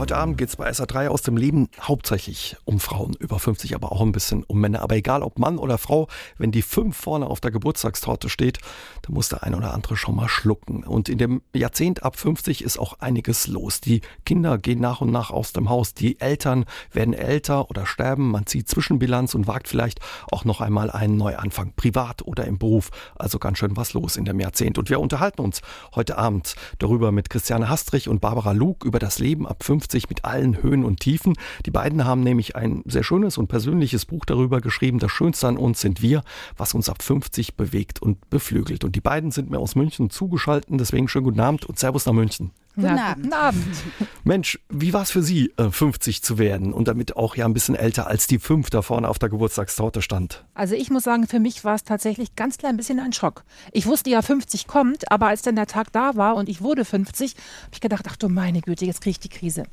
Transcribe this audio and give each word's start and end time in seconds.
Heute 0.00 0.16
Abend 0.16 0.38
geht 0.38 0.48
es 0.48 0.56
bei 0.56 0.66
SA3 0.70 1.08
aus 1.08 1.20
dem 1.20 1.36
Leben 1.36 1.68
hauptsächlich 1.78 2.56
um 2.64 2.80
Frauen 2.80 3.12
über 3.20 3.38
50, 3.38 3.74
aber 3.74 3.92
auch 3.92 4.00
ein 4.00 4.12
bisschen 4.12 4.44
um 4.44 4.58
Männer. 4.58 4.80
Aber 4.80 4.96
egal 4.96 5.22
ob 5.22 5.38
Mann 5.38 5.58
oder 5.58 5.76
Frau, 5.76 6.08
wenn 6.38 6.52
die 6.52 6.62
fünf 6.62 6.96
vorne 6.96 7.26
auf 7.26 7.40
der 7.42 7.50
Geburtstagstorte 7.50 8.30
steht, 8.30 8.60
dann 9.02 9.12
muss 9.12 9.28
der 9.28 9.42
ein 9.42 9.54
oder 9.54 9.74
andere 9.74 9.98
schon 9.98 10.16
mal 10.16 10.30
schlucken. 10.30 10.84
Und 10.84 11.10
in 11.10 11.18
dem 11.18 11.42
Jahrzehnt 11.54 12.02
ab 12.02 12.16
50 12.16 12.64
ist 12.64 12.78
auch 12.78 12.98
einiges 13.00 13.46
los. 13.46 13.82
Die 13.82 14.00
Kinder 14.24 14.56
gehen 14.56 14.80
nach 14.80 15.02
und 15.02 15.10
nach 15.10 15.30
aus 15.32 15.52
dem 15.52 15.68
Haus. 15.68 15.92
Die 15.92 16.18
Eltern 16.18 16.64
werden 16.90 17.12
älter 17.12 17.68
oder 17.68 17.84
sterben. 17.84 18.30
Man 18.30 18.46
zieht 18.46 18.70
Zwischenbilanz 18.70 19.34
und 19.34 19.48
wagt 19.48 19.68
vielleicht 19.68 20.00
auch 20.32 20.46
noch 20.46 20.62
einmal 20.62 20.90
einen 20.90 21.18
Neuanfang, 21.18 21.74
privat 21.76 22.22
oder 22.22 22.46
im 22.46 22.56
Beruf. 22.56 22.88
Also 23.16 23.38
ganz 23.38 23.58
schön 23.58 23.76
was 23.76 23.92
los 23.92 24.16
in 24.16 24.24
dem 24.24 24.40
Jahrzehnt. 24.40 24.78
Und 24.78 24.88
wir 24.88 24.98
unterhalten 24.98 25.42
uns 25.42 25.60
heute 25.94 26.16
Abend 26.16 26.54
darüber 26.78 27.12
mit 27.12 27.28
Christiane 27.28 27.68
Hastrich 27.68 28.08
und 28.08 28.22
Barbara 28.22 28.52
Luke 28.52 28.88
über 28.88 28.98
das 28.98 29.18
Leben 29.18 29.46
ab 29.46 29.62
50 29.62 29.89
50 29.90 30.08
mit 30.08 30.24
allen 30.24 30.62
Höhen 30.62 30.84
und 30.84 31.00
Tiefen. 31.00 31.34
Die 31.66 31.70
beiden 31.70 32.04
haben 32.04 32.22
nämlich 32.22 32.54
ein 32.54 32.82
sehr 32.86 33.02
schönes 33.02 33.38
und 33.38 33.48
persönliches 33.48 34.06
Buch 34.06 34.24
darüber 34.24 34.60
geschrieben. 34.60 34.98
Das 35.00 35.10
Schönste 35.10 35.48
an 35.48 35.56
uns 35.56 35.80
sind 35.80 36.00
wir, 36.00 36.22
was 36.56 36.74
uns 36.74 36.88
ab 36.88 37.02
50 37.02 37.56
bewegt 37.56 38.00
und 38.00 38.30
beflügelt. 38.30 38.84
Und 38.84 38.94
die 38.94 39.00
beiden 39.00 39.32
sind 39.32 39.50
mir 39.50 39.58
aus 39.58 39.74
München 39.74 40.10
zugeschaltet. 40.10 40.70
Deswegen 40.72 41.08
schönen 41.08 41.24
guten 41.24 41.40
Abend 41.40 41.66
und 41.66 41.78
Servus 41.78 42.06
nach 42.06 42.12
München. 42.12 42.52
Guten 42.76 42.86
Abend. 42.86 43.24
Guten 43.24 43.32
Abend. 43.34 43.76
Mensch, 44.24 44.60
wie 44.68 44.92
war 44.92 45.02
es 45.02 45.10
für 45.10 45.22
Sie, 45.22 45.52
50 45.58 46.18
äh, 46.18 46.20
zu 46.20 46.38
werden 46.38 46.72
und 46.72 46.86
damit 46.86 47.16
auch 47.16 47.34
ja 47.34 47.44
ein 47.44 47.52
bisschen 47.52 47.74
älter 47.74 48.06
als 48.06 48.28
die 48.28 48.38
fünf 48.38 48.70
da 48.70 48.80
vorne 48.80 49.08
auf 49.08 49.18
der 49.18 49.28
Geburtstagstorte 49.28 50.02
stand? 50.02 50.44
Also 50.54 50.76
ich 50.76 50.88
muss 50.88 51.02
sagen, 51.02 51.26
für 51.26 51.40
mich 51.40 51.64
war 51.64 51.74
es 51.74 51.82
tatsächlich 51.82 52.36
ganz 52.36 52.58
klein 52.58 52.76
bisschen 52.76 53.00
ein 53.00 53.12
Schock. 53.12 53.44
Ich 53.72 53.86
wusste 53.86 54.10
ja, 54.10 54.22
50 54.22 54.68
kommt, 54.68 55.10
aber 55.10 55.26
als 55.26 55.42
dann 55.42 55.56
der 55.56 55.66
Tag 55.66 55.92
da 55.92 56.14
war 56.14 56.36
und 56.36 56.48
ich 56.48 56.62
wurde 56.62 56.84
50, 56.84 57.32
habe 57.32 57.70
ich 57.72 57.80
gedacht, 57.80 58.06
ach 58.08 58.16
du 58.16 58.28
meine 58.28 58.60
Güte, 58.60 58.86
jetzt 58.86 59.00
kriege 59.00 59.12
ich 59.12 59.20
die 59.20 59.28
Krise. 59.28 59.64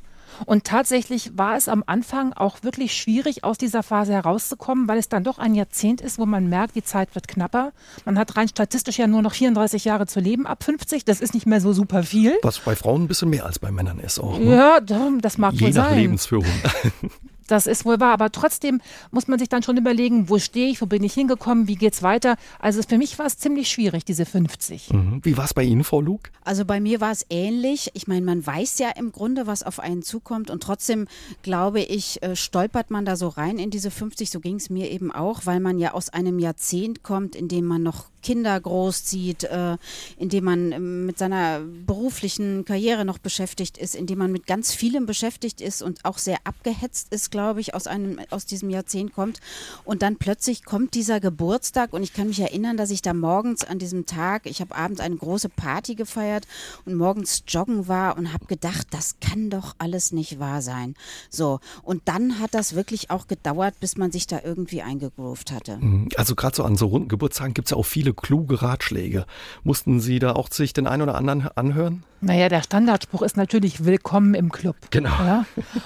Und 0.46 0.64
tatsächlich 0.64 1.36
war 1.36 1.56
es 1.56 1.68
am 1.68 1.84
Anfang 1.86 2.32
auch 2.32 2.62
wirklich 2.62 2.94
schwierig, 2.94 3.44
aus 3.44 3.58
dieser 3.58 3.82
Phase 3.82 4.12
herauszukommen, 4.12 4.88
weil 4.88 4.98
es 4.98 5.08
dann 5.08 5.24
doch 5.24 5.38
ein 5.38 5.54
Jahrzehnt 5.54 6.00
ist, 6.00 6.18
wo 6.18 6.26
man 6.26 6.48
merkt, 6.48 6.74
die 6.76 6.82
Zeit 6.82 7.14
wird 7.14 7.28
knapper. 7.28 7.72
Man 8.04 8.18
hat 8.18 8.36
rein 8.36 8.48
statistisch 8.48 8.98
ja 8.98 9.06
nur 9.06 9.22
noch 9.22 9.34
34 9.34 9.84
Jahre 9.84 10.06
zu 10.06 10.20
leben 10.20 10.46
ab 10.46 10.64
50. 10.64 11.04
Das 11.04 11.20
ist 11.20 11.34
nicht 11.34 11.46
mehr 11.46 11.60
so 11.60 11.72
super 11.72 12.02
viel. 12.02 12.34
Was 12.42 12.58
bei 12.60 12.76
Frauen 12.76 13.04
ein 13.04 13.08
bisschen 13.08 13.30
mehr 13.30 13.46
als 13.46 13.58
bei 13.58 13.70
Männern 13.70 13.98
ist 13.98 14.18
auch. 14.18 14.38
Ne? 14.38 14.56
Ja, 14.56 14.80
das 14.80 15.38
mag 15.38 15.54
Je 15.54 15.60
wohl 15.62 15.70
nach 15.70 15.94
Lebensführung. 15.94 16.46
Das 17.48 17.66
ist 17.66 17.84
wohl 17.84 17.98
wahr, 17.98 18.12
aber 18.12 18.30
trotzdem 18.30 18.80
muss 19.10 19.26
man 19.26 19.38
sich 19.38 19.48
dann 19.48 19.62
schon 19.62 19.76
überlegen, 19.76 20.28
wo 20.28 20.38
stehe 20.38 20.70
ich, 20.70 20.80
wo 20.80 20.86
bin 20.86 21.02
ich 21.02 21.14
hingekommen, 21.14 21.66
wie 21.66 21.74
geht's 21.74 22.02
weiter. 22.02 22.36
Also 22.60 22.82
für 22.82 22.98
mich 22.98 23.18
war 23.18 23.26
es 23.26 23.38
ziemlich 23.38 23.68
schwierig, 23.68 24.04
diese 24.04 24.24
50. 24.24 24.90
Mhm. 24.92 25.20
Wie 25.24 25.36
war 25.36 25.46
es 25.46 25.54
bei 25.54 25.64
Ihnen, 25.64 25.82
Frau 25.82 26.00
Luke? 26.00 26.30
Also 26.44 26.64
bei 26.64 26.78
mir 26.78 27.00
war 27.00 27.10
es 27.10 27.26
ähnlich. 27.30 27.90
Ich 27.94 28.06
meine, 28.06 28.24
man 28.24 28.46
weiß 28.46 28.78
ja 28.78 28.90
im 28.90 29.10
Grunde, 29.10 29.46
was 29.46 29.62
auf 29.62 29.80
einen 29.80 30.02
zukommt 30.02 30.50
und 30.50 30.62
trotzdem, 30.62 31.06
glaube 31.42 31.80
ich, 31.80 32.22
äh, 32.22 32.36
stolpert 32.36 32.90
man 32.90 33.04
da 33.04 33.16
so 33.16 33.28
rein 33.28 33.58
in 33.58 33.70
diese 33.70 33.90
50. 33.90 34.30
So 34.30 34.40
ging 34.40 34.56
es 34.56 34.70
mir 34.70 34.90
eben 34.90 35.10
auch, 35.10 35.46
weil 35.46 35.60
man 35.60 35.78
ja 35.78 35.94
aus 35.94 36.10
einem 36.10 36.38
Jahrzehnt 36.38 37.02
kommt, 37.02 37.34
in 37.34 37.48
dem 37.48 37.64
man 37.64 37.82
noch 37.82 38.06
Kinder 38.22 38.58
großzieht, 38.60 39.44
äh, 39.44 39.76
indem 40.18 40.44
man 40.44 40.72
ähm, 40.72 41.06
mit 41.06 41.18
seiner 41.18 41.60
beruflichen 41.60 42.64
Karriere 42.64 43.04
noch 43.04 43.18
beschäftigt 43.18 43.78
ist, 43.78 43.94
indem 43.94 44.18
man 44.18 44.32
mit 44.32 44.46
ganz 44.46 44.72
vielem 44.72 45.06
beschäftigt 45.06 45.60
ist 45.60 45.82
und 45.82 46.04
auch 46.04 46.18
sehr 46.18 46.38
abgehetzt 46.44 47.12
ist, 47.12 47.30
glaube 47.30 47.60
ich, 47.60 47.74
aus, 47.74 47.86
einem, 47.86 48.20
aus 48.30 48.46
diesem 48.46 48.70
Jahrzehnt 48.70 49.12
kommt. 49.12 49.40
Und 49.84 50.02
dann 50.02 50.16
plötzlich 50.16 50.64
kommt 50.64 50.94
dieser 50.94 51.20
Geburtstag 51.20 51.92
und 51.92 52.02
ich 52.02 52.12
kann 52.12 52.28
mich 52.28 52.40
erinnern, 52.40 52.76
dass 52.76 52.90
ich 52.90 53.02
da 53.02 53.14
morgens 53.14 53.64
an 53.64 53.78
diesem 53.78 54.06
Tag, 54.06 54.46
ich 54.46 54.60
habe 54.60 54.74
abends 54.74 55.00
eine 55.00 55.16
große 55.16 55.48
Party 55.48 55.94
gefeiert 55.94 56.46
und 56.84 56.94
morgens 56.94 57.42
joggen 57.46 57.88
war 57.88 58.16
und 58.16 58.32
habe 58.32 58.46
gedacht, 58.46 58.88
das 58.90 59.16
kann 59.20 59.50
doch 59.50 59.74
alles 59.78 60.12
nicht 60.12 60.38
wahr 60.38 60.62
sein. 60.62 60.94
So, 61.30 61.60
und 61.82 62.02
dann 62.06 62.38
hat 62.38 62.54
das 62.54 62.74
wirklich 62.74 63.10
auch 63.10 63.26
gedauert, 63.26 63.80
bis 63.80 63.96
man 63.96 64.10
sich 64.10 64.26
da 64.26 64.40
irgendwie 64.42 64.82
eingegroovt 64.82 65.52
hatte. 65.52 65.78
Mhm. 65.78 66.08
Also 66.16 66.34
gerade 66.34 66.56
so 66.56 66.64
an 66.64 66.76
so 66.76 66.86
runden 66.86 67.08
Geburtstagen 67.08 67.54
gibt 67.54 67.68
es 67.68 67.70
ja 67.70 67.76
auch 67.76 67.86
viele 67.86 68.07
kluge 68.12 68.62
Ratschläge. 68.62 69.26
Mussten 69.62 70.00
Sie 70.00 70.18
da 70.18 70.32
auch 70.32 70.50
sich 70.50 70.72
den 70.72 70.86
einen 70.86 71.02
oder 71.02 71.14
anderen 71.14 71.48
anhören? 71.54 72.04
Naja, 72.20 72.48
der 72.48 72.62
Standardspruch 72.62 73.22
ist 73.22 73.36
natürlich 73.36 73.84
Willkommen 73.84 74.34
im 74.34 74.50
Club. 74.50 74.76
Genau. 74.90 75.10
Ja? 75.10 75.44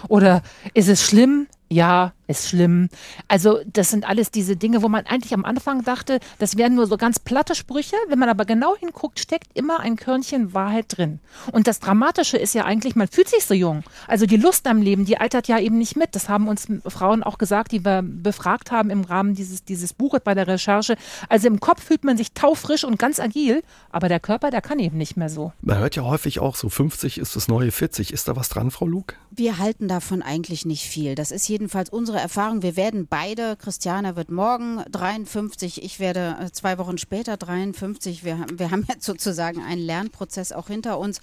Oder 0.08 0.42
ist 0.74 0.88
es 0.88 1.02
schlimm? 1.02 1.46
Ja, 1.72 2.12
ist 2.26 2.48
schlimm. 2.48 2.88
Also 3.28 3.60
das 3.66 3.90
sind 3.90 4.06
alles 4.06 4.30
diese 4.30 4.56
Dinge, 4.56 4.82
wo 4.82 4.88
man 4.88 5.06
eigentlich 5.06 5.32
am 5.32 5.46
Anfang 5.46 5.84
dachte, 5.84 6.20
das 6.38 6.58
wären 6.58 6.74
nur 6.74 6.86
so 6.86 6.98
ganz 6.98 7.18
platte 7.18 7.54
Sprüche. 7.54 7.96
Wenn 8.08 8.18
man 8.18 8.28
aber 8.28 8.44
genau 8.44 8.76
hinguckt, 8.76 9.18
steckt 9.20 9.48
immer 9.54 9.80
ein 9.80 9.96
Körnchen 9.96 10.52
Wahrheit 10.52 10.86
drin. 10.88 11.20
Und 11.50 11.66
das 11.66 11.80
Dramatische 11.80 12.36
ist 12.36 12.54
ja 12.54 12.66
eigentlich, 12.66 12.94
man 12.94 13.08
fühlt 13.08 13.28
sich 13.28 13.46
so 13.46 13.54
jung. 13.54 13.84
Also 14.06 14.26
die 14.26 14.36
Lust 14.36 14.66
am 14.66 14.82
Leben, 14.82 15.06
die 15.06 15.16
altert 15.16 15.48
ja 15.48 15.58
eben 15.58 15.78
nicht 15.78 15.96
mit. 15.96 16.14
Das 16.14 16.28
haben 16.28 16.46
uns 16.46 16.68
Frauen 16.86 17.22
auch 17.22 17.38
gesagt, 17.38 17.72
die 17.72 17.86
wir 17.86 18.02
befragt 18.02 18.70
haben 18.70 18.90
im 18.90 19.04
Rahmen 19.04 19.34
dieses, 19.34 19.64
dieses 19.64 19.94
Buches 19.94 20.20
bei 20.22 20.34
der 20.34 20.46
Recherche. 20.46 20.96
Also 21.30 21.48
im 21.48 21.58
Kopf 21.58 21.82
fühlt 21.82 22.04
man 22.04 22.18
sich 22.18 22.32
taufrisch 22.32 22.84
und 22.84 22.98
ganz 22.98 23.18
agil, 23.18 23.62
aber 23.90 24.10
der 24.10 24.20
Körper, 24.20 24.50
der 24.50 24.60
kann 24.60 24.78
eben 24.78 24.98
nicht 24.98 25.16
mehr 25.16 25.30
so. 25.30 25.52
Man 25.62 25.78
hört 25.78 25.96
ja 25.96 26.04
häufig 26.04 26.38
auch 26.38 26.54
so, 26.54 26.68
50 26.68 27.16
ist 27.16 27.34
das 27.34 27.48
neue 27.48 27.70
40. 27.70 28.12
Ist 28.12 28.28
da 28.28 28.36
was 28.36 28.50
dran, 28.50 28.70
Frau 28.70 28.86
Luke? 28.86 29.16
Wir 29.30 29.58
halten 29.58 29.88
davon 29.88 30.20
eigentlich 30.20 30.66
nicht 30.66 30.84
viel. 30.84 31.14
Das 31.14 31.30
ist 31.30 31.46
jedenfalls 31.62 31.90
unsere 31.90 32.18
Erfahrung. 32.18 32.62
Wir 32.62 32.74
werden 32.74 33.06
beide, 33.06 33.54
Christiane 33.56 34.16
wird 34.16 34.32
morgen 34.32 34.82
53, 34.90 35.84
ich 35.84 36.00
werde 36.00 36.36
äh, 36.40 36.50
zwei 36.50 36.76
Wochen 36.76 36.98
später 36.98 37.36
53. 37.36 38.24
Wir, 38.24 38.44
wir 38.52 38.72
haben 38.72 38.84
jetzt 38.88 39.04
sozusagen 39.04 39.62
einen 39.62 39.80
Lernprozess 39.80 40.50
auch 40.50 40.66
hinter 40.66 40.98
uns 40.98 41.20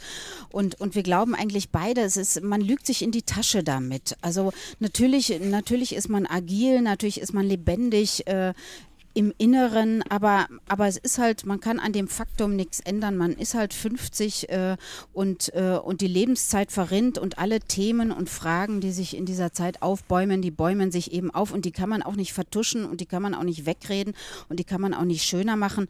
und, 0.49 0.79
und 0.79 0.95
wir 0.95 1.03
glauben 1.03 1.35
eigentlich 1.35 1.71
beide, 1.71 2.01
es 2.01 2.15
ist, 2.15 2.41
man 2.41 2.61
lügt 2.61 2.85
sich 2.85 3.01
in 3.01 3.11
die 3.11 3.23
Tasche 3.23 3.65
damit. 3.65 4.15
Also 4.21 4.53
natürlich, 4.79 5.37
natürlich 5.41 5.93
ist 5.93 6.07
man 6.07 6.25
agil, 6.25 6.81
natürlich 6.81 7.19
ist 7.19 7.33
man 7.33 7.45
lebendig, 7.45 8.25
äh, 8.27 8.53
im 9.13 9.33
Inneren, 9.37 10.03
aber, 10.09 10.47
aber 10.67 10.87
es 10.87 10.97
ist 10.97 11.17
halt, 11.17 11.45
man 11.45 11.59
kann 11.59 11.79
an 11.79 11.93
dem 11.93 12.07
Faktum 12.07 12.55
nichts 12.55 12.79
ändern. 12.79 13.17
Man 13.17 13.33
ist 13.33 13.53
halt 13.53 13.73
50 13.73 14.49
äh, 14.49 14.77
und, 15.13 15.53
äh, 15.53 15.77
und 15.83 16.01
die 16.01 16.07
Lebenszeit 16.07 16.71
verrinnt 16.71 17.17
und 17.17 17.39
alle 17.39 17.59
Themen 17.59 18.11
und 18.11 18.29
Fragen, 18.29 18.81
die 18.81 18.91
sich 18.91 19.17
in 19.17 19.25
dieser 19.25 19.51
Zeit 19.51 19.81
aufbäumen, 19.81 20.41
die 20.41 20.51
bäumen 20.51 20.91
sich 20.91 21.11
eben 21.11 21.31
auf 21.31 21.51
und 21.51 21.65
die 21.65 21.71
kann 21.71 21.89
man 21.89 22.03
auch 22.03 22.15
nicht 22.15 22.33
vertuschen 22.33 22.85
und 22.85 23.01
die 23.01 23.05
kann 23.05 23.23
man 23.23 23.33
auch 23.33 23.43
nicht 23.43 23.65
wegreden 23.65 24.13
und 24.47 24.59
die 24.59 24.63
kann 24.63 24.81
man 24.81 24.93
auch 24.93 25.05
nicht 25.05 25.23
schöner 25.23 25.55
machen. 25.55 25.87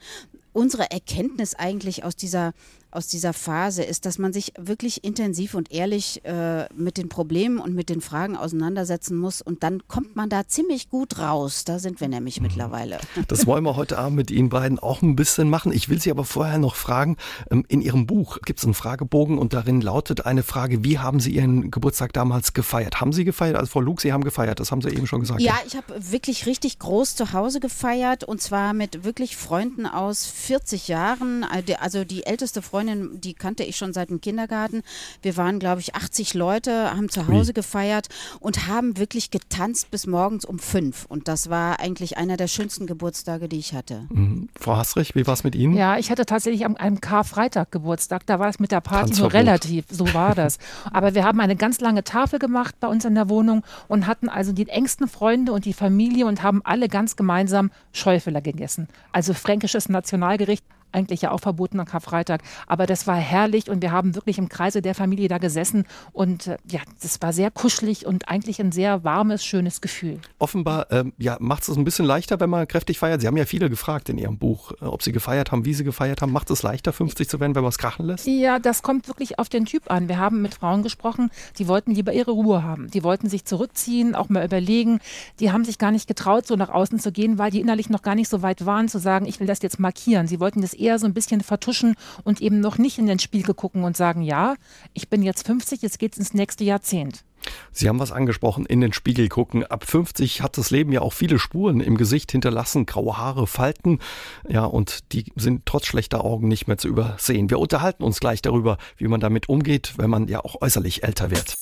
Unsere 0.54 0.90
Erkenntnis 0.90 1.56
eigentlich 1.56 2.04
aus 2.04 2.16
dieser 2.16 2.54
aus 2.92 3.08
dieser 3.08 3.34
Phase 3.34 3.84
ist, 3.84 4.06
dass 4.06 4.18
man 4.18 4.34
sich 4.34 4.54
wirklich 4.58 5.04
intensiv 5.04 5.54
und 5.54 5.72
ehrlich 5.72 6.26
äh, 6.26 6.68
mit 6.74 6.98
den 6.98 7.08
Problemen 7.08 7.60
und 7.60 7.76
mit 7.76 7.90
den 7.90 8.02
Fragen 8.02 8.36
auseinandersetzen 8.36 9.18
muss 9.18 9.42
und 9.42 9.64
dann 9.64 9.88
kommt 9.88 10.16
man 10.16 10.30
da 10.30 10.48
ziemlich 10.48 10.90
gut 10.90 11.20
raus. 11.20 11.66
Da 11.66 11.78
sind 11.78 12.02
wir 12.02 12.08
nämlich 12.08 12.40
mhm. 12.40 12.48
mittlerweile. 12.48 13.00
Das 13.28 13.46
wollen 13.46 13.64
wir 13.64 13.76
heute 13.76 13.98
Abend 14.00 14.16
mit 14.16 14.32
Ihnen 14.32 14.50
beiden 14.50 14.80
auch 14.80 15.02
ein 15.02 15.16
bisschen 15.16 15.50
machen. 15.50 15.72
Ich 15.72 15.90
will 15.90 16.02
Sie 16.02 16.10
aber 16.10 16.24
vorher 16.24 16.58
noch 16.58 16.76
fragen, 16.76 17.18
ähm, 17.52 17.64
in 17.68 17.82
Ihrem 17.82 18.08
Buch 18.08 18.40
gibt 18.44 18.60
es 18.60 18.66
einen 18.66 18.74
Fragebogen 18.74 19.38
und 19.38 19.54
darin 19.54 19.82
lautet 19.82 20.26
eine 20.26 20.42
Frage, 20.42 20.84
wie 20.84 20.98
haben 20.98 21.20
Sie 21.20 21.32
Ihren 21.32 21.70
Geburtstag 21.70 22.14
damals 22.14 22.54
gefeiert? 22.54 23.02
Haben 23.02 23.14
Sie 23.14 23.24
gefeiert? 23.24 23.56
Also 23.56 23.72
Frau 23.72 23.82
Luke, 23.82 24.02
Sie 24.02 24.14
haben 24.14 24.24
gefeiert, 24.24 24.60
das 24.60 24.72
haben 24.72 24.82
Sie 24.82 24.90
eben 24.90 25.06
schon 25.06 25.20
gesagt. 25.20 25.42
Ja, 25.42 25.56
ich 25.68 25.76
habe 25.76 25.94
wirklich 26.12 26.46
richtig 26.46 26.80
groß 26.80 27.16
zu 27.16 27.34
Hause 27.34 27.60
gefeiert 27.60 28.24
und 28.24 28.42
zwar 28.42 28.74
mit 28.74 29.04
wirklich 29.04 29.38
Freunden 29.38 29.86
aus 29.86 30.26
40 30.26 30.88
Jahren. 30.88 31.46
Also 31.80 32.04
die 32.04 32.26
älteste 32.26 32.62
Freundin 32.62 32.79
Freundin, 32.80 33.20
die 33.20 33.34
kannte 33.34 33.64
ich 33.64 33.76
schon 33.76 33.92
seit 33.92 34.10
dem 34.10 34.22
Kindergarten. 34.22 34.84
Wir 35.22 35.36
waren, 35.36 35.60
glaube 35.60 35.82
ich, 35.82 35.96
80 35.96 36.34
Leute, 36.34 36.92
haben 36.96 37.10
zu 37.10 37.28
Hause 37.28 37.52
gefeiert 37.52 38.08
und 38.40 38.68
haben 38.68 38.98
wirklich 38.98 39.32
getanzt 39.32 39.92
bis 39.92 40.08
morgens 40.08 40.46
um 40.46 40.60
fünf. 40.60 41.06
Und 41.10 41.28
das 41.28 41.50
war 41.50 41.82
eigentlich 41.82 42.18
einer 42.18 42.38
der 42.38 42.48
schönsten 42.48 42.88
Geburtstage, 42.88 43.50
die 43.50 43.60
ich 43.60 43.74
hatte. 43.74 44.06
Mhm. 44.10 44.48
Frau 44.58 44.78
Hastrich, 44.78 45.14
wie 45.14 45.28
war 45.28 45.34
es 45.34 45.44
mit 45.44 45.56
Ihnen? 45.56 45.76
Ja, 45.76 45.98
ich 45.98 46.10
hatte 46.10 46.26
tatsächlich 46.26 46.66
am 46.66 46.78
einem 46.78 47.02
Karfreitag 47.02 47.70
Geburtstag. 47.70 48.26
Da 48.26 48.40
war 48.40 48.48
es 48.48 48.60
mit 48.60 48.72
der 48.72 48.80
Party 48.80 49.20
nur 49.20 49.34
relativ. 49.34 49.84
So 49.90 50.14
war 50.14 50.34
das. 50.34 50.58
Aber 50.94 51.16
wir 51.16 51.26
haben 51.26 51.42
eine 51.42 51.58
ganz 51.58 51.82
lange 51.82 52.06
Tafel 52.06 52.40
gemacht 52.40 52.76
bei 52.80 52.88
uns 52.88 53.04
in 53.04 53.14
der 53.14 53.28
Wohnung 53.28 53.66
und 53.90 54.08
hatten 54.08 54.30
also 54.30 54.54
die 54.54 54.70
engsten 54.70 55.10
Freunde 55.10 55.52
und 55.52 55.66
die 55.66 55.74
Familie 55.74 56.28
und 56.28 56.44
haben 56.44 56.62
alle 56.64 56.88
ganz 56.88 57.18
gemeinsam 57.18 57.72
Schäufeler 57.92 58.40
gegessen. 58.40 58.88
Also 59.12 59.34
fränkisches 59.34 59.90
Nationalgericht 59.90 60.64
eigentlich 60.92 61.22
ja 61.22 61.32
auch 61.32 61.40
verboten 61.40 61.80
am 61.80 61.86
Karfreitag. 61.86 62.42
Aber 62.68 62.86
das 62.86 63.08
war 63.08 63.16
herrlich 63.16 63.70
und 63.70 63.82
wir 63.82 63.92
haben 63.92 64.16
wirklich 64.16 64.38
im 64.38 64.50
Kreise 64.50 64.82
der 64.82 64.96
Familie 64.96 65.28
da 65.28 65.38
gesessen 65.38 65.86
und 66.12 66.48
äh, 66.48 66.58
ja, 66.70 66.82
das 67.02 67.22
war 67.22 67.34
sehr 67.34 67.52
kuschelig 67.52 68.06
und 68.06 68.30
eigentlich 68.30 68.60
ein 68.60 68.72
sehr 68.72 69.04
warmes, 69.04 69.44
schönes 69.44 69.82
Gefühl. 69.82 70.20
Offenbar 70.38 70.88
ähm, 70.92 71.14
ja, 71.18 71.38
macht 71.40 71.68
es 71.68 71.76
ein 71.76 71.84
bisschen 71.84 72.06
leichter, 72.06 72.40
wenn 72.40 72.50
man 72.50 72.68
kräftig 72.68 73.00
feiert. 73.00 73.22
Sie 73.22 73.28
haben 73.28 73.38
ja 73.38 73.46
viele 73.46 73.70
gefragt 73.70 74.10
in 74.10 74.18
Ihrem 74.18 74.38
Buch, 74.38 74.72
äh, 74.82 74.86
ob 74.86 75.04
Sie 75.04 75.12
gefeiert 75.12 75.52
haben, 75.52 75.66
wie 75.66 75.74
Sie 75.74 75.84
gefeiert 75.84 76.22
haben. 76.22 76.32
Macht 76.32 76.50
es 76.50 76.64
leichter, 76.64 76.94
50 76.94 77.30
zu 77.30 77.40
werden, 77.40 77.56
wenn 77.56 77.64
man 77.64 77.70
es 77.70 77.78
krachen 77.78 78.06
lässt? 78.06 78.28
Ja, 78.28 78.60
das 78.60 78.84
kommt 78.84 79.08
wirklich 79.08 79.40
auf 79.40 79.50
den 79.50 79.66
Typ 79.66 79.92
an. 79.92 80.08
Wir 80.08 80.18
haben 80.18 80.42
mit 80.42 80.56
Frauen 80.56 80.84
gesprochen, 80.84 81.32
die 81.58 81.68
wollten 81.68 81.92
lieber 81.92 82.14
ihre 82.14 82.32
Ruhe 82.32 82.64
haben. 82.64 82.90
Die 82.92 83.04
wollten 83.04 83.30
sich 83.30 83.46
zurückziehen, 83.46 84.16
auch 84.16 84.30
mal 84.30 84.46
überlegen. 84.46 85.00
Die 85.40 85.52
haben 85.52 85.66
sich 85.66 85.78
gar 85.78 85.92
nicht 85.92 86.08
getraut, 86.08 86.48
so 86.48 86.56
nach 86.56 86.70
außen 86.70 87.00
zu 87.00 87.12
gehen, 87.12 87.38
weil 87.38 87.52
die 87.52 87.62
innerlich 87.62 87.90
noch 87.90 88.02
gar 88.02 88.16
nicht 88.16 88.30
so 88.30 88.42
weit 88.42 88.66
waren, 88.66 88.88
zu 88.88 89.00
sagen, 89.00 89.26
ich 89.26 89.40
will 89.40 89.48
das 89.48 89.62
jetzt 89.62 89.80
markieren. 89.80 90.28
Sie 90.28 90.40
wollten 90.40 90.62
das 90.62 90.74
eher 90.80 91.00
so 91.00 91.06
ein 91.06 91.14
bisschen 91.14 91.42
vertuschen 91.42 91.96
und 92.24 92.42
eben 92.42 92.60
noch 92.60 92.78
nicht 92.78 92.98
in 92.98 93.08
den 93.08 93.20
Spiegel 93.20 93.54
gucken 93.54 93.84
und 93.84 93.98
sagen, 93.98 94.22
ja, 94.22 94.56
ich 94.94 95.10
bin 95.10 95.24
jetzt 95.24 95.46
50, 95.46 95.82
jetzt 95.82 96.00
geht's 96.00 96.18
ins 96.18 96.34
nächste 96.34 96.64
Jahrzehnt. 96.64 97.24
Sie 97.72 97.88
haben 97.88 98.00
was 98.00 98.12
angesprochen, 98.12 98.66
in 98.66 98.82
den 98.82 98.94
Spiegel 98.94 99.30
gucken. 99.30 99.66
Ab 99.66 99.86
50 99.86 100.42
hat 100.42 100.58
das 100.58 100.72
Leben 100.72 100.92
ja 100.92 101.02
auch 101.02 101.14
viele 101.14 101.40
Spuren 101.40 101.80
im 101.80 101.98
Gesicht 101.98 102.32
hinterlassen, 102.32 102.86
graue 102.86 103.18
Haare, 103.18 103.48
Falten. 103.48 104.00
Ja, 104.48 104.66
und 104.66 105.12
die 105.14 105.32
sind 105.36 105.66
trotz 105.66 105.86
schlechter 105.86 106.24
Augen 106.24 106.48
nicht 106.48 106.68
mehr 106.68 106.78
zu 106.78 106.88
übersehen. 106.88 107.50
Wir 107.50 107.60
unterhalten 107.60 108.04
uns 108.04 108.20
gleich 108.20 108.42
darüber, 108.42 108.78
wie 108.98 109.08
man 109.08 109.20
damit 109.20 109.50
umgeht, 109.50 109.94
wenn 109.98 110.10
man 110.10 110.28
ja 110.28 110.44
auch 110.44 110.62
äußerlich 110.62 111.04
älter 111.04 111.32
wird. 111.32 111.56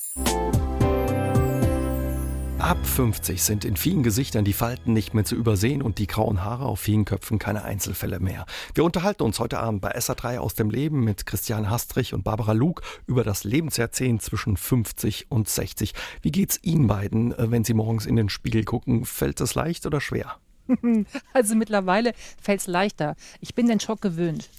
Ab 2.60 2.84
50 2.84 3.44
sind 3.44 3.66
in 3.66 3.78
vielen 3.78 4.02
Gesichtern 4.02 4.44
die 4.44 4.52
Falten 4.52 4.92
nicht 4.92 5.14
mehr 5.14 5.24
zu 5.24 5.36
übersehen 5.36 5.84
und 5.84 6.00
die 6.00 6.08
grauen 6.08 6.44
Haare 6.44 6.66
auf 6.66 6.80
vielen 6.80 7.06
Köpfen 7.06 7.38
keine 7.38 7.64
Einzelfälle 7.64 8.20
mehr. 8.20 8.48
Wir 8.74 8.84
unterhalten 8.84 9.22
uns 9.22 9.40
heute 9.40 9.60
Abend 9.60 9.80
bei 9.82 9.96
SA3 9.96 10.40
aus 10.40 10.56
dem 10.56 10.72
Leben 10.72 11.04
mit 11.04 11.28
Christian 11.28 11.70
Hastrich 11.70 12.16
und 12.16 12.24
Barbara 12.24 12.54
Luke 12.54 12.82
über 13.06 13.24
das 13.24 13.44
Lebensjahrzehnt 13.44 14.24
zwischen 14.24 14.58
50 14.58 15.28
und 15.30 15.48
60. 15.48 15.94
Wie 16.24 16.32
geht's 16.32 16.60
Ihnen 16.64 16.88
beiden, 16.88 17.32
äh, 17.32 17.52
wenn 17.52 17.64
Sie 17.64 17.76
morgens 17.76 18.08
in 18.08 18.16
den 18.16 18.28
Spiegel 18.28 18.64
gucken? 18.64 19.06
Fällt 19.06 19.40
es 19.40 19.54
leicht 19.54 19.86
oder 19.86 20.02
schwer? 20.02 20.38
Also 21.34 21.56
mittlerweile 21.56 22.14
fällt 22.42 22.62
es 22.62 22.68
leichter. 22.68 23.16
Ich 23.42 23.56
bin 23.56 23.68
den 23.68 23.80
Schock 23.80 24.02
gewöhnt. 24.02 24.50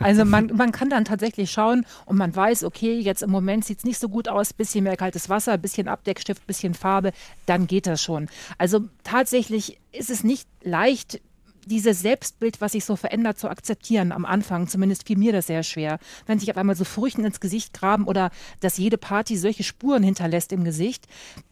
Also 0.00 0.24
man, 0.24 0.52
man 0.54 0.72
kann 0.72 0.90
dann 0.90 1.04
tatsächlich 1.04 1.50
schauen 1.50 1.86
und 2.04 2.16
man 2.16 2.34
weiß, 2.34 2.64
okay, 2.64 2.98
jetzt 2.98 3.22
im 3.22 3.30
Moment 3.30 3.64
sieht 3.64 3.78
es 3.78 3.84
nicht 3.84 3.98
so 3.98 4.08
gut 4.08 4.28
aus, 4.28 4.52
bisschen 4.52 4.84
mehr 4.84 4.96
kaltes 4.96 5.28
Wasser, 5.28 5.56
bisschen 5.58 5.88
Abdeckstift, 5.88 6.46
bisschen 6.46 6.74
Farbe, 6.74 7.12
dann 7.46 7.66
geht 7.66 7.86
das 7.86 8.02
schon. 8.02 8.28
Also 8.58 8.80
tatsächlich 9.04 9.78
ist 9.92 10.10
es 10.10 10.24
nicht 10.24 10.46
leicht, 10.62 11.20
dieses 11.66 12.00
Selbstbild, 12.00 12.60
was 12.60 12.72
sich 12.72 12.84
so 12.84 12.96
verändert, 12.96 13.38
zu 13.38 13.48
akzeptieren 13.48 14.12
am 14.12 14.24
Anfang. 14.24 14.68
Zumindest 14.68 15.06
fiel 15.06 15.18
mir 15.18 15.32
das 15.32 15.48
sehr 15.48 15.62
schwer. 15.62 15.98
Wenn 16.26 16.38
sich 16.38 16.50
auf 16.50 16.56
einmal 16.56 16.76
so 16.76 16.84
Furchen 16.84 17.24
ins 17.24 17.40
Gesicht 17.40 17.74
graben 17.74 18.04
oder 18.06 18.30
dass 18.60 18.78
jede 18.78 18.96
Party 18.96 19.36
solche 19.36 19.64
Spuren 19.64 20.02
hinterlässt 20.02 20.52
im 20.52 20.64
Gesicht, 20.64 21.06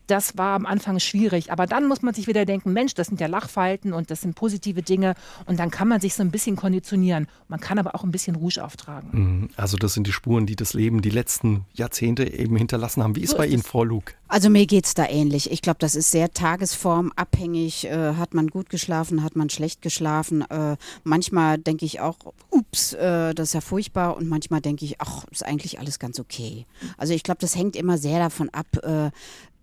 das 0.06 0.36
war 0.36 0.56
am 0.56 0.66
Anfang 0.66 0.98
schwierig. 1.00 1.52
Aber 1.52 1.66
dann 1.66 1.86
muss 1.86 2.02
man 2.02 2.14
sich 2.14 2.26
wieder 2.26 2.44
denken, 2.44 2.72
Mensch, 2.72 2.94
das 2.94 3.08
sind 3.08 3.20
ja 3.20 3.26
Lachfalten 3.26 3.92
und 3.92 4.10
das 4.10 4.20
sind 4.20 4.34
positive 4.34 4.82
Dinge. 4.82 5.14
Und 5.46 5.58
dann 5.58 5.70
kann 5.70 5.88
man 5.88 6.00
sich 6.00 6.14
so 6.14 6.22
ein 6.22 6.30
bisschen 6.30 6.56
konditionieren. 6.56 7.28
Man 7.48 7.60
kann 7.60 7.78
aber 7.78 7.94
auch 7.94 8.04
ein 8.04 8.10
bisschen 8.10 8.36
Rouge 8.36 8.62
auftragen. 8.62 9.10
Mhm. 9.12 9.48
Also 9.56 9.76
das 9.76 9.94
sind 9.94 10.06
die 10.06 10.12
Spuren, 10.12 10.46
die 10.46 10.56
das 10.56 10.74
Leben 10.74 11.02
die 11.02 11.10
letzten 11.10 11.64
Jahrzehnte 11.72 12.32
eben 12.32 12.56
hinterlassen 12.56 13.02
haben. 13.02 13.16
Wie 13.16 13.22
ist 13.22 13.30
so 13.30 13.36
bei 13.36 13.46
ist 13.46 13.52
Ihnen, 13.52 13.62
Frau 13.62 13.84
Luke? 13.84 14.14
Also 14.28 14.50
mir 14.50 14.66
geht 14.66 14.86
es 14.86 14.94
da 14.94 15.06
ähnlich. 15.08 15.50
Ich 15.50 15.62
glaube, 15.62 15.78
das 15.78 15.94
ist 15.94 16.10
sehr 16.10 16.32
tagesformabhängig. 16.32 17.86
Äh, 17.86 18.14
hat 18.14 18.34
man 18.34 18.48
gut 18.48 18.68
geschlafen, 18.68 19.22
hat 19.22 19.36
man 19.36 19.50
schlecht 19.50 19.82
geschlafen. 19.82 20.42
Äh, 20.50 20.76
manchmal 21.04 21.58
denke 21.58 21.84
ich 21.84 22.00
auch, 22.00 22.16
ups, 22.50 22.94
äh, 22.94 23.34
das 23.34 23.48
ist 23.48 23.54
ja 23.54 23.60
furchtbar. 23.60 24.16
Und 24.16 24.28
manchmal 24.28 24.60
denke 24.60 24.84
ich, 24.84 25.00
ach, 25.00 25.24
ist 25.30 25.44
eigentlich 25.44 25.78
alles 25.78 25.98
ganz 25.98 26.18
okay. 26.18 26.66
Also 26.98 27.14
ich 27.14 27.22
glaube, 27.22 27.38
das 27.40 27.54
hängt 27.54 27.76
immer 27.76 27.98
sehr 27.98 28.18
davon 28.18 28.50
ab, 28.50 28.66
äh, 28.82 29.10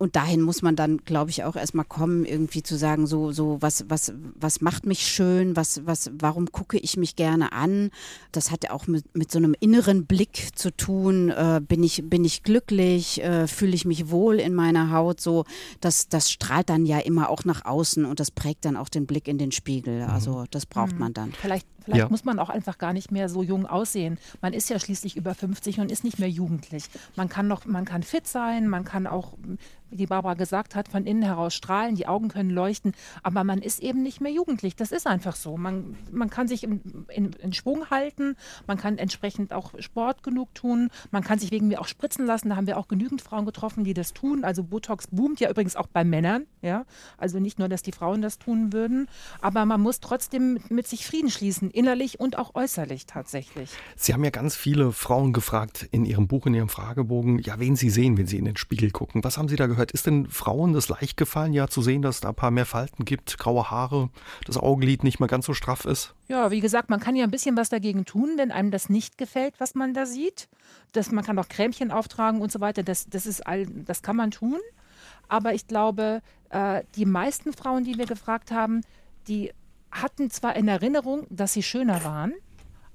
und 0.02 0.16
dahin 0.16 0.42
muss 0.42 0.64
man 0.64 0.76
dann, 0.76 0.98
glaube 1.06 1.30
ich, 1.30 1.44
auch 1.44 1.56
erstmal 1.56 1.86
kommen, 1.86 2.26
irgendwie 2.26 2.64
zu 2.64 2.76
sagen, 2.76 3.06
so, 3.06 3.32
so, 3.32 3.58
was, 3.62 3.86
was, 3.88 4.12
was 4.34 4.60
macht 4.60 4.88
mich 4.88 5.06
schön, 5.06 5.56
was, 5.56 5.86
was, 5.86 6.10
warum 6.18 6.52
gucke 6.52 6.80
ich 6.80 6.98
mich 6.98 7.16
gerne 7.16 7.52
an? 7.52 7.92
Das 8.32 8.50
hat 8.50 8.64
ja 8.64 8.72
auch 8.72 8.88
mit, 8.88 9.16
mit 9.16 9.32
so 9.32 9.38
einem 9.38 9.56
inneren 9.60 10.08
Blick 10.08 10.58
zu 10.58 10.76
tun. 10.76 11.30
Äh, 11.30 11.62
bin 11.62 11.84
ich, 11.84 12.10
bin 12.10 12.26
ich 12.26 12.42
glücklich? 12.42 13.24
Äh, 13.24 13.46
Fühle 13.46 13.76
ich 13.76 13.86
mich 13.86 14.10
wohl 14.10 14.40
in 14.40 14.56
meiner 14.56 14.92
Haut? 14.92 15.22
So, 15.22 15.46
das, 15.82 16.10
das 16.10 16.32
strahlt 16.32 16.72
dann 16.72 16.88
ja 16.88 16.98
immer 16.98 17.30
auch 17.30 17.46
nach 17.46 17.64
außen 17.64 18.04
und 18.04 18.20
das 18.20 18.32
prägt 18.32 18.66
dann 18.66 18.78
auch 18.78 18.90
den 18.90 19.06
Blick 19.06 19.28
in 19.28 19.38
den 19.38 19.52
Spiegel. 19.52 20.02
Also 20.02 20.46
das 20.50 20.66
braucht 20.66 20.94
mhm. 20.94 21.00
man 21.00 21.14
dann. 21.14 21.32
Vielleicht 21.34 21.68
Vielleicht 21.84 22.04
ja. 22.04 22.10
muss 22.10 22.26
man 22.26 22.40
auch 22.40 22.50
einfach 22.50 22.78
gar 22.78 22.94
nicht 22.94 23.12
mehr 23.12 23.30
so 23.30 23.44
jung 23.44 23.66
aussehen. 23.66 24.18
Man 24.42 24.54
ist 24.54 24.70
ja 24.70 24.80
schließlich 24.80 25.18
über 25.18 25.34
50 25.34 25.80
und 25.80 25.92
ist 25.92 26.04
nicht 26.04 26.20
mehr 26.20 26.30
jugendlich. 26.30 26.86
Man 27.16 27.30
kann 27.30 27.48
noch, 27.48 27.66
man 27.66 27.86
kann 27.86 28.04
fit 28.04 28.28
sein, 28.28 28.68
man 28.68 28.86
kann 28.86 29.08
auch, 29.08 29.34
wie 29.90 29.98
die 29.98 30.08
Barbara 30.08 30.36
gesagt 30.36 30.76
hat, 30.76 30.88
von 30.88 31.06
innen 31.06 31.24
heraus 31.24 31.54
strahlen, 31.54 31.96
die 31.96 32.08
Augen 32.08 32.30
können 32.30 32.50
leuchten, 32.50 32.94
aber 33.24 33.44
man 33.44 33.60
ist 33.60 33.82
eben 33.82 34.04
nicht 34.04 34.22
mehr 34.22 34.32
jugendlich. 34.32 34.76
Das 34.76 34.92
ist 34.92 35.08
einfach 35.08 35.36
so. 35.36 35.58
Man, 35.58 35.98
man 36.12 36.30
kann 36.30 36.48
sich 36.48 36.64
in, 36.64 36.82
in, 37.10 37.34
in 37.34 37.54
Schwung 37.54 37.90
halten, 37.90 38.36
man 38.68 38.78
kann 38.78 38.98
entsprechend 38.98 39.52
auch 39.52 39.74
Sport 39.80 40.24
genug 40.24 40.54
tun, 40.54 40.90
man 41.12 41.24
kann 41.24 41.40
sich 41.40 41.52
wegen 41.52 41.68
mir 41.68 41.82
auch 41.82 41.88
spritzen 41.88 42.26
lassen. 42.26 42.50
Da 42.50 42.56
haben 42.56 42.68
wir 42.68 42.78
auch 42.78 42.88
genügend 42.88 43.22
Frauen 43.22 43.46
getroffen, 43.46 43.84
die 43.84 43.94
das 43.94 44.14
tun. 44.14 44.44
Also 44.44 44.64
Botox 44.64 45.08
boomt 45.08 45.40
ja 45.40 45.50
übrigens 45.50 45.76
auch 45.76 45.88
bei 45.88 46.04
Männern. 46.04 46.46
Ja? 46.62 46.86
Also 47.18 47.40
nicht 47.40 47.60
nur, 47.60 47.70
dass 47.70 47.82
die 47.82 47.92
Frauen 47.92 48.22
das 48.22 48.38
tun 48.40 48.72
würden, 48.72 49.08
aber 49.42 49.66
man 49.66 49.82
muss 49.82 50.00
trotzdem 50.00 50.60
mit 50.70 50.88
sich 50.88 51.06
Frieden 51.06 51.30
schließen 51.30 51.71
innerlich 51.72 52.20
und 52.20 52.38
auch 52.38 52.56
äußerlich 52.56 53.06
tatsächlich. 53.06 53.72
Sie 53.96 54.14
haben 54.14 54.24
ja 54.24 54.30
ganz 54.30 54.56
viele 54.56 54.92
Frauen 54.92 55.34
gefragt 55.34 55.88
in 55.92 56.06
Ihrem 56.06 56.28
Buch, 56.28 56.46
in 56.46 56.54
Ihrem 56.54 56.70
Fragebogen, 56.70 57.40
ja, 57.40 57.60
wen 57.60 57.76
Sie 57.76 57.90
sehen, 57.90 58.18
wenn 58.18 58.28
Sie 58.28 58.38
in 58.38 58.46
den 58.46 58.58
Spiegel 58.58 58.92
gucken. 58.92 59.24
Was 59.24 59.38
haben 59.38 59.48
Sie 59.48 59.56
da 59.56 59.68
gehört? 59.68 59.92
Ist 59.92 60.06
denn 60.06 60.28
Frauen 60.28 60.74
das 60.74 60.90
leicht 60.90 61.18
gefallen, 61.18 61.54
ja, 61.54 61.68
zu 61.68 61.82
sehen, 61.82 62.02
dass 62.02 62.16
es 62.16 62.22
da 62.22 62.30
ein 62.30 62.36
paar 62.36 62.52
mehr 62.52 62.66
Falten 62.66 63.06
gibt, 63.06 63.38
graue 63.38 63.72
Haare, 63.72 64.10
das 64.46 64.58
Augenlid 64.58 65.04
nicht 65.04 65.20
mehr 65.20 65.30
ganz 65.30 65.46
so 65.46 65.54
straff 65.54 65.86
ist? 65.86 66.14
Ja, 66.28 66.52
wie 66.52 66.62
gesagt, 66.62 66.90
man 66.90 67.00
kann 67.00 67.16
ja 67.16 67.24
ein 67.24 67.32
bisschen 67.32 67.58
was 67.58 67.70
dagegen 67.70 68.06
tun, 68.06 68.34
wenn 68.38 68.52
einem 68.52 68.72
das 68.72 68.90
nicht 68.90 69.18
gefällt, 69.18 69.56
was 69.60 69.76
man 69.76 69.94
da 69.94 70.06
sieht. 70.06 70.48
Das, 70.94 71.12
man 71.12 71.24
kann 71.24 71.38
auch 71.40 71.50
Cremchen 71.50 71.92
auftragen 71.92 72.42
und 72.42 72.52
so 72.52 72.60
weiter. 72.62 72.84
Das, 72.84 73.10
das, 73.10 73.26
ist 73.26 73.46
all, 73.46 73.66
das 73.66 74.02
kann 74.02 74.16
man 74.16 74.32
tun. 74.32 74.60
Aber 75.28 75.54
ich 75.54 75.68
glaube, 75.68 76.22
äh, 76.50 76.84
die 76.96 77.06
meisten 77.06 77.54
Frauen, 77.54 77.84
die 77.84 77.98
wir 77.98 78.06
gefragt 78.06 78.52
haben, 78.52 78.82
die 79.28 79.52
hatten 79.92 80.30
zwar 80.30 80.56
in 80.56 80.68
Erinnerung, 80.68 81.28
dass 81.30 81.54
sie 81.54 81.64
schöner 81.64 82.04
waren, 82.04 82.34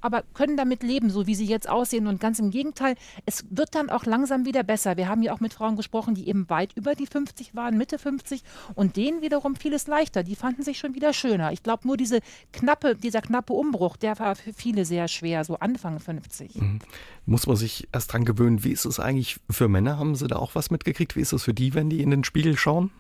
aber 0.01 0.23
können 0.35 0.57
damit 0.57 0.83
leben, 0.83 1.11
so 1.11 1.27
wie 1.27 1.35
sie 1.35 1.47
jetzt 1.47 1.69
aussehen. 1.69 2.07
Und 2.07 2.21
ganz 2.21 2.39
im 2.39 2.51
Gegenteil, 2.51 2.95
es 3.25 3.45
wird 3.51 3.75
dann 3.75 3.91
auch 3.91 4.05
langsam 4.05 4.45
wieder 4.45 4.63
besser. 4.63 4.97
Wir 4.97 5.09
haben 5.09 5.23
ja 5.23 5.33
auch 5.33 5.41
mit 5.41 5.53
Frauen 5.53 5.77
gesprochen, 5.77 6.15
die 6.15 6.29
eben 6.29 6.49
weit 6.49 6.73
über 6.77 6.95
die 6.95 7.07
50 7.07 7.55
waren, 7.55 7.77
Mitte 7.77 7.99
50, 7.99 8.43
und 8.75 8.97
denen 8.97 9.21
wiederum 9.21 9.57
fiel 9.57 9.73
es 9.73 9.87
leichter. 9.87 10.23
Die 10.23 10.37
fanden 10.37 10.63
sich 10.63 10.79
schon 10.79 10.95
wieder 10.95 11.13
schöner. 11.13 11.53
Ich 11.53 11.63
glaube, 11.63 11.87
nur 11.87 11.97
diese 11.97 12.21
knappe, 12.53 12.95
dieser 12.95 13.21
knappe 13.21 13.53
Umbruch, 13.53 13.97
der 13.97 14.19
war 14.19 14.37
für 14.37 14.53
viele 14.53 14.85
sehr 14.85 15.09
schwer, 15.09 15.45
so 15.45 15.57
Anfang 15.59 15.99
50. 15.99 16.55
Mhm. 16.55 16.79
Muss 17.25 17.47
man 17.47 17.57
sich 17.57 17.89
erst 17.93 18.13
dran 18.13 18.25
gewöhnen. 18.25 18.63
Wie 18.63 18.71
ist 18.71 18.85
es 18.85 19.01
eigentlich 19.01 19.41
für 19.51 19.69
Männer? 19.69 19.99
Haben 19.99 20.15
sie 20.15 20.29
da 20.29 20.37
auch 20.37 20.55
was 20.55 20.71
mitgekriegt? 20.71 21.17
Wie 21.17 21.21
ist 21.21 21.33
es 21.33 21.43
für 21.43 21.55
die, 21.55 21.75
wenn 21.75 21.91
die 21.91 22.03
in 22.03 22.11
den 22.11 22.23
Spiegel 22.23 22.57
schauen? 22.57 22.91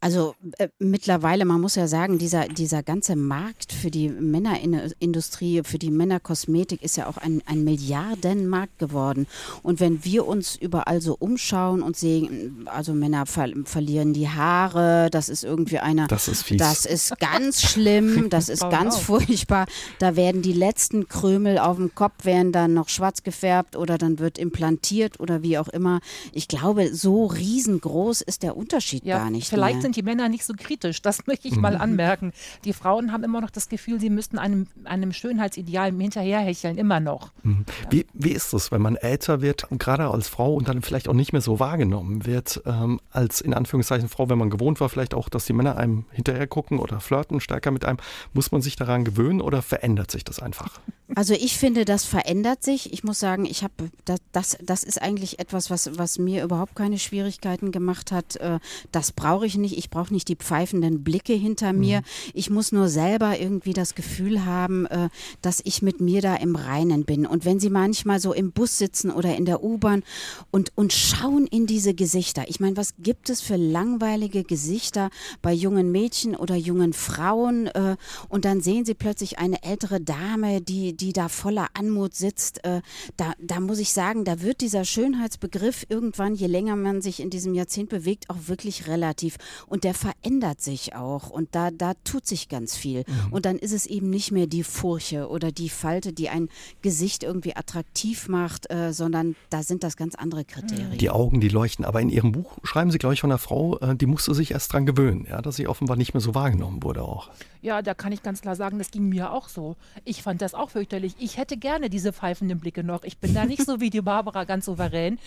Also 0.00 0.36
äh, 0.58 0.68
mittlerweile, 0.78 1.44
man 1.44 1.60
muss 1.60 1.74
ja 1.74 1.88
sagen, 1.88 2.18
dieser, 2.18 2.46
dieser 2.46 2.84
ganze 2.84 3.16
Markt 3.16 3.72
für 3.72 3.90
die 3.90 4.08
Männerindustrie, 4.08 5.62
für 5.64 5.78
die 5.78 5.90
Männerkosmetik 5.90 6.82
ist 6.82 6.96
ja 6.96 7.08
auch 7.08 7.16
ein, 7.16 7.42
ein 7.46 7.64
Milliardenmarkt 7.64 8.78
geworden. 8.78 9.26
Und 9.64 9.80
wenn 9.80 10.04
wir 10.04 10.28
uns 10.28 10.54
überall 10.54 11.00
so 11.00 11.16
umschauen 11.18 11.82
und 11.82 11.96
sehen, 11.96 12.68
also 12.70 12.94
Männer 12.94 13.26
ver 13.26 13.48
verlieren 13.64 14.12
die 14.12 14.28
Haare, 14.28 15.08
das 15.10 15.28
ist 15.28 15.42
irgendwie 15.42 15.80
eine. 15.80 16.06
Das 16.06 16.28
ist 16.28 16.44
fies. 16.44 16.58
Das 16.58 16.86
ist 16.86 17.18
ganz 17.18 17.62
schlimm, 17.62 18.26
das 18.30 18.48
ist 18.48 18.60
ganz 18.70 18.98
furchtbar. 18.98 19.66
Da 19.98 20.14
werden 20.14 20.42
die 20.42 20.52
letzten 20.52 21.08
Krümel 21.08 21.58
auf 21.58 21.76
dem 21.76 21.92
Kopf 21.96 22.24
werden 22.24 22.52
dann 22.52 22.72
noch 22.72 22.88
schwarz 22.88 23.24
gefärbt 23.24 23.74
oder 23.74 23.98
dann 23.98 24.20
wird 24.20 24.38
implantiert 24.38 25.18
oder 25.18 25.42
wie 25.42 25.58
auch 25.58 25.68
immer. 25.68 26.00
Ich 26.32 26.46
glaube, 26.46 26.94
so 26.94 27.26
riesengroß 27.26 28.20
ist 28.20 28.44
der 28.44 28.56
Unterschied 28.56 29.04
ja, 29.04 29.18
gar 29.18 29.30
nicht. 29.30 29.48
Vielleicht 29.48 29.82
mehr 29.82 29.87
sind 29.88 29.96
die 29.96 30.02
Männer 30.02 30.28
nicht 30.28 30.44
so 30.44 30.52
kritisch. 30.54 31.00
Das 31.00 31.26
möchte 31.26 31.48
ich 31.48 31.56
mal 31.56 31.74
mhm. 31.74 31.80
anmerken. 31.80 32.32
Die 32.64 32.74
Frauen 32.74 33.10
haben 33.10 33.24
immer 33.24 33.40
noch 33.40 33.50
das 33.50 33.70
Gefühl, 33.70 33.98
sie 33.98 34.10
müssten 34.10 34.38
einem, 34.38 34.66
einem 34.84 35.14
Schönheitsideal 35.14 35.92
hinterherhecheln, 35.92 36.76
immer 36.76 37.00
noch. 37.00 37.32
Mhm. 37.42 37.64
Wie, 37.88 38.06
wie 38.12 38.32
ist 38.32 38.52
es, 38.52 38.70
wenn 38.70 38.82
man 38.82 38.96
älter 38.96 39.40
wird, 39.40 39.66
gerade 39.70 40.08
als 40.08 40.28
Frau 40.28 40.52
und 40.52 40.68
dann 40.68 40.82
vielleicht 40.82 41.08
auch 41.08 41.14
nicht 41.14 41.32
mehr 41.32 41.40
so 41.40 41.58
wahrgenommen 41.58 42.26
wird, 42.26 42.60
ähm, 42.66 43.00
als 43.10 43.40
in 43.40 43.54
Anführungszeichen 43.54 44.10
Frau, 44.10 44.28
wenn 44.28 44.36
man 44.36 44.50
gewohnt 44.50 44.78
war, 44.80 44.90
vielleicht 44.90 45.14
auch, 45.14 45.30
dass 45.30 45.46
die 45.46 45.54
Männer 45.54 45.78
einem 45.78 46.04
hinterher 46.12 46.46
gucken 46.46 46.78
oder 46.78 47.00
flirten 47.00 47.40
stärker 47.40 47.70
mit 47.70 47.86
einem. 47.86 47.98
Muss 48.34 48.52
man 48.52 48.60
sich 48.60 48.76
daran 48.76 49.04
gewöhnen 49.04 49.40
oder 49.40 49.62
verändert 49.62 50.10
sich 50.10 50.24
das 50.24 50.40
einfach? 50.40 50.80
Also 51.14 51.32
ich 51.32 51.56
finde, 51.56 51.86
das 51.86 52.04
verändert 52.04 52.62
sich. 52.62 52.92
Ich 52.92 53.02
muss 53.02 53.18
sagen, 53.18 53.46
ich 53.46 53.62
habe 53.62 53.90
das, 54.04 54.18
das, 54.32 54.58
das 54.62 54.84
ist 54.84 55.00
eigentlich 55.00 55.38
etwas, 55.38 55.70
was, 55.70 55.96
was 55.98 56.18
mir 56.18 56.44
überhaupt 56.44 56.76
keine 56.76 56.98
Schwierigkeiten 56.98 57.72
gemacht 57.72 58.12
hat. 58.12 58.36
Äh, 58.36 58.58
das 58.92 59.12
brauche 59.12 59.46
ich 59.46 59.56
nicht. 59.56 59.77
Ich 59.78 59.90
brauche 59.90 60.12
nicht 60.12 60.28
die 60.28 60.36
pfeifenden 60.36 61.02
Blicke 61.02 61.32
hinter 61.32 61.72
mir. 61.72 61.98
Mhm. 61.98 62.04
Ich 62.34 62.50
muss 62.50 62.70
nur 62.70 62.88
selber 62.88 63.38
irgendwie 63.38 63.72
das 63.72 63.94
Gefühl 63.96 64.44
haben, 64.44 64.86
äh, 64.86 65.08
dass 65.42 65.60
ich 65.64 65.82
mit 65.82 66.00
mir 66.00 66.22
da 66.22 66.36
im 66.36 66.54
Reinen 66.54 67.04
bin. 67.04 67.26
Und 67.26 67.44
wenn 67.44 67.58
Sie 67.58 67.70
manchmal 67.70 68.20
so 68.20 68.32
im 68.32 68.52
Bus 68.52 68.78
sitzen 68.78 69.10
oder 69.10 69.36
in 69.36 69.44
der 69.44 69.64
U-Bahn 69.64 70.04
und, 70.50 70.72
und 70.76 70.92
schauen 70.92 71.46
in 71.46 71.66
diese 71.66 71.94
Gesichter. 71.94 72.44
Ich 72.48 72.60
meine, 72.60 72.76
was 72.76 72.94
gibt 72.98 73.28
es 73.28 73.40
für 73.40 73.56
langweilige 73.56 74.44
Gesichter 74.44 75.10
bei 75.42 75.52
jungen 75.52 75.90
Mädchen 75.90 76.36
oder 76.36 76.54
jungen 76.54 76.92
Frauen? 76.92 77.66
Äh, 77.66 77.96
und 78.28 78.44
dann 78.44 78.60
sehen 78.60 78.84
Sie 78.84 78.94
plötzlich 78.94 79.38
eine 79.38 79.62
ältere 79.64 80.00
Dame, 80.00 80.60
die, 80.60 80.96
die 80.96 81.08
die 81.08 81.14
da 81.14 81.30
voller 81.30 81.68
Anmut 81.72 82.14
sitzt, 82.14 82.62
äh, 82.64 82.82
da, 83.16 83.32
da 83.40 83.60
muss 83.60 83.78
ich 83.78 83.94
sagen, 83.94 84.26
da 84.26 84.42
wird 84.42 84.60
dieser 84.60 84.84
Schönheitsbegriff 84.84 85.86
irgendwann, 85.88 86.34
je 86.34 86.48
länger 86.48 86.76
man 86.76 87.00
sich 87.00 87.20
in 87.20 87.30
diesem 87.30 87.54
Jahrzehnt 87.54 87.88
bewegt, 87.88 88.28
auch 88.28 88.36
wirklich 88.46 88.88
relativ. 88.88 89.38
Und 89.68 89.84
der 89.84 89.94
verändert 89.94 90.60
sich 90.60 90.94
auch. 90.94 91.30
Und 91.30 91.54
da, 91.54 91.70
da 91.70 91.94
tut 92.04 92.26
sich 92.26 92.48
ganz 92.48 92.76
viel. 92.76 93.04
Mhm. 93.06 93.32
Und 93.32 93.46
dann 93.46 93.58
ist 93.58 93.72
es 93.72 93.86
eben 93.86 94.10
nicht 94.10 94.32
mehr 94.32 94.46
die 94.46 94.64
Furche 94.64 95.28
oder 95.28 95.52
die 95.52 95.68
Falte, 95.68 96.12
die 96.12 96.28
ein 96.28 96.48
Gesicht 96.82 97.22
irgendwie 97.22 97.56
attraktiv 97.56 98.28
macht, 98.28 98.70
äh, 98.70 98.92
sondern 98.92 99.36
da 99.50 99.62
sind 99.62 99.82
das 99.84 99.96
ganz 99.96 100.14
andere 100.14 100.44
Kriterien. 100.44 100.98
Die 100.98 101.10
Augen, 101.10 101.40
die 101.40 101.48
leuchten. 101.48 101.84
Aber 101.84 102.00
in 102.00 102.08
Ihrem 102.08 102.32
Buch 102.32 102.58
schreiben 102.62 102.90
Sie, 102.90 102.98
glaube 102.98 103.14
ich, 103.14 103.20
von 103.20 103.30
einer 103.30 103.38
Frau, 103.38 103.78
äh, 103.78 103.94
die 103.94 104.06
musste 104.06 104.34
sich 104.34 104.52
erst 104.52 104.72
dran 104.72 104.86
gewöhnen, 104.86 105.26
ja, 105.28 105.42
dass 105.42 105.56
sie 105.56 105.68
offenbar 105.68 105.96
nicht 105.96 106.14
mehr 106.14 106.20
so 106.20 106.34
wahrgenommen 106.34 106.82
wurde 106.82 107.02
auch. 107.02 107.30
Ja, 107.60 107.82
da 107.82 107.94
kann 107.94 108.12
ich 108.12 108.22
ganz 108.22 108.40
klar 108.40 108.56
sagen, 108.56 108.78
das 108.78 108.90
ging 108.90 109.08
mir 109.08 109.32
auch 109.32 109.48
so. 109.48 109.76
Ich 110.04 110.22
fand 110.22 110.40
das 110.42 110.54
auch 110.54 110.70
fürchterlich. 110.70 111.14
Ich 111.18 111.36
hätte 111.36 111.56
gerne 111.56 111.90
diese 111.90 112.12
pfeifenden 112.12 112.58
Blicke 112.58 112.84
noch. 112.84 113.02
Ich 113.02 113.18
bin 113.18 113.34
da 113.34 113.44
nicht 113.44 113.64
so 113.64 113.80
wie 113.80 113.90
die 113.90 114.00
Barbara 114.00 114.44
ganz 114.44 114.66
souverän 114.66 115.18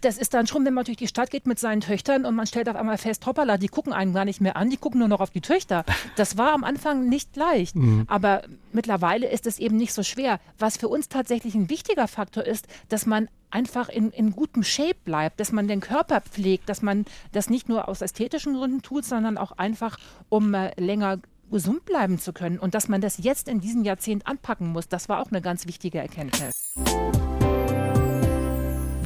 das 0.00 0.18
ist 0.18 0.34
dann 0.34 0.46
schon, 0.46 0.64
wenn 0.64 0.74
man 0.74 0.84
durch 0.84 0.96
die 0.96 1.08
Stadt 1.08 1.30
geht 1.30 1.46
mit 1.46 1.58
seinen 1.58 1.80
Töchtern 1.80 2.24
und 2.24 2.34
man 2.34 2.46
stellt 2.46 2.68
auf 2.68 2.76
einmal 2.76 2.98
fest, 2.98 3.26
hoppala, 3.26 3.58
die 3.58 3.68
gucken 3.68 3.92
einen 3.92 4.12
gar 4.12 4.24
nicht 4.24 4.40
mehr 4.40 4.56
an, 4.56 4.70
die 4.70 4.76
gucken 4.76 5.00
nur 5.00 5.08
noch 5.08 5.20
auf 5.20 5.30
die 5.30 5.40
Töchter. 5.40 5.84
Das 6.16 6.36
war 6.36 6.52
am 6.52 6.64
Anfang 6.64 7.08
nicht 7.08 7.36
leicht. 7.36 7.76
Mhm. 7.76 8.04
Aber 8.08 8.42
mittlerweile 8.72 9.28
ist 9.28 9.46
es 9.46 9.58
eben 9.58 9.76
nicht 9.76 9.92
so 9.92 10.02
schwer. 10.02 10.40
Was 10.58 10.76
für 10.76 10.88
uns 10.88 11.08
tatsächlich 11.08 11.54
ein 11.54 11.70
wichtiger 11.70 12.08
Faktor 12.08 12.44
ist, 12.44 12.66
dass 12.88 13.06
man 13.06 13.28
einfach 13.50 13.88
in, 13.88 14.10
in 14.10 14.32
gutem 14.32 14.64
Shape 14.64 14.96
bleibt, 15.04 15.38
dass 15.38 15.52
man 15.52 15.68
den 15.68 15.80
Körper 15.80 16.20
pflegt, 16.20 16.68
dass 16.68 16.82
man 16.82 17.04
das 17.32 17.50
nicht 17.50 17.68
nur 17.68 17.88
aus 17.88 18.00
ästhetischen 18.00 18.54
Gründen 18.54 18.82
tut, 18.82 19.04
sondern 19.04 19.38
auch 19.38 19.52
einfach, 19.52 19.98
um 20.28 20.54
äh, 20.54 20.72
länger 20.80 21.18
gesund 21.50 21.84
bleiben 21.84 22.18
zu 22.18 22.32
können. 22.32 22.58
Und 22.58 22.74
dass 22.74 22.88
man 22.88 23.00
das 23.00 23.18
jetzt 23.18 23.48
in 23.48 23.60
diesem 23.60 23.84
Jahrzehnt 23.84 24.26
anpacken 24.26 24.68
muss, 24.68 24.88
das 24.88 25.08
war 25.08 25.20
auch 25.20 25.30
eine 25.30 25.40
ganz 25.40 25.66
wichtige 25.66 25.98
Erkenntnis. 25.98 26.74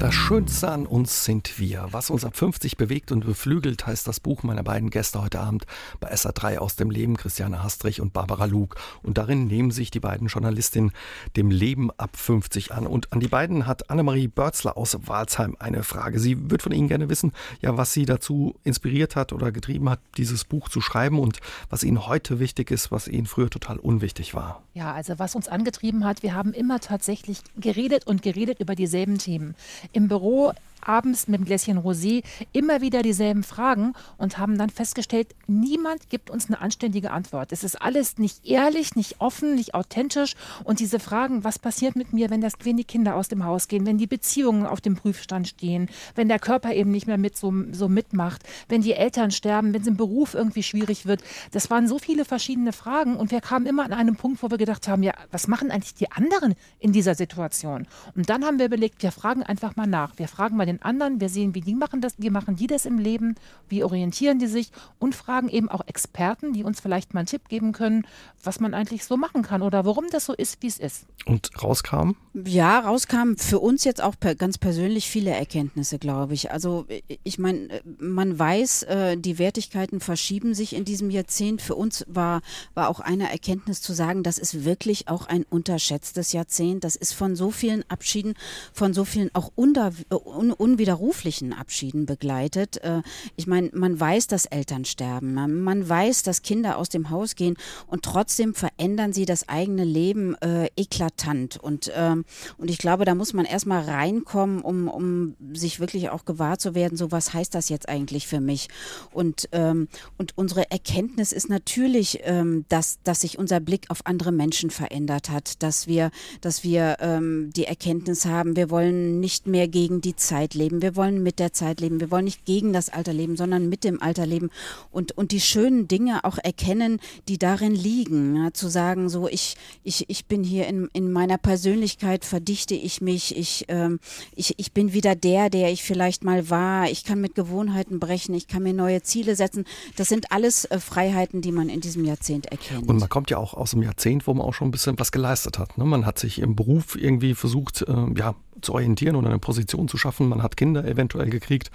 Das 0.03 0.17
Schönste 0.17 0.69
an 0.69 0.85
uns 0.85 1.25
sind 1.25 1.61
wir. 1.61 1.87
Was 1.93 2.11
uns 2.11 2.25
ab 2.25 2.37
50 2.37 2.77
bewegt 2.77 3.13
und 3.13 3.25
beflügelt, 3.25 3.87
heißt 3.87 4.09
das 4.09 4.19
Buch 4.19 4.43
meiner 4.43 4.65
beiden 4.65 4.91
Gäste 4.91 5.23
heute 5.23 5.39
Abend 5.39 5.65
bei 6.01 6.13
SA3 6.13 6.59
aus 6.59 6.75
dem 6.75 6.91
Leben, 6.91 7.17
Christiane 7.17 7.63
Hastrich 7.63 8.01
und 8.01 8.13
Barbara 8.13 8.47
Luke. 8.47 8.77
Und 9.05 9.17
darin 9.17 9.47
nehmen 9.47 9.71
sich 9.71 9.93
die 9.93 10.01
beiden 10.01 10.27
Journalistinnen 10.27 10.91
dem 11.37 11.53
Leben 11.53 11.93
ab 11.99 12.17
50 12.17 12.73
an. 12.73 12.89
Und 12.89 13.13
an 13.13 13.21
die 13.21 13.29
beiden 13.29 13.69
hat 13.69 13.91
Annemarie 13.91 14.27
Börzler 14.27 14.77
aus 14.77 14.99
Walsheim 15.07 15.57
eine 15.61 15.85
Frage. 15.85 16.19
Sie 16.19 16.51
wird 16.51 16.63
von 16.63 16.73
Ihnen 16.73 16.89
gerne 16.89 17.09
wissen, 17.09 17.31
ja, 17.61 17.77
was 17.77 17.93
Sie 17.93 18.05
dazu 18.05 18.57
inspiriert 18.65 19.15
hat 19.15 19.33
oder 19.33 19.53
getrieben 19.53 19.89
hat, 19.89 20.01
dieses 20.17 20.45
Buch 20.45 20.69
zu 20.69 20.81
schreiben 20.81 21.21
und 21.21 21.39
was 21.71 21.85
Ihnen 21.85 22.09
heute 22.09 22.41
wichtig 22.41 22.73
ist, 22.73 22.91
was 22.91 23.07
Ihnen 23.07 23.27
früher 23.27 23.51
total 23.51 23.79
unwichtig 23.79 24.35
war. 24.35 24.65
Ja, 24.75 24.93
also 24.95 25.21
was 25.21 25.37
uns 25.37 25.47
angetrieben 25.47 26.05
hat, 26.05 26.25
wir 26.25 26.35
haben 26.35 26.53
immer 26.53 26.81
tatsächlich 26.81 27.39
geredet 27.57 28.09
und 28.09 28.23
geredet 28.23 28.59
über 28.59 28.75
dieselben 28.75 29.19
Themen 29.19 29.55
im 29.93 30.09
Büro 30.09 30.53
abends 30.87 31.29
mit 31.29 31.39
einem 31.39 31.45
Gläschen 31.47 31.79
Rosé 31.79 32.23
immer 32.53 32.81
wieder 32.81 33.03
dieselben 33.03 33.43
Fragen 33.43 33.95
und 34.19 34.39
haben 34.39 34.59
dann 34.59 34.71
festgestellt, 34.71 35.35
niemand 35.47 36.09
gibt 36.11 36.31
uns 36.31 36.49
eine 36.49 36.61
anständige 36.61 37.11
Antwort. 37.11 37.53
Es 37.53 37.65
ist 37.65 37.81
alles 37.81 38.19
nicht 38.19 38.47
ehrlich, 38.47 38.95
nicht 38.97 39.21
offen, 39.21 39.55
nicht 39.55 39.75
authentisch. 39.75 40.35
Und 40.65 40.81
diese 40.81 40.99
Fragen, 40.99 41.45
was 41.45 41.59
passiert 41.59 41.97
mit 41.97 42.13
mir, 42.13 42.31
wenn, 42.31 42.41
das, 42.41 42.55
wenn 42.63 42.77
die 42.77 42.85
Kinder 42.85 43.17
aus 43.17 43.29
dem 43.29 43.45
Haus 43.45 43.69
gehen, 43.69 43.87
wenn 43.87 43.99
die 43.99 44.07
Beziehungen 44.07 44.67
auf 44.67 44.81
dem 44.81 44.97
Prüfstand 44.97 45.49
stehen, 45.49 45.89
wenn 46.15 46.29
der 46.29 46.39
Körper 46.39 46.73
eben 46.73 46.91
nicht 46.91 47.07
mehr 47.07 47.19
mit 47.19 47.37
so, 47.37 47.53
so 47.73 47.89
mitmacht, 47.89 48.43
wenn 48.69 48.83
die 48.83 48.95
Eltern 48.95 49.31
sterben, 49.31 49.73
wenn 49.75 49.83
es 49.83 49.87
im 49.89 49.97
Beruf 49.97 50.35
irgendwie 50.35 50.63
schwierig 50.63 51.07
wird. 51.07 51.23
Das 51.53 51.71
waren 51.71 51.89
so 51.89 51.99
viele 51.99 52.25
verschiedene 52.25 52.73
Fragen 52.73 53.17
und 53.17 53.31
wir 53.31 53.41
kamen 53.41 53.67
immer 53.67 53.85
an 53.85 53.93
einem 53.93 54.17
Punkt, 54.17 54.43
wo 54.43 54.51
wir 54.51 54.59
gedacht 54.59 54.89
haben, 54.89 55.03
ja, 55.03 55.13
was 55.31 55.49
machen 55.49 55.71
eigentlich 55.71 55.95
die 55.95 56.11
anderen 56.11 56.55
in 56.79 56.93
dieser 56.93 57.15
Situation? 57.15 57.87
Und 58.15 58.31
dann 58.31 58.45
haben 58.45 58.59
wir 58.59 58.67
überlegt, 58.67 59.03
wir 59.03 59.13
fragen 59.13 59.43
einfach 59.43 59.77
mal 59.77 59.87
nach. 59.87 60.19
Wir 60.19 60.29
fragen 60.29 60.57
mal 60.57 60.67
den 60.67 60.72
den 60.73 60.83
anderen, 60.83 61.21
wir 61.21 61.29
sehen, 61.29 61.55
wie 61.55 61.61
die 61.61 61.75
machen 61.75 62.01
das, 62.01 62.15
wie 62.19 62.31
machen 62.31 62.57
die 62.57 62.67
das 62.67 62.87
im 62.87 62.99
Leben, 62.99 63.35
wie 63.69 63.85
orientieren 63.85 64.39
die 64.39 64.47
sich 64.47 64.71
und 64.99 65.15
fragen 65.15 65.49
eben 65.49 65.69
auch 65.69 65.87
Experten, 65.87 66.53
die 66.53 66.65
uns 66.65 66.81
vielleicht 66.81 67.15
mal 67.15 67.21
einen 67.21 67.27
Tipp 67.27 67.49
geben 67.49 67.73
können, 67.73 68.07
was 68.43 68.61
man 68.61 68.75
eigentlich 68.75 69.05
so 69.05 69.17
machen 69.17 69.43
kann 69.43 69.63
oder 69.63 69.85
warum 69.85 70.07
das 70.11 70.27
so 70.27 70.33
ist, 70.33 70.63
wie 70.63 70.69
es 70.69 70.79
ist. 70.79 71.07
Und 71.25 71.51
rauskam? 71.63 72.13
Ja, 72.35 72.81
rauskam 72.81 73.37
für 73.37 73.59
uns 73.61 73.85
jetzt 73.85 74.03
auch 74.03 74.15
ganz 74.39 74.59
persönlich 74.59 75.09
viele 75.09 75.31
Erkenntnisse, 75.31 75.99
glaube 75.99 76.35
ich. 76.35 76.51
Also 76.51 76.87
ich 77.23 77.39
meine, 77.39 77.81
man 77.99 78.39
weiß, 78.39 78.85
äh, 78.85 79.17
die 79.17 79.39
Wertigkeiten 79.39 80.01
verschieben 80.01 80.55
sich 80.55 80.75
in 80.75 80.85
diesem 80.85 81.11
Jahrzehnt. 81.11 81.63
Für 81.63 81.75
uns 81.75 82.05
war, 82.09 82.41
war 82.75 82.89
auch 82.89 83.01
eine 83.01 83.31
Erkenntnis 83.31 83.83
zu 83.83 83.93
sagen, 83.93 84.23
das 84.23 84.39
ist 84.39 84.65
wirklich 84.65 85.09
auch 85.09 85.27
ein 85.27 85.45
unterschätztes 85.49 86.33
Jahrzehnt. 86.33 86.85
Das 86.85 86.97
ist 86.97 87.13
von 87.13 87.37
so 87.37 87.51
vielen 87.51 87.85
Abschieden, 87.89 88.35
von 88.73 88.95
so 88.95 89.05
vielen 89.05 89.31
auch 89.35 89.53
unter, 89.55 89.93
un, 90.11 90.53
unwiderruflichen 90.63 91.53
Abschieden 91.53 92.07
begleitet. 92.07 92.77
Äh, 92.85 93.03
ich 93.35 93.49
meine, 93.49 93.71
man 93.73 93.99
weiß, 93.99 94.29
dass 94.29 94.47
Eltern 94.47 94.85
sterben, 94.85 95.35
man 95.65 95.89
weiß, 95.89 96.23
dass 96.23 96.43
Kinder 96.43 96.79
aus 96.79 96.89
dem 96.89 97.11
Haus 97.11 97.35
gehen 97.35 97.57
und 97.89 98.05
trotzdem 98.05 98.55
verändern 98.55 99.13
sie 99.13 99.25
das 99.25 99.49
eigene 99.49 99.83
Leben 99.83 100.37
äh, 100.37 100.69
eklatant. 100.77 101.57
Und, 101.57 101.91
ähm, 101.97 102.25
und 102.59 102.71
ich 102.71 102.79
glaube, 102.79 103.05
da 103.05 103.17
muss 103.17 103.33
man 103.33 103.45
erstmal 103.45 103.83
reinkommen, 103.83 104.61
um, 104.61 104.87
um 104.87 105.35
sich 105.53 105.81
wirklich 105.81 106.11
auch 106.11 106.25
gewahr 106.25 106.59
zu 106.61 106.77
werden, 106.77 106.97
so 106.97 107.11
was 107.11 107.35
heißt 107.35 107.57
das 107.57 107.69
jetzt 107.69 107.89
eigentlich 107.89 108.29
für 108.29 108.41
mich? 108.41 108.69
Und, 109.11 109.49
ähm, 109.51 109.89
und 110.17 110.39
unsere 110.39 110.71
Erkenntnis 110.71 111.33
ist 111.33 111.49
natürlich, 111.49 112.21
ähm, 112.23 112.67
dass, 112.69 113.01
dass 113.03 113.23
sich 113.23 113.37
unser 113.37 113.59
Blick 113.59 113.87
auf 113.89 114.07
andere 114.07 114.31
Menschen 114.31 114.71
verändert 114.71 115.29
hat, 115.29 115.61
dass 115.65 115.89
wir, 115.89 116.13
dass 116.41 116.63
wir 116.63 116.99
ähm, 117.01 117.51
die 117.57 117.65
Erkenntnis 117.65 118.27
haben, 118.27 118.55
wir 118.55 118.71
wollen 118.71 119.19
nicht 119.19 119.49
mehr 119.49 119.67
gegen 119.67 120.01
die 120.01 120.15
Zeit 120.15 120.52
leben. 120.55 120.83
Wir 120.83 120.97
wollen 120.97 121.23
mit 121.23 121.39
der 121.39 121.53
Zeit 121.53 121.81
leben. 121.81 122.01
Wir 122.01 122.11
wollen 122.11 122.25
nicht 122.25 122.45
gegen 122.45 122.73
das 122.73 122.89
Alter 122.89 123.13
leben, 123.13 123.37
sondern 123.37 123.69
mit 123.69 123.85
dem 123.85 124.03
Alter 124.03 124.27
leben 124.27 124.51
und, 124.91 125.13
und 125.13 125.33
die 125.33 125.41
schönen 125.41 125.89
Dinge 125.89 126.25
auch 126.25 126.39
erkennen, 126.39 127.01
die 127.29 127.39
darin 127.39 127.75
liegen. 127.75 128.37
Ja, 128.37 128.53
zu 128.53 128.69
sagen, 128.69 129.09
so, 129.09 129.29
ich, 129.29 129.57
ich, 129.83 130.09
ich 130.09 130.27
bin 130.27 130.45
hier 130.45 130.67
in, 130.67 130.89
in 130.93 131.11
meiner 131.13 131.39
Persönlichkeit, 131.39 132.25
verdichte 132.25 132.75
ich 132.75 133.01
mich, 133.01 133.37
ich, 133.37 133.67
ähm, 133.69 133.99
ich, 134.35 134.55
ich 134.59 134.73
bin 134.73 134.93
wieder 134.93 135.15
der, 135.15 135.51
der 135.51 135.73
ich 135.73 135.83
vielleicht 135.83 136.25
mal 136.25 136.51
war. 136.51 136.91
Ich 136.91 137.05
kann 137.05 137.21
mit 137.21 137.35
Gewohnheiten 137.35 138.01
brechen, 138.01 138.35
ich 138.35 138.49
kann 138.49 138.63
mir 138.63 138.75
neue 138.75 139.03
Ziele 139.03 139.37
setzen. 139.37 139.65
Das 139.97 140.09
sind 140.09 140.33
alles 140.33 140.65
äh, 140.67 140.79
Freiheiten, 140.79 141.41
die 141.41 141.53
man 141.53 141.69
in 141.69 141.81
diesem 141.81 142.05
Jahrzehnt 142.05 142.47
erkennt. 142.47 142.89
Und 142.89 142.99
man 142.99 143.09
kommt 143.09 143.31
ja 143.31 143.39
auch 143.39 143.55
aus 143.55 143.73
einem 143.73 143.83
Jahrzehnt, 143.83 144.27
wo 144.27 144.35
man 144.35 144.47
auch 144.47 144.55
schon 144.55 144.69
ein 144.69 144.73
bisschen 144.73 144.99
was 144.99 145.13
geleistet 145.13 145.59
hat. 145.59 145.79
Ne? 145.79 145.85
Man 145.85 146.07
hat 146.07 146.19
sich 146.19 146.39
im 146.39 146.57
Beruf 146.57 146.97
irgendwie 146.97 147.35
versucht, 147.35 147.83
äh, 147.83 147.95
ja, 148.17 148.35
zu 148.63 148.75
orientieren 148.75 149.17
oder 149.17 149.29
eine 149.29 149.39
Position 149.39 149.89
zu 149.89 149.99
schaffen. 149.99 150.29
Man 150.29 150.43
hat 150.43 150.57
Kinder 150.57 150.85
eventuell 150.85 151.31
gekriegt, 151.31 151.71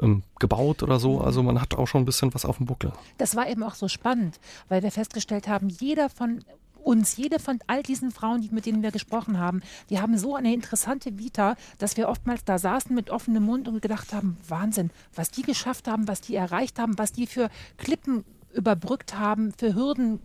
ähm, 0.00 0.22
gebaut 0.38 0.82
oder 0.82 0.98
so. 0.98 1.20
Also 1.20 1.42
man 1.42 1.60
hat 1.60 1.74
auch 1.74 1.86
schon 1.86 2.02
ein 2.02 2.06
bisschen 2.06 2.34
was 2.34 2.44
auf 2.44 2.56
dem 2.56 2.66
Buckel. 2.66 2.92
Das 3.18 3.36
war 3.36 3.48
eben 3.48 3.62
auch 3.62 3.74
so 3.74 3.88
spannend, 3.88 4.40
weil 4.68 4.82
wir 4.82 4.90
festgestellt 4.90 5.48
haben, 5.48 5.68
jeder 5.68 6.08
von 6.08 6.44
uns, 6.82 7.16
jede 7.16 7.38
von 7.38 7.58
all 7.66 7.82
diesen 7.82 8.10
Frauen, 8.10 8.48
mit 8.50 8.66
denen 8.66 8.82
wir 8.82 8.90
gesprochen 8.90 9.38
haben, 9.38 9.62
die 9.90 10.00
haben 10.00 10.18
so 10.18 10.34
eine 10.34 10.52
interessante 10.52 11.18
Vita, 11.18 11.56
dass 11.78 11.96
wir 11.96 12.08
oftmals 12.08 12.44
da 12.44 12.58
saßen 12.58 12.94
mit 12.94 13.10
offenem 13.10 13.44
Mund 13.44 13.68
und 13.68 13.80
gedacht 13.80 14.12
haben, 14.12 14.36
Wahnsinn, 14.48 14.90
was 15.14 15.30
die 15.30 15.42
geschafft 15.42 15.88
haben, 15.88 16.08
was 16.08 16.20
die 16.20 16.34
erreicht 16.34 16.78
haben, 16.78 16.98
was 16.98 17.12
die 17.12 17.26
für 17.26 17.50
Klippen 17.78 18.24
überbrückt 18.52 19.18
haben, 19.18 19.52
für 19.56 19.74
Hürden 19.74 20.20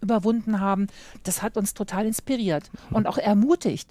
überwunden 0.00 0.60
haben, 0.60 0.86
das 1.24 1.42
hat 1.42 1.56
uns 1.56 1.74
total 1.74 2.06
inspiriert 2.06 2.70
und 2.90 3.06
auch 3.06 3.18
ermutigt. 3.18 3.88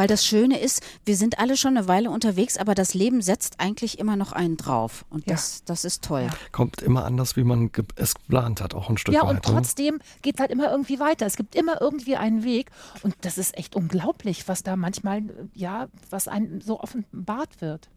Weil 0.00 0.06
das 0.06 0.24
Schöne 0.24 0.58
ist, 0.58 0.82
wir 1.04 1.14
sind 1.14 1.38
alle 1.38 1.58
schon 1.58 1.76
eine 1.76 1.86
Weile 1.86 2.08
unterwegs, 2.10 2.56
aber 2.56 2.74
das 2.74 2.94
Leben 2.94 3.20
setzt 3.20 3.60
eigentlich 3.60 3.98
immer 3.98 4.16
noch 4.16 4.32
einen 4.32 4.56
drauf. 4.56 5.04
Und 5.10 5.28
das, 5.28 5.58
ja. 5.58 5.64
das 5.66 5.84
ist 5.84 6.02
toll. 6.02 6.26
Kommt 6.52 6.80
immer 6.80 7.04
anders, 7.04 7.36
wie 7.36 7.44
man 7.44 7.70
es 7.96 8.14
geplant 8.14 8.62
hat, 8.62 8.72
auch 8.72 8.88
ein 8.88 8.96
Stück 8.96 9.14
ja, 9.14 9.20
weit. 9.20 9.24
Ja, 9.26 9.28
und 9.28 9.36
ne? 9.36 9.42
trotzdem 9.42 9.96
ne? 9.96 10.00
geht 10.22 10.36
es 10.36 10.40
halt 10.40 10.50
immer 10.52 10.70
irgendwie 10.70 11.00
weiter. 11.00 11.26
Es 11.26 11.36
gibt 11.36 11.54
immer 11.54 11.82
irgendwie 11.82 12.16
einen 12.16 12.44
Weg. 12.44 12.70
Und 13.02 13.14
das 13.20 13.36
ist 13.36 13.58
echt 13.58 13.76
unglaublich, 13.76 14.48
was 14.48 14.62
da 14.62 14.74
manchmal, 14.74 15.20
ja, 15.52 15.88
was 16.08 16.28
einem 16.28 16.62
so 16.62 16.80
offenbart 16.80 17.60
wird. 17.60 17.90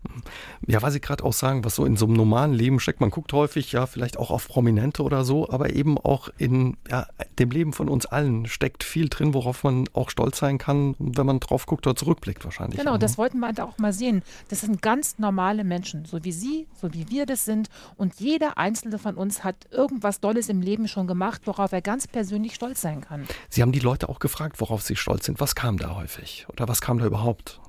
Ja, 0.67 0.81
weil 0.81 0.91
Sie 0.91 0.99
gerade 0.99 1.23
auch 1.23 1.31
sagen, 1.31 1.63
was 1.63 1.75
so 1.75 1.85
in 1.85 1.95
so 1.95 2.05
einem 2.05 2.15
normalen 2.15 2.51
Leben 2.51 2.81
steckt. 2.81 2.99
Man 2.99 3.11
guckt 3.11 3.31
häufig, 3.31 3.71
ja, 3.71 3.85
vielleicht 3.85 4.17
auch 4.17 4.29
auf 4.29 4.49
Prominente 4.49 5.03
oder 5.03 5.23
so, 5.23 5.49
aber 5.49 5.73
eben 5.73 5.97
auch 5.97 6.27
in 6.37 6.75
ja, 6.89 7.07
dem 7.39 7.49
Leben 7.51 7.71
von 7.71 7.87
uns 7.87 8.05
allen 8.05 8.45
steckt 8.45 8.83
viel 8.83 9.07
drin, 9.07 9.33
worauf 9.33 9.63
man 9.63 9.85
auch 9.93 10.09
stolz 10.09 10.39
sein 10.39 10.57
kann, 10.57 10.95
wenn 10.99 11.25
man 11.25 11.39
drauf 11.39 11.65
guckt 11.65 11.87
oder 11.93 11.99
zurückblickt 11.99 12.43
wahrscheinlich. 12.43 12.79
Genau, 12.79 12.97
das 12.97 13.17
wollten 13.17 13.39
wir 13.39 13.51
auch 13.63 13.77
mal 13.77 13.93
sehen. 13.93 14.23
Das 14.49 14.61
sind 14.61 14.81
ganz 14.81 15.19
normale 15.19 15.63
Menschen, 15.63 16.05
so 16.05 16.23
wie 16.23 16.31
Sie, 16.31 16.67
so 16.79 16.93
wie 16.93 17.09
wir 17.09 17.25
das 17.25 17.45
sind. 17.45 17.69
Und 17.95 18.19
jeder 18.19 18.57
einzelne 18.57 18.97
von 18.97 19.15
uns 19.15 19.43
hat 19.43 19.55
irgendwas 19.71 20.19
Dolles 20.19 20.49
im 20.49 20.61
Leben 20.61 20.87
schon 20.87 21.07
gemacht, 21.07 21.41
worauf 21.45 21.71
er 21.71 21.81
ganz 21.81 22.07
persönlich 22.07 22.55
stolz 22.55 22.81
sein 22.81 23.01
kann. 23.01 23.27
Sie 23.49 23.61
haben 23.61 23.71
die 23.71 23.79
Leute 23.79 24.09
auch 24.09 24.19
gefragt, 24.19 24.59
worauf 24.59 24.81
sie 24.81 24.95
stolz 24.95 25.25
sind. 25.25 25.39
Was 25.39 25.55
kam 25.55 25.77
da 25.77 25.95
häufig? 25.95 26.45
Oder 26.49 26.67
was 26.67 26.81
kam 26.81 26.97
da 26.99 27.05
überhaupt? 27.05 27.59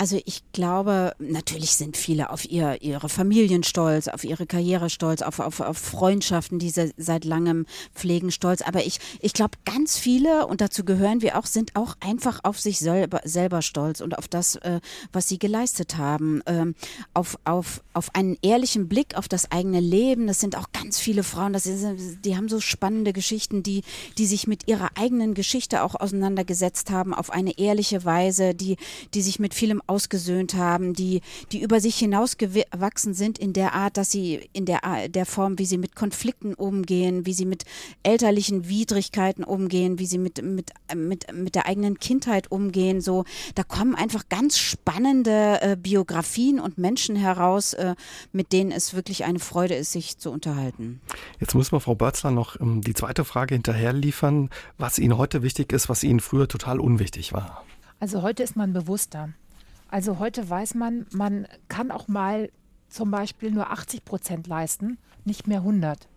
Also 0.00 0.18
ich 0.24 0.42
glaube, 0.52 1.12
natürlich 1.18 1.72
sind 1.72 1.94
viele 1.94 2.30
auf 2.30 2.50
ihr, 2.50 2.80
ihre 2.80 3.10
Familien 3.10 3.62
stolz, 3.62 4.08
auf 4.08 4.24
ihre 4.24 4.46
Karriere 4.46 4.88
stolz, 4.88 5.20
auf, 5.20 5.40
auf, 5.40 5.60
auf 5.60 5.76
Freundschaften, 5.76 6.58
die 6.58 6.70
sie 6.70 6.94
seit 6.96 7.26
langem 7.26 7.66
pflegen 7.94 8.30
stolz. 8.30 8.62
Aber 8.62 8.82
ich, 8.86 8.98
ich 9.20 9.34
glaube, 9.34 9.58
ganz 9.66 9.98
viele, 9.98 10.46
und 10.46 10.62
dazu 10.62 10.86
gehören 10.86 11.20
wir 11.20 11.38
auch, 11.38 11.44
sind 11.44 11.76
auch 11.76 11.96
einfach 12.00 12.40
auf 12.44 12.58
sich 12.58 12.78
selber, 12.78 13.20
selber 13.24 13.60
stolz 13.60 14.00
und 14.00 14.16
auf 14.16 14.26
das, 14.26 14.56
äh, 14.56 14.80
was 15.12 15.28
sie 15.28 15.38
geleistet 15.38 15.98
haben. 15.98 16.40
Ähm, 16.46 16.74
auf, 17.12 17.38
auf, 17.44 17.82
auf 17.92 18.14
einen 18.14 18.38
ehrlichen 18.40 18.88
Blick 18.88 19.18
auf 19.18 19.28
das 19.28 19.52
eigene 19.52 19.80
Leben. 19.80 20.28
Das 20.28 20.40
sind 20.40 20.56
auch 20.56 20.72
ganz 20.72 20.98
viele 20.98 21.24
Frauen, 21.24 21.52
das 21.52 21.66
ist, 21.66 21.84
die 22.24 22.38
haben 22.38 22.48
so 22.48 22.60
spannende 22.60 23.12
Geschichten, 23.12 23.62
die, 23.62 23.82
die 24.16 24.24
sich 24.24 24.46
mit 24.46 24.66
ihrer 24.66 24.92
eigenen 24.94 25.34
Geschichte 25.34 25.82
auch 25.82 25.94
auseinandergesetzt 25.94 26.90
haben, 26.90 27.12
auf 27.12 27.28
eine 27.28 27.58
ehrliche 27.58 28.06
Weise, 28.06 28.54
die, 28.54 28.78
die 29.12 29.20
sich 29.20 29.38
mit 29.38 29.52
vielem 29.52 29.82
ausgesöhnt 29.90 30.54
haben, 30.54 30.94
die, 30.94 31.20
die 31.52 31.60
über 31.60 31.80
sich 31.80 31.96
hinausgewachsen 31.96 33.12
sind 33.12 33.38
in 33.38 33.52
der 33.52 33.74
Art, 33.74 33.96
dass 33.96 34.10
sie 34.10 34.48
in 34.52 34.64
der, 34.64 35.08
der 35.08 35.26
Form, 35.26 35.58
wie 35.58 35.66
sie 35.66 35.78
mit 35.78 35.96
Konflikten 35.96 36.54
umgehen, 36.54 37.26
wie 37.26 37.32
sie 37.32 37.44
mit 37.44 37.64
elterlichen 38.02 38.68
Widrigkeiten 38.68 39.42
umgehen, 39.44 39.98
wie 39.98 40.06
sie 40.06 40.18
mit, 40.18 40.42
mit, 40.42 40.70
mit, 40.94 41.32
mit 41.32 41.54
der 41.54 41.66
eigenen 41.66 41.98
Kindheit 41.98 42.50
umgehen. 42.50 43.00
So, 43.00 43.24
da 43.56 43.64
kommen 43.64 43.94
einfach 43.94 44.28
ganz 44.28 44.58
spannende 44.58 45.60
äh, 45.60 45.76
Biografien 45.76 46.60
und 46.60 46.78
Menschen 46.78 47.16
heraus, 47.16 47.74
äh, 47.74 47.94
mit 48.32 48.52
denen 48.52 48.70
es 48.70 48.94
wirklich 48.94 49.24
eine 49.24 49.40
Freude 49.40 49.74
ist, 49.74 49.92
sich 49.92 50.18
zu 50.18 50.30
unterhalten. 50.30 51.00
Jetzt 51.40 51.54
muss 51.54 51.72
man 51.72 51.80
Frau 51.80 51.96
Börtzler 51.96 52.30
noch 52.30 52.60
ähm, 52.60 52.80
die 52.82 52.94
zweite 52.94 53.24
Frage 53.24 53.54
hinterher 53.54 53.92
liefern, 53.92 54.50
was 54.78 54.98
Ihnen 54.98 55.18
heute 55.18 55.42
wichtig 55.42 55.72
ist, 55.72 55.88
was 55.88 56.04
Ihnen 56.04 56.20
früher 56.20 56.46
total 56.46 56.78
unwichtig 56.78 57.32
war. 57.32 57.64
Also 57.98 58.22
heute 58.22 58.42
ist 58.42 58.56
man 58.56 58.72
bewusster. 58.72 59.30
Also 59.90 60.20
heute 60.20 60.48
weiß 60.48 60.74
man, 60.74 61.06
man 61.12 61.48
kann 61.68 61.90
auch 61.90 62.06
mal 62.06 62.50
zum 62.88 63.10
Beispiel 63.10 63.50
nur 63.50 63.70
80 63.70 64.04
Prozent 64.04 64.46
leisten, 64.46 64.98
nicht 65.24 65.48
mehr 65.48 65.58
100. 65.58 66.08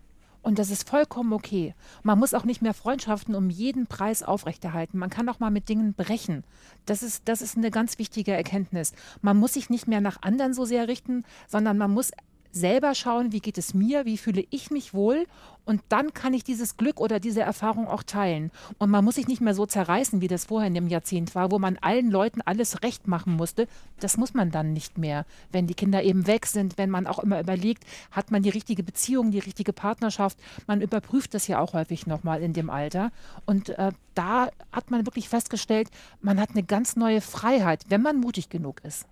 Und 0.43 0.59
das 0.59 0.69
ist 0.69 0.87
vollkommen 0.87 1.33
okay. 1.33 1.73
Man 2.03 2.19
muss 2.19 2.33
auch 2.33 2.43
nicht 2.43 2.61
mehr 2.61 2.73
Freundschaften 2.73 3.33
um 3.33 3.49
jeden 3.49 3.87
Preis 3.87 4.21
aufrechterhalten. 4.21 4.99
Man 4.99 5.09
kann 5.09 5.27
auch 5.29 5.39
mal 5.39 5.49
mit 5.49 5.69
Dingen 5.69 5.93
brechen. 5.93 6.43
Das 6.85 7.01
ist, 7.01 7.27
das 7.29 7.41
ist 7.41 7.57
eine 7.57 7.71
ganz 7.71 7.97
wichtige 7.97 8.33
Erkenntnis. 8.33 8.93
Man 9.21 9.37
muss 9.37 9.53
sich 9.53 9.69
nicht 9.69 9.87
mehr 9.87 10.01
nach 10.01 10.21
anderen 10.21 10.53
so 10.53 10.65
sehr 10.65 10.87
richten, 10.87 11.23
sondern 11.47 11.77
man 11.77 11.91
muss 11.91 12.11
selber 12.53 12.95
schauen, 12.95 13.31
wie 13.31 13.39
geht 13.39 13.57
es 13.57 13.73
mir, 13.73 14.05
wie 14.05 14.17
fühle 14.17 14.45
ich 14.49 14.71
mich 14.71 14.93
wohl 14.93 15.25
und 15.65 15.81
dann 15.89 16.13
kann 16.13 16.33
ich 16.33 16.43
dieses 16.43 16.77
Glück 16.77 16.99
oder 16.99 17.19
diese 17.19 17.41
Erfahrung 17.41 17.87
auch 17.87 18.03
teilen. 18.03 18.51
Und 18.79 18.89
man 18.89 19.03
muss 19.03 19.15
sich 19.15 19.27
nicht 19.27 19.41
mehr 19.41 19.53
so 19.53 19.65
zerreißen, 19.65 20.21
wie 20.21 20.27
das 20.27 20.45
vorher 20.45 20.67
in 20.67 20.73
dem 20.73 20.87
Jahrzehnt 20.87 21.35
war, 21.35 21.51
wo 21.51 21.59
man 21.59 21.77
allen 21.77 22.11
Leuten 22.11 22.41
alles 22.41 22.83
recht 22.83 23.07
machen 23.07 23.35
musste. 23.35 23.67
Das 23.99 24.17
muss 24.17 24.33
man 24.33 24.51
dann 24.51 24.73
nicht 24.73 24.97
mehr, 24.97 25.25
wenn 25.51 25.67
die 25.67 25.73
Kinder 25.73 26.03
eben 26.03 26.27
weg 26.27 26.45
sind, 26.45 26.77
wenn 26.77 26.89
man 26.89 27.07
auch 27.07 27.19
immer 27.19 27.39
überlegt, 27.39 27.85
hat 28.11 28.31
man 28.31 28.43
die 28.43 28.49
richtige 28.49 28.83
Beziehung, 28.83 29.31
die 29.31 29.39
richtige 29.39 29.73
Partnerschaft. 29.73 30.37
Man 30.67 30.81
überprüft 30.81 31.33
das 31.33 31.47
ja 31.47 31.59
auch 31.59 31.73
häufig 31.73 32.07
nochmal 32.07 32.41
in 32.41 32.53
dem 32.53 32.69
Alter. 32.69 33.11
Und 33.45 33.69
äh, 33.69 33.91
da 34.15 34.49
hat 34.71 34.91
man 34.91 35.05
wirklich 35.05 35.29
festgestellt, 35.29 35.89
man 36.21 36.39
hat 36.39 36.51
eine 36.51 36.63
ganz 36.63 36.95
neue 36.95 37.21
Freiheit, 37.21 37.85
wenn 37.89 38.01
man 38.01 38.19
mutig 38.19 38.49
genug 38.49 38.83
ist. 38.83 39.05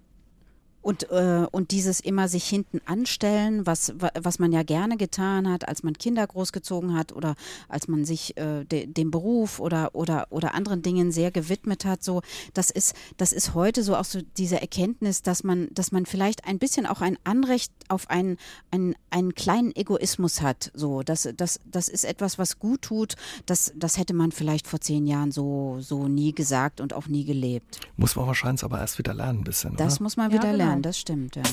Und, 0.82 1.10
äh, 1.12 1.46
und 1.52 1.72
dieses 1.72 2.00
immer 2.00 2.28
sich 2.28 2.46
hinten 2.46 2.82
anstellen, 2.86 3.66
was, 3.68 3.94
was 4.20 4.40
man 4.40 4.52
ja 4.52 4.64
gerne 4.64 4.98
getan 4.98 5.50
hat, 5.50 5.68
als 5.68 5.84
man 5.84 5.94
Kinder 5.94 6.26
großgezogen 6.26 6.96
hat 6.96 7.12
oder 7.12 7.36
als 7.70 7.88
man 7.88 8.04
sich 8.04 8.36
äh, 8.38 8.64
de, 8.66 8.88
dem 8.88 9.12
Beruf 9.12 9.60
oder, 9.60 9.94
oder, 9.94 10.28
oder 10.32 10.56
anderen 10.56 10.82
Dingen 10.82 11.12
sehr 11.12 11.30
gewidmet 11.30 11.86
hat, 11.86 12.04
so, 12.04 12.22
das 12.54 12.72
ist, 12.72 12.96
das 13.18 13.32
ist 13.32 13.54
heute 13.54 13.84
so 13.84 13.96
auch 13.96 14.06
so 14.06 14.22
diese 14.38 14.60
Erkenntnis, 14.60 15.22
dass 15.22 15.44
man, 15.44 15.68
dass 15.72 15.92
man 15.92 16.06
vielleicht 16.08 16.46
ein 16.46 16.58
bisschen 16.58 16.88
auch 16.88 17.02
ein 17.02 17.18
Anrecht 17.24 17.72
auf 17.88 18.10
einen, 18.10 18.38
einen, 18.72 18.96
einen 19.12 19.36
kleinen 19.36 19.76
Egoismus 19.76 20.42
hat. 20.42 20.72
So, 20.74 21.04
das, 21.04 21.30
das, 21.38 21.60
das 21.66 21.90
ist 21.90 22.06
etwas, 22.06 22.40
was 22.40 22.58
gut 22.58 22.82
tut. 22.82 23.16
Das, 23.46 23.72
das 23.76 23.98
hätte 23.98 24.16
man 24.16 24.32
vielleicht 24.32 24.68
vor 24.68 24.82
zehn 24.82 25.06
Jahren 25.06 25.32
so, 25.32 25.78
so 25.80 26.08
nie 26.08 26.34
gesagt 26.34 26.82
und 26.82 26.94
auch 26.94 27.08
nie 27.08 27.24
gelebt. 27.24 27.80
Muss 27.98 28.16
man 28.16 28.26
wahrscheinlich 28.26 28.64
aber 28.64 28.80
erst 28.80 28.98
wieder 28.98 29.14
lernen, 29.14 29.40
ein 29.40 29.44
bisschen. 29.44 29.76
Das 29.76 29.96
oder? 29.96 30.04
muss 30.04 30.18
man 30.18 30.32
wieder 30.32 30.46
ja, 30.46 30.52
genau. 30.52 30.64
lernen 30.66 30.71
das 30.80 31.00
stimmt, 31.00 31.36
ja. 31.36 31.44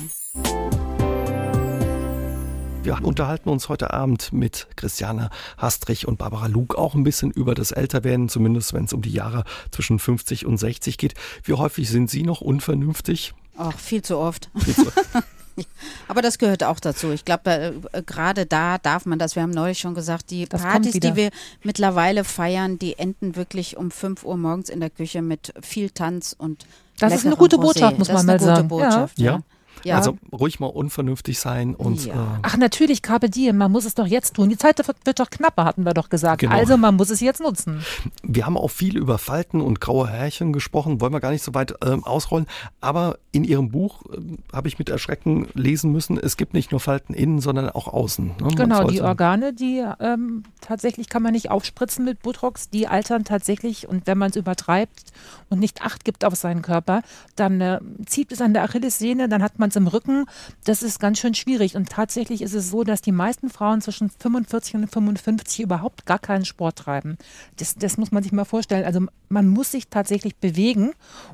Wir 2.82 3.04
unterhalten 3.04 3.50
uns 3.50 3.68
heute 3.68 3.92
Abend 3.92 4.32
mit 4.32 4.68
Christiane 4.76 5.30
Hastrich 5.58 6.08
und 6.08 6.16
Barbara 6.16 6.46
Luke 6.46 6.78
auch 6.78 6.94
ein 6.94 7.04
bisschen 7.04 7.30
über 7.30 7.54
das 7.54 7.70
Älterwerden, 7.70 8.28
zumindest 8.28 8.72
wenn 8.72 8.84
es 8.84 8.92
um 8.92 9.02
die 9.02 9.12
Jahre 9.12 9.44
zwischen 9.70 9.98
50 9.98 10.46
und 10.46 10.56
60 10.56 10.96
geht. 10.96 11.14
Wie 11.44 11.52
häufig 11.52 11.90
sind 11.90 12.08
Sie 12.08 12.22
noch 12.22 12.40
unvernünftig? 12.40 13.34
Ach, 13.58 13.76
viel 13.78 14.02
zu 14.02 14.16
oft. 14.16 14.50
Viel 14.56 14.74
zu 14.74 14.86
Aber 16.08 16.22
das 16.22 16.38
gehört 16.38 16.64
auch 16.64 16.80
dazu. 16.80 17.10
Ich 17.10 17.24
glaube, 17.24 17.74
äh, 17.92 18.02
gerade 18.02 18.46
da 18.46 18.78
darf 18.78 19.06
man 19.06 19.18
das. 19.18 19.34
Wir 19.34 19.42
haben 19.42 19.50
neulich 19.50 19.80
schon 19.80 19.94
gesagt, 19.94 20.30
die 20.30 20.48
das 20.48 20.62
Partys, 20.62 20.92
die 20.92 21.16
wir 21.16 21.30
mittlerweile 21.62 22.24
feiern, 22.24 22.78
die 22.78 22.98
enden 22.98 23.36
wirklich 23.36 23.76
um 23.76 23.90
5 23.90 24.24
Uhr 24.24 24.36
morgens 24.36 24.68
in 24.68 24.80
der 24.80 24.90
Küche 24.90 25.20
mit 25.20 25.52
viel 25.60 25.90
Tanz 25.90 26.34
und 26.36 26.66
das 26.98 27.14
ist 27.14 27.26
eine 27.26 27.36
gute 27.36 27.58
Botschaft, 27.58 27.98
muss 27.98 28.12
man 28.12 28.26
mal 28.26 28.40
sagen. 28.40 28.68
Botschaft, 28.68 29.18
ja. 29.18 29.32
ja. 29.32 29.40
Ja. 29.84 29.96
Also 29.96 30.18
ruhig 30.32 30.60
mal 30.60 30.66
unvernünftig 30.66 31.38
sein 31.38 31.74
und. 31.74 32.06
Ja. 32.06 32.14
Äh 32.14 32.38
Ach, 32.42 32.56
natürlich, 32.56 33.02
Carpe 33.02 33.30
Diem, 33.30 33.56
man 33.56 33.72
muss 33.72 33.84
es 33.84 33.94
doch 33.94 34.06
jetzt 34.06 34.34
tun. 34.34 34.48
Die 34.48 34.56
Zeit 34.56 34.78
wird 34.78 35.20
doch 35.20 35.30
knapper, 35.30 35.64
hatten 35.64 35.84
wir 35.84 35.94
doch 35.94 36.08
gesagt. 36.08 36.40
Genau. 36.40 36.54
Also 36.54 36.76
man 36.76 36.96
muss 36.96 37.10
es 37.10 37.20
jetzt 37.20 37.40
nutzen. 37.40 37.84
Wir 38.22 38.46
haben 38.46 38.56
auch 38.56 38.70
viel 38.70 38.96
über 38.96 39.18
Falten 39.18 39.60
und 39.60 39.80
graue 39.80 40.08
Härchen 40.08 40.52
gesprochen, 40.52 41.00
wollen 41.00 41.12
wir 41.12 41.20
gar 41.20 41.30
nicht 41.30 41.42
so 41.42 41.54
weit 41.54 41.72
äh, 41.82 41.96
ausrollen. 42.02 42.46
Aber 42.80 43.18
in 43.32 43.44
Ihrem 43.44 43.70
Buch 43.70 44.02
äh, 44.12 44.18
habe 44.52 44.68
ich 44.68 44.78
mit 44.78 44.88
Erschrecken 44.88 45.48
lesen 45.54 45.92
müssen, 45.92 46.18
es 46.18 46.36
gibt 46.36 46.54
nicht 46.54 46.70
nur 46.70 46.80
Falten 46.80 47.14
innen, 47.14 47.40
sondern 47.40 47.70
auch 47.70 47.88
außen. 47.88 48.26
Ne? 48.40 48.48
Genau, 48.56 48.84
die 48.84 49.02
Organe, 49.02 49.52
die 49.52 49.84
ähm, 50.00 50.44
tatsächlich 50.60 51.08
kann 51.08 51.22
man 51.22 51.32
nicht 51.32 51.50
aufspritzen 51.50 52.04
mit 52.04 52.22
Botox, 52.22 52.70
die 52.70 52.88
altern 52.88 53.24
tatsächlich 53.24 53.88
und 53.88 54.06
wenn 54.06 54.18
man 54.18 54.30
es 54.30 54.36
übertreibt 54.36 55.12
und 55.48 55.58
nicht 55.58 55.82
Acht 55.82 56.04
gibt 56.04 56.24
auf 56.24 56.34
seinen 56.34 56.62
Körper, 56.62 57.02
dann 57.36 57.60
äh, 57.60 57.80
zieht 58.06 58.32
es 58.32 58.40
an 58.40 58.52
der 58.52 58.64
Achillessehne, 58.64 59.28
dann 59.28 59.42
hat 59.42 59.58
man 59.58 59.67
es 59.68 59.76
im 59.76 59.86
Rücken. 59.86 60.26
Das 60.64 60.82
ist 60.82 61.00
ganz 61.00 61.18
schön 61.18 61.34
schwierig. 61.34 61.76
Und 61.76 61.88
tatsächlich 61.88 62.42
ist 62.42 62.54
es 62.54 62.70
so, 62.70 62.84
dass 62.84 63.00
die 63.00 63.12
meisten 63.12 63.50
Frauen 63.50 63.80
zwischen 63.80 64.10
45 64.10 64.74
und 64.74 64.88
55 64.88 65.60
überhaupt 65.60 66.06
gar 66.06 66.18
keinen 66.18 66.44
Sport 66.44 66.76
treiben. 66.76 67.16
Das, 67.56 67.74
das 67.74 67.96
muss 67.96 68.12
man 68.12 68.22
sich 68.22 68.32
mal 68.32 68.44
vorstellen. 68.44 68.84
Also 68.84 69.00
man 69.28 69.48
muss 69.48 69.72
sich 69.72 69.88
tatsächlich 69.88 70.36
bewegen, 70.36 70.92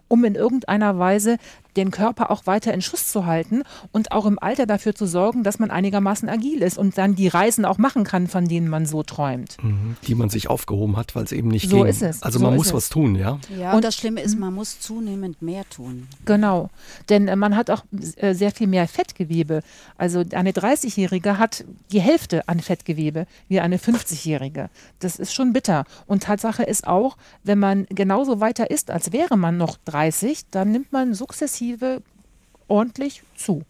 um 0.08 0.24
in 0.24 0.34
irgendeiner 0.34 0.98
Weise 0.98 1.38
den 1.76 1.90
Körper 1.90 2.30
auch 2.30 2.46
weiter 2.46 2.72
in 2.72 2.82
Schuss 2.82 3.08
zu 3.08 3.26
halten 3.26 3.62
und 3.92 4.12
auch 4.12 4.26
im 4.26 4.38
Alter 4.38 4.66
dafür 4.66 4.94
zu 4.94 5.06
sorgen, 5.06 5.42
dass 5.42 5.58
man 5.58 5.70
einigermaßen 5.70 6.28
agil 6.28 6.62
ist 6.62 6.78
und 6.78 6.98
dann 6.98 7.14
die 7.14 7.28
Reisen 7.28 7.64
auch 7.64 7.78
machen 7.78 8.04
kann, 8.04 8.28
von 8.28 8.46
denen 8.48 8.68
man 8.68 8.86
so 8.86 9.02
träumt. 9.02 9.56
Mhm. 9.62 9.96
Die 10.06 10.14
man 10.14 10.28
sich 10.28 10.48
aufgehoben 10.48 10.96
hat, 10.96 11.14
weil 11.14 11.24
es 11.24 11.32
eben 11.32 11.48
nicht 11.48 11.68
so 11.68 11.78
ging. 11.78 11.86
Ist 11.86 12.02
es. 12.02 12.22
Also 12.22 12.38
so 12.38 12.44
man 12.44 12.56
muss 12.56 12.68
es. 12.68 12.74
was 12.74 12.88
tun, 12.88 13.16
ja? 13.16 13.38
Ja, 13.58 13.70
und, 13.70 13.76
und 13.76 13.84
das 13.84 13.96
Schlimme 13.96 14.20
ist, 14.20 14.38
man 14.38 14.54
muss 14.54 14.80
zunehmend 14.80 15.42
mehr 15.42 15.68
tun. 15.68 16.06
Genau, 16.24 16.70
denn 17.08 17.28
äh, 17.28 17.36
man 17.36 17.56
hat 17.56 17.70
auch 17.70 17.84
äh, 18.16 18.34
sehr 18.34 18.50
viel 18.50 18.66
mehr 18.66 18.86
Fettgewebe. 18.88 19.62
Also 19.98 20.24
eine 20.32 20.52
30-Jährige 20.52 21.38
hat 21.38 21.64
die 21.92 22.00
Hälfte 22.00 22.48
an 22.48 22.60
Fettgewebe 22.60 23.26
wie 23.48 23.60
eine 23.60 23.76
50-Jährige. 23.76 24.70
Das 25.00 25.16
ist 25.16 25.34
schon 25.34 25.52
bitter. 25.52 25.84
Und 26.06 26.22
Tatsache 26.22 26.62
ist 26.62 26.86
auch, 26.86 27.16
wenn 27.42 27.58
man 27.58 27.86
genauso 27.86 28.40
weiter 28.40 28.70
isst, 28.70 28.90
als 28.90 29.12
wäre 29.12 29.36
man 29.36 29.56
noch 29.56 29.76
30, 29.84 30.50
dann 30.50 30.70
nimmt 30.72 30.92
man 30.92 31.14
sukzessive 31.14 31.63
ordentlich 32.68 33.22
zu. 33.36 33.62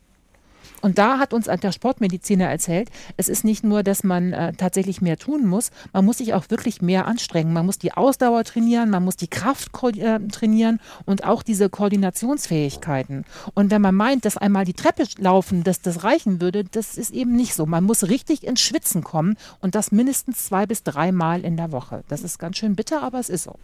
Und 0.84 0.98
da 0.98 1.18
hat 1.18 1.32
uns 1.32 1.46
der 1.46 1.72
Sportmediziner 1.72 2.44
erzählt, 2.44 2.90
es 3.16 3.30
ist 3.30 3.42
nicht 3.42 3.64
nur, 3.64 3.82
dass 3.82 4.04
man 4.04 4.34
äh, 4.34 4.52
tatsächlich 4.52 5.00
mehr 5.00 5.16
tun 5.16 5.46
muss, 5.46 5.70
man 5.94 6.04
muss 6.04 6.18
sich 6.18 6.34
auch 6.34 6.50
wirklich 6.50 6.82
mehr 6.82 7.06
anstrengen. 7.06 7.54
Man 7.54 7.64
muss 7.64 7.78
die 7.78 7.94
Ausdauer 7.94 8.44
trainieren, 8.44 8.90
man 8.90 9.02
muss 9.02 9.16
die 9.16 9.28
Kraft 9.28 9.70
äh, 9.82 10.18
trainieren 10.28 10.80
und 11.06 11.24
auch 11.24 11.42
diese 11.42 11.70
Koordinationsfähigkeiten. 11.70 13.24
Und 13.54 13.70
wenn 13.70 13.80
man 13.80 13.94
meint, 13.94 14.26
dass 14.26 14.36
einmal 14.36 14.66
die 14.66 14.74
Treppe 14.74 15.04
laufen, 15.16 15.64
dass 15.64 15.80
das 15.80 16.04
reichen 16.04 16.42
würde, 16.42 16.64
das 16.64 16.98
ist 16.98 17.12
eben 17.12 17.34
nicht 17.34 17.54
so. 17.54 17.64
Man 17.64 17.84
muss 17.84 18.06
richtig 18.08 18.46
ins 18.46 18.60
Schwitzen 18.60 19.02
kommen 19.02 19.38
und 19.62 19.74
das 19.74 19.90
mindestens 19.90 20.44
zwei 20.44 20.66
bis 20.66 20.82
dreimal 20.82 21.46
in 21.46 21.56
der 21.56 21.72
Woche. 21.72 22.04
Das 22.08 22.22
ist 22.22 22.38
ganz 22.38 22.58
schön 22.58 22.76
bitter, 22.76 23.02
aber 23.02 23.20
es 23.20 23.30
ist 23.30 23.44
so. 23.44 23.54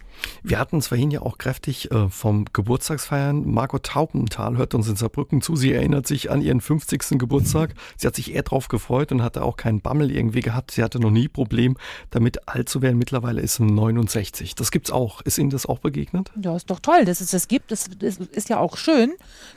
Wir 0.41 0.57
hatten 0.57 0.77
es 0.77 0.87
vorhin 0.87 1.11
ja 1.11 1.21
auch 1.21 1.37
kräftig 1.37 1.91
äh, 1.91 2.09
vom 2.09 2.45
Geburtstagsfeiern. 2.51 3.47
Margot 3.47 3.83
Taubenthal 3.83 4.57
hört 4.57 4.73
uns 4.73 4.87
in 4.87 4.95
Saarbrücken 4.95 5.43
zu. 5.43 5.55
Sie 5.55 5.71
erinnert 5.71 6.07
sich 6.07 6.31
an 6.31 6.41
ihren 6.41 6.61
50 6.61 7.10
50. 7.11 7.19
Geburtstag. 7.19 7.73
Sie 7.97 8.07
hat 8.07 8.15
sich 8.15 8.33
eher 8.33 8.43
drauf 8.43 8.67
gefreut 8.67 9.11
und 9.11 9.21
hatte 9.21 9.43
auch 9.43 9.57
keinen 9.57 9.81
Bammel 9.81 10.11
irgendwie 10.11 10.41
gehabt. 10.41 10.71
Sie 10.71 10.83
hatte 10.83 10.99
noch 10.99 11.11
nie 11.11 11.27
Problem 11.27 11.77
damit 12.09 12.47
alt 12.47 12.69
zu 12.69 12.81
werden. 12.81 12.97
Mittlerweile 12.97 13.41
ist 13.41 13.55
sie 13.55 13.63
69. 13.63 14.55
Das 14.55 14.71
gibt's 14.71 14.91
auch. 14.91 15.21
Ist 15.21 15.37
Ihnen 15.37 15.49
das 15.49 15.65
auch 15.65 15.79
begegnet? 15.79 16.31
Ja, 16.41 16.55
ist 16.55 16.69
doch 16.69 16.79
toll, 16.79 17.05
dass 17.05 17.21
es 17.21 17.31
das 17.31 17.47
gibt. 17.47 17.71
Das 17.71 17.87
ist, 18.31 18.49
ja 18.49 18.59
auch 18.59 18.77
schön. 18.77 19.13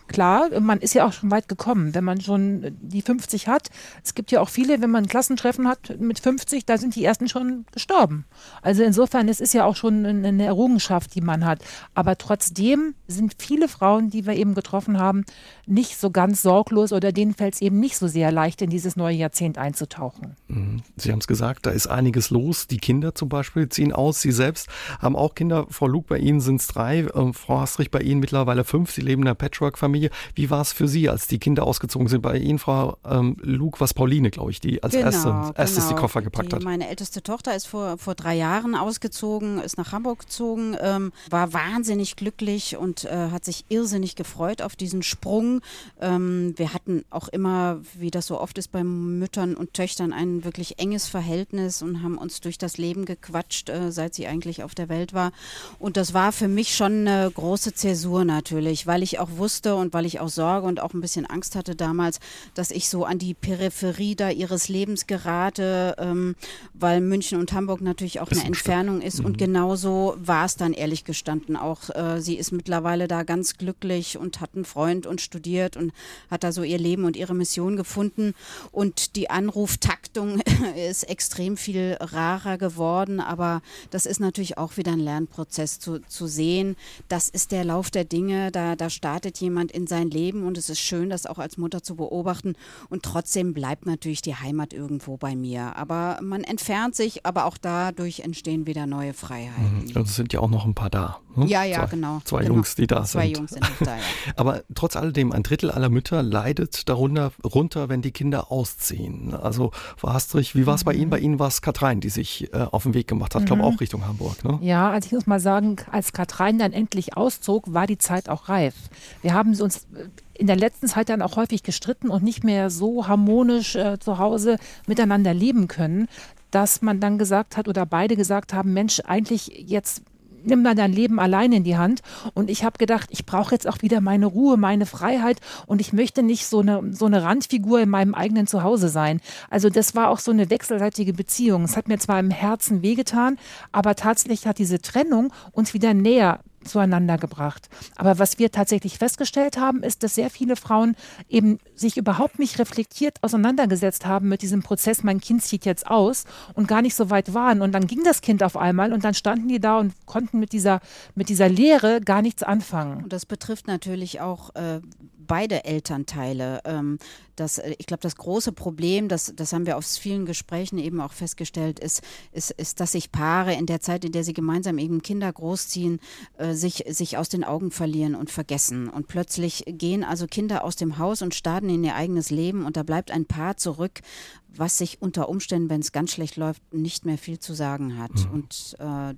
Klar, 0.07 0.61
man 0.61 0.79
ist 0.79 0.95
ja 0.95 1.07
auch 1.07 1.13
schon 1.13 1.31
weit 1.31 1.49
gekommen, 1.49 1.95
wenn 1.95 2.05
man 2.05 2.21
schon 2.21 2.77
die 2.81 3.03
50 3.03 3.49
hat. 3.49 3.71
Es 4.05 4.15
gibt 4.15 4.31
ja 4.31 4.41
auch 4.41 4.49
viele, 4.49 4.81
wenn 4.81 4.91
man 4.91 5.07
Klassentreffen 5.07 5.67
hat 5.69 5.99
mit 5.99 6.21
50, 6.21 6.67
da 6.67 6.79
sind 6.79 6.95
die 6.95 7.05
ersten 7.05 7.29
schon 7.29 7.65
gestorben. 7.73 8.25
Also 8.63 8.83
insofern, 8.83 9.29
es 9.29 9.41
ist 9.41 9.55
ja 9.55 9.65
auch 9.65 9.77
schon 9.77 10.05
eine 10.07 10.45
Errungenschaft, 10.45 11.15
die 11.15 11.21
man 11.21 11.45
hat. 11.45 11.61
Aber 11.95 12.17
trotzdem 12.19 12.95
sind 13.09 13.35
viele 13.39 13.69
Frauen, 13.69 14.11
die 14.11 14.27
wir 14.27 14.35
eben 14.35 14.55
getroffen 14.55 14.99
haben, 14.99 15.25
nicht 15.67 15.99
so 15.99 16.11
ganz 16.11 16.43
sorglos 16.43 16.93
oder 16.93 17.13
denen 17.13 17.34
fällt 17.35 17.55
es 17.55 17.61
eben 17.61 17.81
nicht 17.81 17.97
so 17.97 18.09
sehr 18.09 18.33
leicht, 18.33 18.63
in 18.63 18.71
dieses 18.71 18.97
neue 18.97 19.17
Jahrzehnt 19.17 19.59
einzutauchen. 19.59 20.37
Mhm. 20.49 20.83
Sie 20.97 21.13
haben 21.13 21.19
es 21.19 21.27
gesagt, 21.27 21.67
da 21.67 21.71
ist 21.71 21.87
einiges 21.87 22.31
los. 22.31 22.67
Die 22.67 22.79
Kinder 22.79 23.15
zum 23.15 23.29
Beispiel 23.29 23.69
ziehen 23.69 23.93
aus. 23.93 24.21
Sie 24.21 24.33
selbst 24.33 24.69
haben 24.99 25.17
auch 25.17 25.35
Kinder. 25.35 25.67
Frau 25.71 25.87
Luke, 25.87 26.09
bei 26.09 26.19
Ihnen 26.19 26.41
sind 26.41 26.61
es 26.61 26.67
drei. 26.67 27.07
Ähm, 27.15 27.35
Frau 27.35 27.61
Hastrich, 27.61 27.91
bei 27.91 28.01
Ihnen 28.01 28.21
mittlerweile 28.21 28.65
fünf. 28.65 28.91
Sie 28.91 29.01
leben 29.01 29.23
in 29.23 29.29
einer 29.29 29.35
Patchwork-Familie. 29.35 30.11
Wie 30.35 30.51
war 30.51 30.61
es 30.61 30.73
für 30.73 30.89
Sie, 30.89 31.09
als 31.09 31.27
die 31.27 31.39
Kinder 31.39 31.65
ausgezogen 31.65 32.09
sind? 32.09 32.23
Bei 32.23 32.37
Ihnen, 32.37 32.59
Frau 32.59 32.99
ähm, 33.05 33.37
Luke, 33.41 33.81
was 33.81 33.95
Pauline, 33.95 34.31
glaube 34.31 34.51
ich, 34.51 34.61
die 34.61 34.83
als 34.83 34.93
genau, 34.93 35.07
erste, 35.07 35.53
erstes 35.57 35.85
genau. 35.85 35.97
die 35.97 36.01
Koffer 36.01 36.23
gepackt 36.23 36.53
die, 36.53 36.57
hat. 36.57 36.63
Meine 36.63 36.89
älteste 36.89 37.23
Tochter 37.23 37.55
ist 37.55 37.67
vor, 37.67 37.99
vor 37.99 38.15
drei 38.15 38.35
Jahren 38.35 38.75
ausgezogen, 38.75 39.59
ist 39.59 39.79
nach 39.79 39.93
Hamburg 39.93 40.21
gezogen, 40.21 40.77
ähm, 40.81 41.13
war 41.31 41.53
wahnsinnig 41.53 42.17
glücklich 42.17 42.77
und 42.77 43.05
äh, 43.05 43.31
hat 43.31 43.45
sich 43.45 43.65
irrsinnig 43.69 44.17
gefreut 44.17 44.63
auf 44.63 44.77
diesen 44.77 45.03
Sprung. 45.03 45.61
Ähm, 46.01 46.55
wir 46.57 46.75
hatten 46.75 47.05
auch 47.11 47.24
immer, 47.29 47.81
wie 47.95 48.11
das 48.11 48.27
so 48.27 48.41
oft 48.41 48.57
ist 48.59 48.73
bei 48.73 48.83
Müttern 48.83 49.55
und 49.55 49.75
Töchtern, 49.75 50.13
ein 50.13 50.45
wirklich 50.45 50.79
enges 50.79 51.09
Verhältnis 51.09 51.83
und 51.83 52.03
haben 52.03 52.17
uns 52.17 52.41
durch 52.41 52.57
das 52.57 52.79
Leben 52.79 53.05
gequatscht, 53.05 53.69
äh, 53.69 53.93
seit 53.93 54.15
sie 54.15 54.27
eigentlich 54.27 54.63
auf 54.63 54.75
der 54.75 54.89
Welt 54.89 55.13
war. 55.13 55.33
Und 55.79 55.97
das 55.97 56.15
war 56.15 56.33
für 56.33 56.49
mich 56.49 56.75
schon 56.75 57.07
eine 57.07 57.31
große 57.31 57.75
Zäsur 57.75 58.25
natürlich, 58.25 58.87
weil 58.87 59.03
ich 59.03 59.19
auch 59.19 59.31
wusste 59.37 59.75
und 59.77 59.93
weil 59.93 60.07
ich 60.07 60.21
auch 60.21 60.29
Sorge 60.29 60.67
und 60.67 60.81
auch 60.81 60.95
ein 60.95 61.01
bisschen 61.01 61.27
Angst 61.27 61.57
hatte 61.57 61.75
damals, 61.75 62.21
dass 62.55 62.71
ich 62.71 62.89
so 62.89 63.05
an 63.05 63.19
die 63.19 63.35
Peripherie 63.35 64.15
da 64.15 64.31
ihres 64.31 64.69
Lebens 64.69 65.07
gerate, 65.07 65.97
ähm, 65.99 66.35
weil 66.73 67.01
München 67.01 67.39
und 67.39 67.53
Hamburg 67.53 67.81
natürlich 67.81 68.21
auch 68.21 68.31
eine. 68.31 68.55
Entfernung 68.55 69.01
ist. 69.01 69.21
Und 69.21 69.39
genauso 69.39 70.15
war 70.19 70.45
es 70.45 70.57
dann 70.57 70.73
ehrlich 70.73 71.05
gestanden 71.05 71.57
auch. 71.57 71.91
Äh, 71.91 72.21
sie 72.21 72.37
ist 72.37 72.53
mittlerweile 72.53 73.09
da 73.09 73.23
ganz 73.23 73.57
glücklich 73.59 74.17
und 74.17 74.41
hat 74.41 74.51
einen 74.55 74.65
Freund 74.65 75.07
und 75.07 75.21
studiert 75.21 75.77
und 75.77 75.93
hat 76.31 76.45
da 76.45 76.53
so 76.53 76.63
ihr 76.63 76.79
Leben 76.79 77.05
und 77.05 77.14
ihre 77.17 77.35
Mission 77.35 77.77
gefunden. 77.77 78.35
Und 78.73 79.17
die 79.17 79.31
Anruftaktung 79.31 80.41
ist 80.89 81.05
extrem 81.05 81.57
viel 81.57 81.97
rarer 82.01 82.59
geworden, 82.59 83.21
aber 83.21 83.63
das 83.91 84.07
ist 84.07 84.21
natürlich 84.21 84.59
auch 84.59 84.77
wieder 84.77 84.93
ein 84.93 85.01
Lernprozess 85.01 85.79
zu, 85.79 86.01
zu 86.01 86.27
sehen. 86.27 86.77
Das 87.09 87.29
ist 87.29 87.53
der 87.53 87.65
Lauf 87.65 87.91
der 87.91 88.05
Dinge. 88.05 88.51
Da, 88.51 88.77
da 88.77 88.91
startet 88.91 89.39
jemand 89.39 89.73
in 89.73 89.87
sein 89.87 90.11
Leben 90.11 90.45
und 90.45 90.59
es 90.59 90.71
ist 90.71 90.81
schön, 90.81 91.11
das 91.11 91.27
auch 91.27 91.39
als 91.39 91.57
Mutter 91.57 91.83
zu 91.83 91.97
beobachten. 91.97 92.55
Und 92.89 93.03
trotzdem 93.03 93.55
bleibt 93.55 93.87
natürlich 93.87 94.23
die 94.23 94.35
Heimat 94.35 94.73
irgendwo 94.73 95.17
bei 95.17 95.37
mir. 95.37 95.77
Aber 95.77 96.19
man 96.23 96.45
entfernt 96.45 96.95
sich, 96.95 97.27
aber 97.27 97.47
auch 97.47 97.59
dadurch 97.59 98.21
entstehen 98.21 98.67
wieder 98.67 98.87
neue 98.87 99.15
Freiheiten. 99.15 99.87
Also 99.89 100.01
es 100.01 100.17
sind 100.17 100.33
ja 100.33 100.41
auch 100.41 100.51
noch 100.51 100.65
ein 100.65 100.75
paar 100.75 100.91
da. 100.91 101.21
Ne? 101.37 101.47
Ja, 101.47 101.65
ja, 101.65 101.81
zwei, 101.81 101.87
genau. 101.87 102.21
Zwei 102.25 102.43
genau. 102.43 102.55
Jungs, 102.55 102.75
die 102.75 102.87
da 102.87 103.05
Zwei 103.05 103.27
sind. 103.27 103.37
Jungs 103.37 103.51
sind 103.53 103.67
da, 103.81 103.97
ja. 103.97 104.03
Aber 104.37 104.63
trotz 104.75 104.97
alledem, 104.97 105.33
ein 105.33 105.43
Drittel 105.43 105.71
aller 105.71 105.89
Mütter 105.89 106.23
leidet 106.23 106.89
darunter 106.89 107.33
runter, 107.45 107.89
wenn 107.89 108.03
die 108.03 108.13
Kinder 108.13 108.51
ausziehen. 108.51 109.35
Also 109.35 109.73
Frau 109.97 110.13
Hastrich, 110.13 110.55
wie 110.55 110.67
war 110.67 110.75
es 110.75 110.85
bei 110.85 110.93
Ihnen? 110.93 111.11
Bei 111.11 111.19
Ihnen 111.19 111.39
war 111.39 111.49
es 111.49 111.63
Katrein, 111.63 112.01
die 112.01 112.11
sich 112.11 112.53
äh, 112.53 112.59
auf 112.59 112.85
den 112.85 112.95
Weg 112.95 113.09
gemacht 113.09 113.35
hat, 113.35 113.43
ich 113.43 113.47
glaube 113.47 113.63
auch 113.63 113.81
Richtung 113.81 114.07
Hamburg. 114.07 114.45
Ne? 114.45 114.59
Ja, 114.63 114.91
also 114.91 115.07
ich 115.07 115.13
muss 115.13 115.27
mal 115.27 115.41
sagen, 115.41 115.77
als 115.91 116.13
Katrein 116.13 116.59
dann 116.59 116.73
endlich 116.73 117.17
auszog, 117.17 117.73
war 117.73 117.87
die 117.87 117.99
Zeit 117.99 118.29
auch 118.29 118.49
reif. 118.49 118.75
Wir 119.23 119.35
haben 119.35 119.59
uns 119.61 119.87
in 120.35 120.47
der 120.47 120.57
letzten 120.57 120.89
Zeit 120.89 121.09
dann 121.09 121.23
auch 121.23 121.37
häufig 121.37 121.63
gestritten 121.63 122.09
und 122.09 122.23
nicht 122.23 122.45
mehr 122.45 122.71
so 122.71 123.07
harmonisch 123.07 123.77
äh, 123.77 123.99
zu 123.99 124.19
Hause 124.19 124.59
miteinander 124.87 125.33
leben 125.33 125.69
können, 125.69 126.09
dass 126.51 126.83
man 126.83 127.01
dann 127.01 127.19
gesagt 127.19 127.57
hat 127.57 127.69
oder 127.69 127.87
beide 127.87 128.17
gesagt 128.17 128.53
haben, 128.53 128.73
Mensch, 128.73 129.01
eigentlich 129.01 129.65
jetzt 129.67 130.03
nimm 130.47 130.63
mal 130.63 130.75
dein 130.75 130.93
Leben 130.93 131.19
allein 131.19 131.53
in 131.53 131.65
die 131.65 131.77
Hand. 131.77 132.01
Und 132.35 132.51
ich 132.51 132.65
habe 132.65 132.79
gedacht, 132.79 133.09
ich 133.11 133.27
brauche 133.27 133.55
jetzt 133.55 133.67
auch 133.67 133.83
wieder 133.83 134.01
meine 134.01 134.27
Ruhe, 134.27 134.57
meine 134.57 134.87
Freiheit 134.87 135.41
und 135.67 135.81
ich 135.81 135.93
möchte 135.93 136.23
nicht 136.23 136.47
so 136.47 136.61
eine, 136.61 136.93
so 136.93 137.07
eine 137.07 137.23
Randfigur 137.23 137.81
in 137.81 137.91
meinem 137.91 138.15
eigenen 138.15 138.47
Zuhause 138.47 138.89
sein. 138.89 139.21
Also 139.51 139.71
das 139.71 139.95
war 139.95 140.09
auch 140.09 140.19
so 140.19 140.31
eine 140.31 140.51
wechselseitige 140.51 141.13
Beziehung. 141.13 141.65
Es 141.65 141.77
hat 141.77 141.89
mir 141.89 141.99
zwar 141.99 142.21
im 142.21 142.31
Herzen 142.31 142.83
wehgetan, 142.83 143.39
aber 143.73 143.95
tatsächlich 143.95 144.47
hat 144.47 144.59
diese 144.59 144.81
Trennung 144.81 145.33
uns 145.53 145.75
wieder 145.75 145.95
näher 145.95 146.41
zueinander 146.65 147.19
gebracht. 147.19 147.69
Aber 147.97 148.19
was 148.19 148.39
wir 148.39 148.51
tatsächlich 148.51 148.99
festgestellt 148.99 149.57
haben, 149.59 149.83
ist, 149.83 150.03
dass 150.03 150.15
sehr 150.15 150.31
viele 150.31 150.57
Frauen 150.57 150.97
eben 151.29 151.59
sich 151.75 151.97
überhaupt 151.97 152.39
nicht 152.39 152.59
reflektiert 152.59 153.19
auseinandergesetzt 153.23 154.07
haben 154.07 154.29
mit 154.29 154.43
diesem 154.43 154.63
Prozess, 154.63 155.03
mein 155.03 155.21
Kind 155.21 155.43
zieht 155.43 155.65
jetzt 155.65 155.87
aus 155.87 156.25
und 156.55 156.69
gar 156.69 156.83
nicht 156.83 156.95
so 156.95 157.11
weit 157.11 157.35
waren. 157.35 157.63
Und 157.63 157.73
dann 157.73 157.87
ging 157.87 158.03
das 158.05 158.21
Kind 158.21 158.43
auf 158.43 158.57
einmal 158.57 158.93
und 158.93 159.05
dann 159.05 159.15
standen 159.15 159.49
die 159.49 159.61
da 159.61 159.79
und 159.79 159.95
konnten 160.07 160.39
mit 160.39 160.53
dieser, 160.53 160.81
mit 161.15 161.29
dieser 161.29 161.49
Lehre 161.49 162.01
gar 162.01 162.23
nichts 162.23 162.43
anfangen. 162.43 163.05
Und 163.05 163.13
das 163.13 163.27
betrifft 163.27 163.67
natürlich 163.67 164.21
auch 164.21 164.55
äh, 164.55 164.81
beide 165.27 165.65
Elternteile. 165.65 166.61
Ähm, 166.65 166.99
das, 167.37 167.59
äh, 167.59 167.75
ich 167.79 167.87
glaube, 167.87 168.03
das 168.03 168.17
große 168.17 168.53
Problem, 168.53 169.09
das, 169.09 169.33
das 169.35 169.53
haben 169.53 169.67
wir 169.67 169.77
aus 169.77 169.99
vielen 169.99 170.27
Gesprächen 170.27 170.79
eben 170.79 171.01
auch 171.01 171.13
festgestellt, 171.13 171.79
ist, 171.81 172.03
ist, 172.33 172.51
ist, 172.53 172.81
dass 172.81 172.93
sich 172.93 173.13
Paare 173.13 173.55
in 173.55 173.67
der 173.67 173.81
Zeit, 173.81 174.05
in 174.05 174.13
der 174.13 174.25
sie 174.25 174.33
gemeinsam 174.33 174.79
eben 174.79 175.03
Kinder 175.03 175.33
großziehen, 175.33 176.01
äh, 176.39 176.55
sich, 176.55 176.85
sich 176.89 177.17
aus 177.17 177.29
den 177.29 177.45
Augen 177.45 177.71
verlieren 177.71 178.15
und 178.15 178.31
vergessen. 178.31 178.89
Und 178.89 179.09
plötzlich 179.09 179.65
gehen 179.67 180.05
also 180.05 180.27
Kinder 180.27 180.65
aus 180.65 180.77
dem 180.77 180.99
Haus 180.99 181.23
und 181.23 181.35
starten 181.35 181.69
in 181.69 181.85
ihr 181.85 181.95
eigenes 181.95 182.31
Leben 182.31 182.65
und 182.65 182.77
da 182.77 182.83
bleibt 182.83 183.11
ein 183.11 183.27
Paar 183.27 183.57
zurück, 183.57 184.01
was 184.49 184.79
sich 184.79 185.03
unter 185.03 185.29
Umständen, 185.29 185.71
wenn 185.71 185.81
es 185.81 185.93
ganz 185.93 186.13
schlecht 186.13 186.37
läuft, 186.37 186.63
nicht 186.73 187.05
mehr 187.05 187.19
viel 187.19 187.39
zu 187.39 187.55
sagen 187.55 187.99
hat. 187.99 188.13
Und 188.33 188.77
äh, 188.79 189.15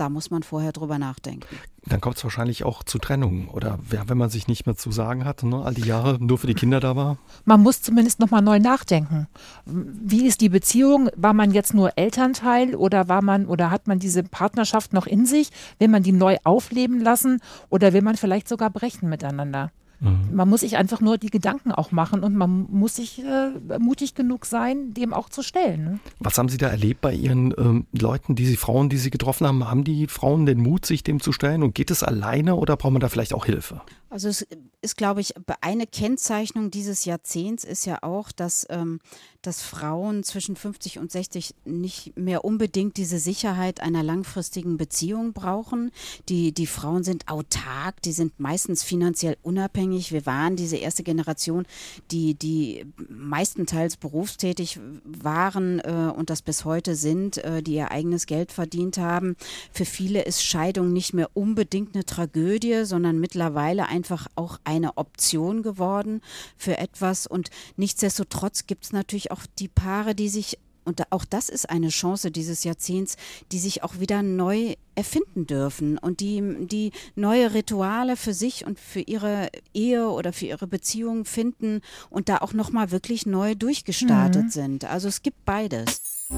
da 0.00 0.08
muss 0.08 0.30
man 0.30 0.42
vorher 0.42 0.72
drüber 0.72 0.98
nachdenken. 0.98 1.46
Dann 1.84 2.00
kommt 2.00 2.16
es 2.16 2.24
wahrscheinlich 2.24 2.64
auch 2.64 2.82
zu 2.82 2.98
Trennungen. 2.98 3.48
Oder 3.48 3.78
wenn 3.88 4.16
man 4.16 4.30
sich 4.30 4.48
nicht 4.48 4.66
mehr 4.66 4.76
zu 4.76 4.90
sagen 4.90 5.24
hat, 5.24 5.42
ne, 5.42 5.62
all 5.62 5.74
die 5.74 5.86
Jahre 5.86 6.18
nur 6.18 6.38
für 6.38 6.46
die 6.46 6.54
Kinder 6.54 6.80
da 6.80 6.96
war. 6.96 7.18
Man 7.44 7.62
muss 7.62 7.82
zumindest 7.82 8.18
nochmal 8.18 8.42
neu 8.42 8.58
nachdenken. 8.58 9.28
Wie 9.66 10.26
ist 10.26 10.40
die 10.40 10.48
Beziehung? 10.48 11.10
War 11.16 11.32
man 11.34 11.52
jetzt 11.52 11.74
nur 11.74 11.96
Elternteil 11.96 12.74
oder 12.74 13.08
war 13.08 13.22
man 13.22 13.46
oder 13.46 13.70
hat 13.70 13.86
man 13.86 13.98
diese 13.98 14.22
Partnerschaft 14.22 14.92
noch 14.92 15.06
in 15.06 15.26
sich? 15.26 15.50
Will 15.78 15.88
man 15.88 16.02
die 16.02 16.12
neu 16.12 16.36
aufleben 16.44 17.00
lassen 17.00 17.40
oder 17.68 17.92
will 17.92 18.02
man 18.02 18.16
vielleicht 18.16 18.48
sogar 18.48 18.70
brechen 18.70 19.08
miteinander? 19.08 19.70
Man 20.00 20.48
muss 20.48 20.60
sich 20.60 20.76
einfach 20.78 21.00
nur 21.00 21.18
die 21.18 21.28
Gedanken 21.28 21.72
auch 21.72 21.92
machen 21.92 22.22
und 22.22 22.34
man 22.34 22.66
muss 22.70 22.96
sich 22.96 23.22
äh, 23.22 23.78
mutig 23.78 24.14
genug 24.14 24.46
sein, 24.46 24.94
dem 24.94 25.12
auch 25.12 25.28
zu 25.28 25.42
stellen. 25.42 25.84
Ne? 25.84 25.98
Was 26.20 26.38
haben 26.38 26.48
Sie 26.48 26.56
da 26.56 26.68
erlebt 26.68 27.02
bei 27.02 27.12
Ihren 27.12 27.54
ähm, 27.58 27.86
Leuten, 27.92 28.34
die 28.34 28.46
Sie, 28.46 28.56
Frauen, 28.56 28.88
die 28.88 28.96
Sie 28.96 29.10
getroffen 29.10 29.46
haben? 29.46 29.68
Haben 29.68 29.84
die 29.84 30.06
Frauen 30.06 30.46
den 30.46 30.60
Mut, 30.60 30.86
sich 30.86 31.04
dem 31.04 31.20
zu 31.20 31.32
stellen? 31.32 31.62
Und 31.62 31.74
geht 31.74 31.90
es 31.90 32.02
alleine 32.02 32.56
oder 32.56 32.76
braucht 32.76 32.92
man 32.92 33.00
da 33.00 33.10
vielleicht 33.10 33.34
auch 33.34 33.44
Hilfe? 33.44 33.82
Also 34.10 34.28
es 34.28 34.44
ist, 34.82 34.96
glaube 34.96 35.20
ich, 35.20 35.34
eine 35.60 35.86
Kennzeichnung 35.86 36.72
dieses 36.72 37.04
Jahrzehnts 37.04 37.62
ist 37.62 37.86
ja 37.86 37.98
auch, 38.02 38.32
dass, 38.32 38.66
ähm, 38.68 38.98
dass 39.40 39.62
Frauen 39.62 40.24
zwischen 40.24 40.56
50 40.56 40.98
und 40.98 41.12
60 41.12 41.54
nicht 41.64 42.16
mehr 42.16 42.44
unbedingt 42.44 42.96
diese 42.96 43.20
Sicherheit 43.20 43.80
einer 43.80 44.02
langfristigen 44.02 44.78
Beziehung 44.78 45.32
brauchen. 45.32 45.92
Die, 46.28 46.52
die 46.52 46.66
Frauen 46.66 47.04
sind 47.04 47.28
autark, 47.28 48.02
die 48.02 48.10
sind 48.10 48.40
meistens 48.40 48.82
finanziell 48.82 49.36
unabhängig. 49.42 50.10
Wir 50.10 50.26
waren 50.26 50.56
diese 50.56 50.76
erste 50.76 51.04
Generation, 51.04 51.64
die, 52.10 52.34
die 52.34 52.86
meistenteils 53.08 53.96
berufstätig 53.96 54.80
waren 55.04 55.78
äh, 55.80 56.12
und 56.16 56.30
das 56.30 56.42
bis 56.42 56.64
heute 56.64 56.96
sind, 56.96 57.38
äh, 57.38 57.62
die 57.62 57.74
ihr 57.74 57.92
eigenes 57.92 58.26
Geld 58.26 58.50
verdient 58.50 58.98
haben. 58.98 59.36
Für 59.72 59.84
viele 59.84 60.22
ist 60.22 60.42
Scheidung 60.42 60.92
nicht 60.92 61.14
mehr 61.14 61.30
unbedingt 61.34 61.94
eine 61.94 62.04
Tragödie, 62.04 62.84
sondern 62.84 63.20
mittlerweile 63.20 63.86
einfach 64.00 64.28
auch 64.34 64.58
eine 64.64 64.96
Option 64.96 65.62
geworden 65.62 66.22
für 66.56 66.78
etwas. 66.78 67.26
Und 67.26 67.50
nichtsdestotrotz 67.76 68.66
gibt 68.66 68.84
es 68.84 68.92
natürlich 68.92 69.30
auch 69.30 69.42
die 69.58 69.68
Paare, 69.68 70.14
die 70.14 70.30
sich 70.30 70.58
und 70.84 71.02
auch 71.12 71.26
das 71.26 71.50
ist 71.50 71.68
eine 71.68 71.90
Chance 71.90 72.30
dieses 72.30 72.64
Jahrzehnts, 72.64 73.16
die 73.52 73.58
sich 73.58 73.84
auch 73.84 74.00
wieder 74.00 74.22
neu 74.22 74.74
erfinden 74.94 75.46
dürfen 75.46 75.98
und 75.98 76.20
die, 76.20 76.42
die 76.66 76.92
neue 77.14 77.52
Rituale 77.52 78.16
für 78.16 78.32
sich 78.32 78.66
und 78.66 78.80
für 78.80 79.00
ihre 79.00 79.50
Ehe 79.74 80.08
oder 80.08 80.32
für 80.32 80.46
ihre 80.46 80.66
Beziehung 80.66 81.26
finden 81.26 81.82
und 82.08 82.30
da 82.30 82.38
auch 82.38 82.54
nochmal 82.54 82.90
wirklich 82.90 83.26
neu 83.26 83.54
durchgestartet 83.54 84.44
mhm. 84.44 84.50
sind. 84.50 84.84
Also 84.86 85.08
es 85.08 85.20
gibt 85.22 85.44
beides. 85.44 86.28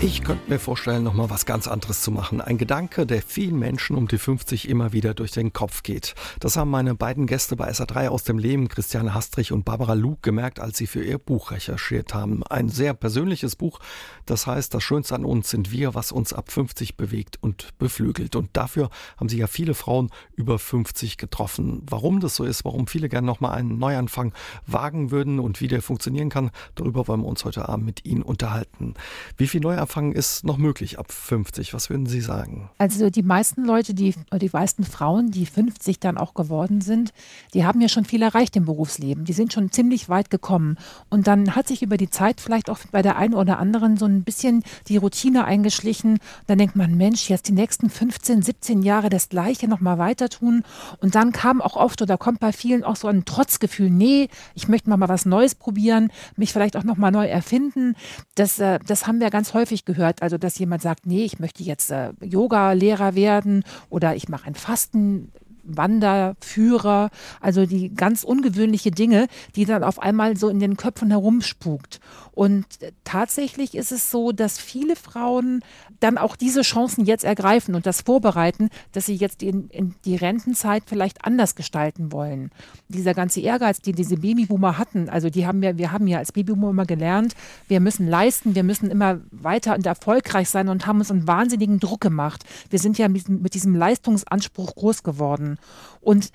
Ich 0.00 0.22
könnte 0.22 0.48
mir 0.48 0.60
vorstellen, 0.60 1.02
noch 1.02 1.14
mal 1.14 1.28
was 1.28 1.44
ganz 1.44 1.66
anderes 1.66 2.02
zu 2.02 2.12
machen. 2.12 2.40
Ein 2.40 2.56
Gedanke, 2.56 3.04
der 3.04 3.20
vielen 3.20 3.58
Menschen 3.58 3.96
um 3.96 4.06
die 4.06 4.18
50 4.18 4.68
immer 4.68 4.92
wieder 4.92 5.12
durch 5.12 5.32
den 5.32 5.52
Kopf 5.52 5.82
geht. 5.82 6.14
Das 6.38 6.56
haben 6.56 6.70
meine 6.70 6.94
beiden 6.94 7.26
Gäste 7.26 7.56
bei 7.56 7.68
SA3 7.68 8.06
aus 8.06 8.22
dem 8.22 8.38
Leben, 8.38 8.68
Christiane 8.68 9.12
Hastrich 9.12 9.50
und 9.50 9.64
Barbara 9.64 9.94
Luke, 9.94 10.20
gemerkt, 10.22 10.60
als 10.60 10.78
sie 10.78 10.86
für 10.86 11.02
ihr 11.02 11.18
Buch 11.18 11.50
recherchiert 11.50 12.14
haben. 12.14 12.44
Ein 12.44 12.68
sehr 12.68 12.94
persönliches 12.94 13.56
Buch. 13.56 13.80
Das 14.24 14.46
heißt, 14.46 14.72
das 14.72 14.84
Schönste 14.84 15.16
an 15.16 15.24
uns 15.24 15.50
sind 15.50 15.72
wir, 15.72 15.96
was 15.96 16.12
uns 16.12 16.32
ab 16.32 16.52
50 16.52 16.96
bewegt 16.96 17.36
und 17.40 17.76
beflügelt. 17.78 18.36
Und 18.36 18.50
dafür 18.52 18.90
haben 19.16 19.28
sich 19.28 19.40
ja 19.40 19.48
viele 19.48 19.74
Frauen 19.74 20.10
über 20.32 20.60
50 20.60 21.16
getroffen. 21.16 21.82
Warum 21.90 22.20
das 22.20 22.36
so 22.36 22.44
ist, 22.44 22.64
warum 22.64 22.86
viele 22.86 23.08
gerne 23.08 23.26
noch 23.26 23.40
mal 23.40 23.50
einen 23.50 23.78
Neuanfang 23.78 24.32
wagen 24.64 25.10
würden 25.10 25.40
und 25.40 25.60
wie 25.60 25.66
der 25.66 25.82
funktionieren 25.82 26.28
kann, 26.28 26.52
darüber 26.76 27.08
wollen 27.08 27.22
wir 27.22 27.28
uns 27.28 27.44
heute 27.44 27.68
Abend 27.68 27.84
mit 27.84 28.04
Ihnen 28.04 28.22
unterhalten. 28.22 28.94
Wie 29.36 29.48
viel 29.48 29.60
Neuanfang 29.60 29.87
Anfang 29.88 30.12
ist 30.12 30.44
noch 30.44 30.58
möglich 30.58 30.98
ab 30.98 31.10
50. 31.10 31.72
Was 31.72 31.88
würden 31.88 32.04
Sie 32.04 32.20
sagen? 32.20 32.68
Also 32.76 33.08
die 33.08 33.22
meisten 33.22 33.64
Leute, 33.64 33.94
die, 33.94 34.14
die 34.38 34.50
meisten 34.52 34.84
Frauen, 34.84 35.30
die 35.30 35.46
50 35.46 35.98
dann 35.98 36.18
auch 36.18 36.34
geworden 36.34 36.82
sind, 36.82 37.14
die 37.54 37.64
haben 37.64 37.80
ja 37.80 37.88
schon 37.88 38.04
viel 38.04 38.20
erreicht 38.20 38.54
im 38.56 38.66
Berufsleben. 38.66 39.24
Die 39.24 39.32
sind 39.32 39.54
schon 39.54 39.72
ziemlich 39.72 40.10
weit 40.10 40.28
gekommen. 40.28 40.76
Und 41.08 41.26
dann 41.26 41.56
hat 41.56 41.68
sich 41.68 41.80
über 41.80 41.96
die 41.96 42.10
Zeit 42.10 42.42
vielleicht 42.42 42.68
auch 42.68 42.80
bei 42.92 43.00
der 43.00 43.16
einen 43.16 43.32
oder 43.32 43.58
anderen 43.58 43.96
so 43.96 44.04
ein 44.04 44.24
bisschen 44.24 44.62
die 44.88 44.98
Routine 44.98 45.46
eingeschlichen. 45.46 46.18
Dann 46.46 46.58
denkt 46.58 46.76
man, 46.76 46.94
Mensch, 46.94 47.30
jetzt 47.30 47.48
die 47.48 47.52
nächsten 47.52 47.88
15, 47.88 48.42
17 48.42 48.82
Jahre 48.82 49.08
das 49.08 49.30
Gleiche 49.30 49.68
nochmal 49.68 49.96
weiter 49.96 50.28
tun. 50.28 50.64
Und 51.00 51.14
dann 51.14 51.32
kam 51.32 51.62
auch 51.62 51.76
oft 51.76 52.02
oder 52.02 52.18
kommt 52.18 52.40
bei 52.40 52.52
vielen 52.52 52.84
auch 52.84 52.96
so 52.96 53.08
ein 53.08 53.24
Trotzgefühl, 53.24 53.88
nee, 53.88 54.28
ich 54.54 54.68
möchte 54.68 54.90
mal 54.90 55.08
was 55.08 55.24
Neues 55.24 55.54
probieren, 55.54 56.12
mich 56.36 56.52
vielleicht 56.52 56.76
auch 56.76 56.84
nochmal 56.84 57.10
neu 57.10 57.26
erfinden. 57.26 57.96
Das, 58.34 58.58
äh, 58.58 58.80
das 58.86 59.06
haben 59.06 59.20
wir 59.20 59.30
ganz 59.30 59.54
häufig 59.54 59.77
häufig 59.78 59.84
gehört, 59.84 60.22
also 60.22 60.38
dass 60.38 60.58
jemand 60.58 60.82
sagt, 60.82 61.06
nee, 61.06 61.24
ich 61.24 61.38
möchte 61.38 61.62
jetzt 61.62 61.90
äh, 61.90 62.12
Yoga-Lehrer 62.22 63.14
werden 63.14 63.64
oder 63.90 64.14
ich 64.16 64.28
mache 64.28 64.46
ein 64.46 64.54
Fasten. 64.54 65.30
Wanderführer, 65.76 67.10
also 67.40 67.66
die 67.66 67.94
ganz 67.94 68.24
ungewöhnliche 68.24 68.90
Dinge, 68.90 69.28
die 69.56 69.64
dann 69.64 69.84
auf 69.84 70.00
einmal 70.00 70.36
so 70.36 70.48
in 70.48 70.60
den 70.60 70.76
Köpfen 70.76 71.10
herumspukt. 71.10 72.00
Und 72.38 72.66
tatsächlich 73.02 73.74
ist 73.74 73.90
es 73.90 74.12
so, 74.12 74.30
dass 74.30 74.60
viele 74.60 74.94
Frauen 74.94 75.64
dann 75.98 76.18
auch 76.18 76.36
diese 76.36 76.62
Chancen 76.62 77.04
jetzt 77.04 77.24
ergreifen 77.24 77.74
und 77.74 77.84
das 77.84 78.02
vorbereiten, 78.02 78.68
dass 78.92 79.06
sie 79.06 79.16
jetzt 79.16 79.42
in, 79.42 79.68
in 79.70 79.96
die 80.04 80.14
Rentenzeit 80.14 80.84
vielleicht 80.86 81.24
anders 81.24 81.56
gestalten 81.56 82.12
wollen. 82.12 82.50
Dieser 82.86 83.14
ganze 83.14 83.40
Ehrgeiz, 83.40 83.80
den 83.80 83.96
diese 83.96 84.18
Babyboomer 84.18 84.78
hatten, 84.78 85.08
also 85.08 85.30
die 85.30 85.48
haben 85.48 85.64
ja, 85.64 85.78
wir 85.78 85.90
haben 85.90 86.06
ja 86.06 86.18
als 86.18 86.30
Babyboomer 86.30 86.70
immer 86.70 86.86
gelernt, 86.86 87.34
wir 87.66 87.80
müssen 87.80 88.06
leisten, 88.06 88.54
wir 88.54 88.62
müssen 88.62 88.88
immer 88.88 89.18
weiter 89.32 89.74
und 89.74 89.84
erfolgreich 89.84 90.48
sein 90.48 90.68
und 90.68 90.86
haben 90.86 91.00
uns 91.00 91.10
einen 91.10 91.26
wahnsinnigen 91.26 91.80
Druck 91.80 92.00
gemacht. 92.00 92.44
Wir 92.70 92.78
sind 92.78 92.98
ja 92.98 93.08
mit, 93.08 93.28
mit 93.28 93.54
diesem 93.54 93.74
Leistungsanspruch 93.74 94.76
groß 94.76 95.02
geworden. 95.02 95.57
Und 96.00 96.30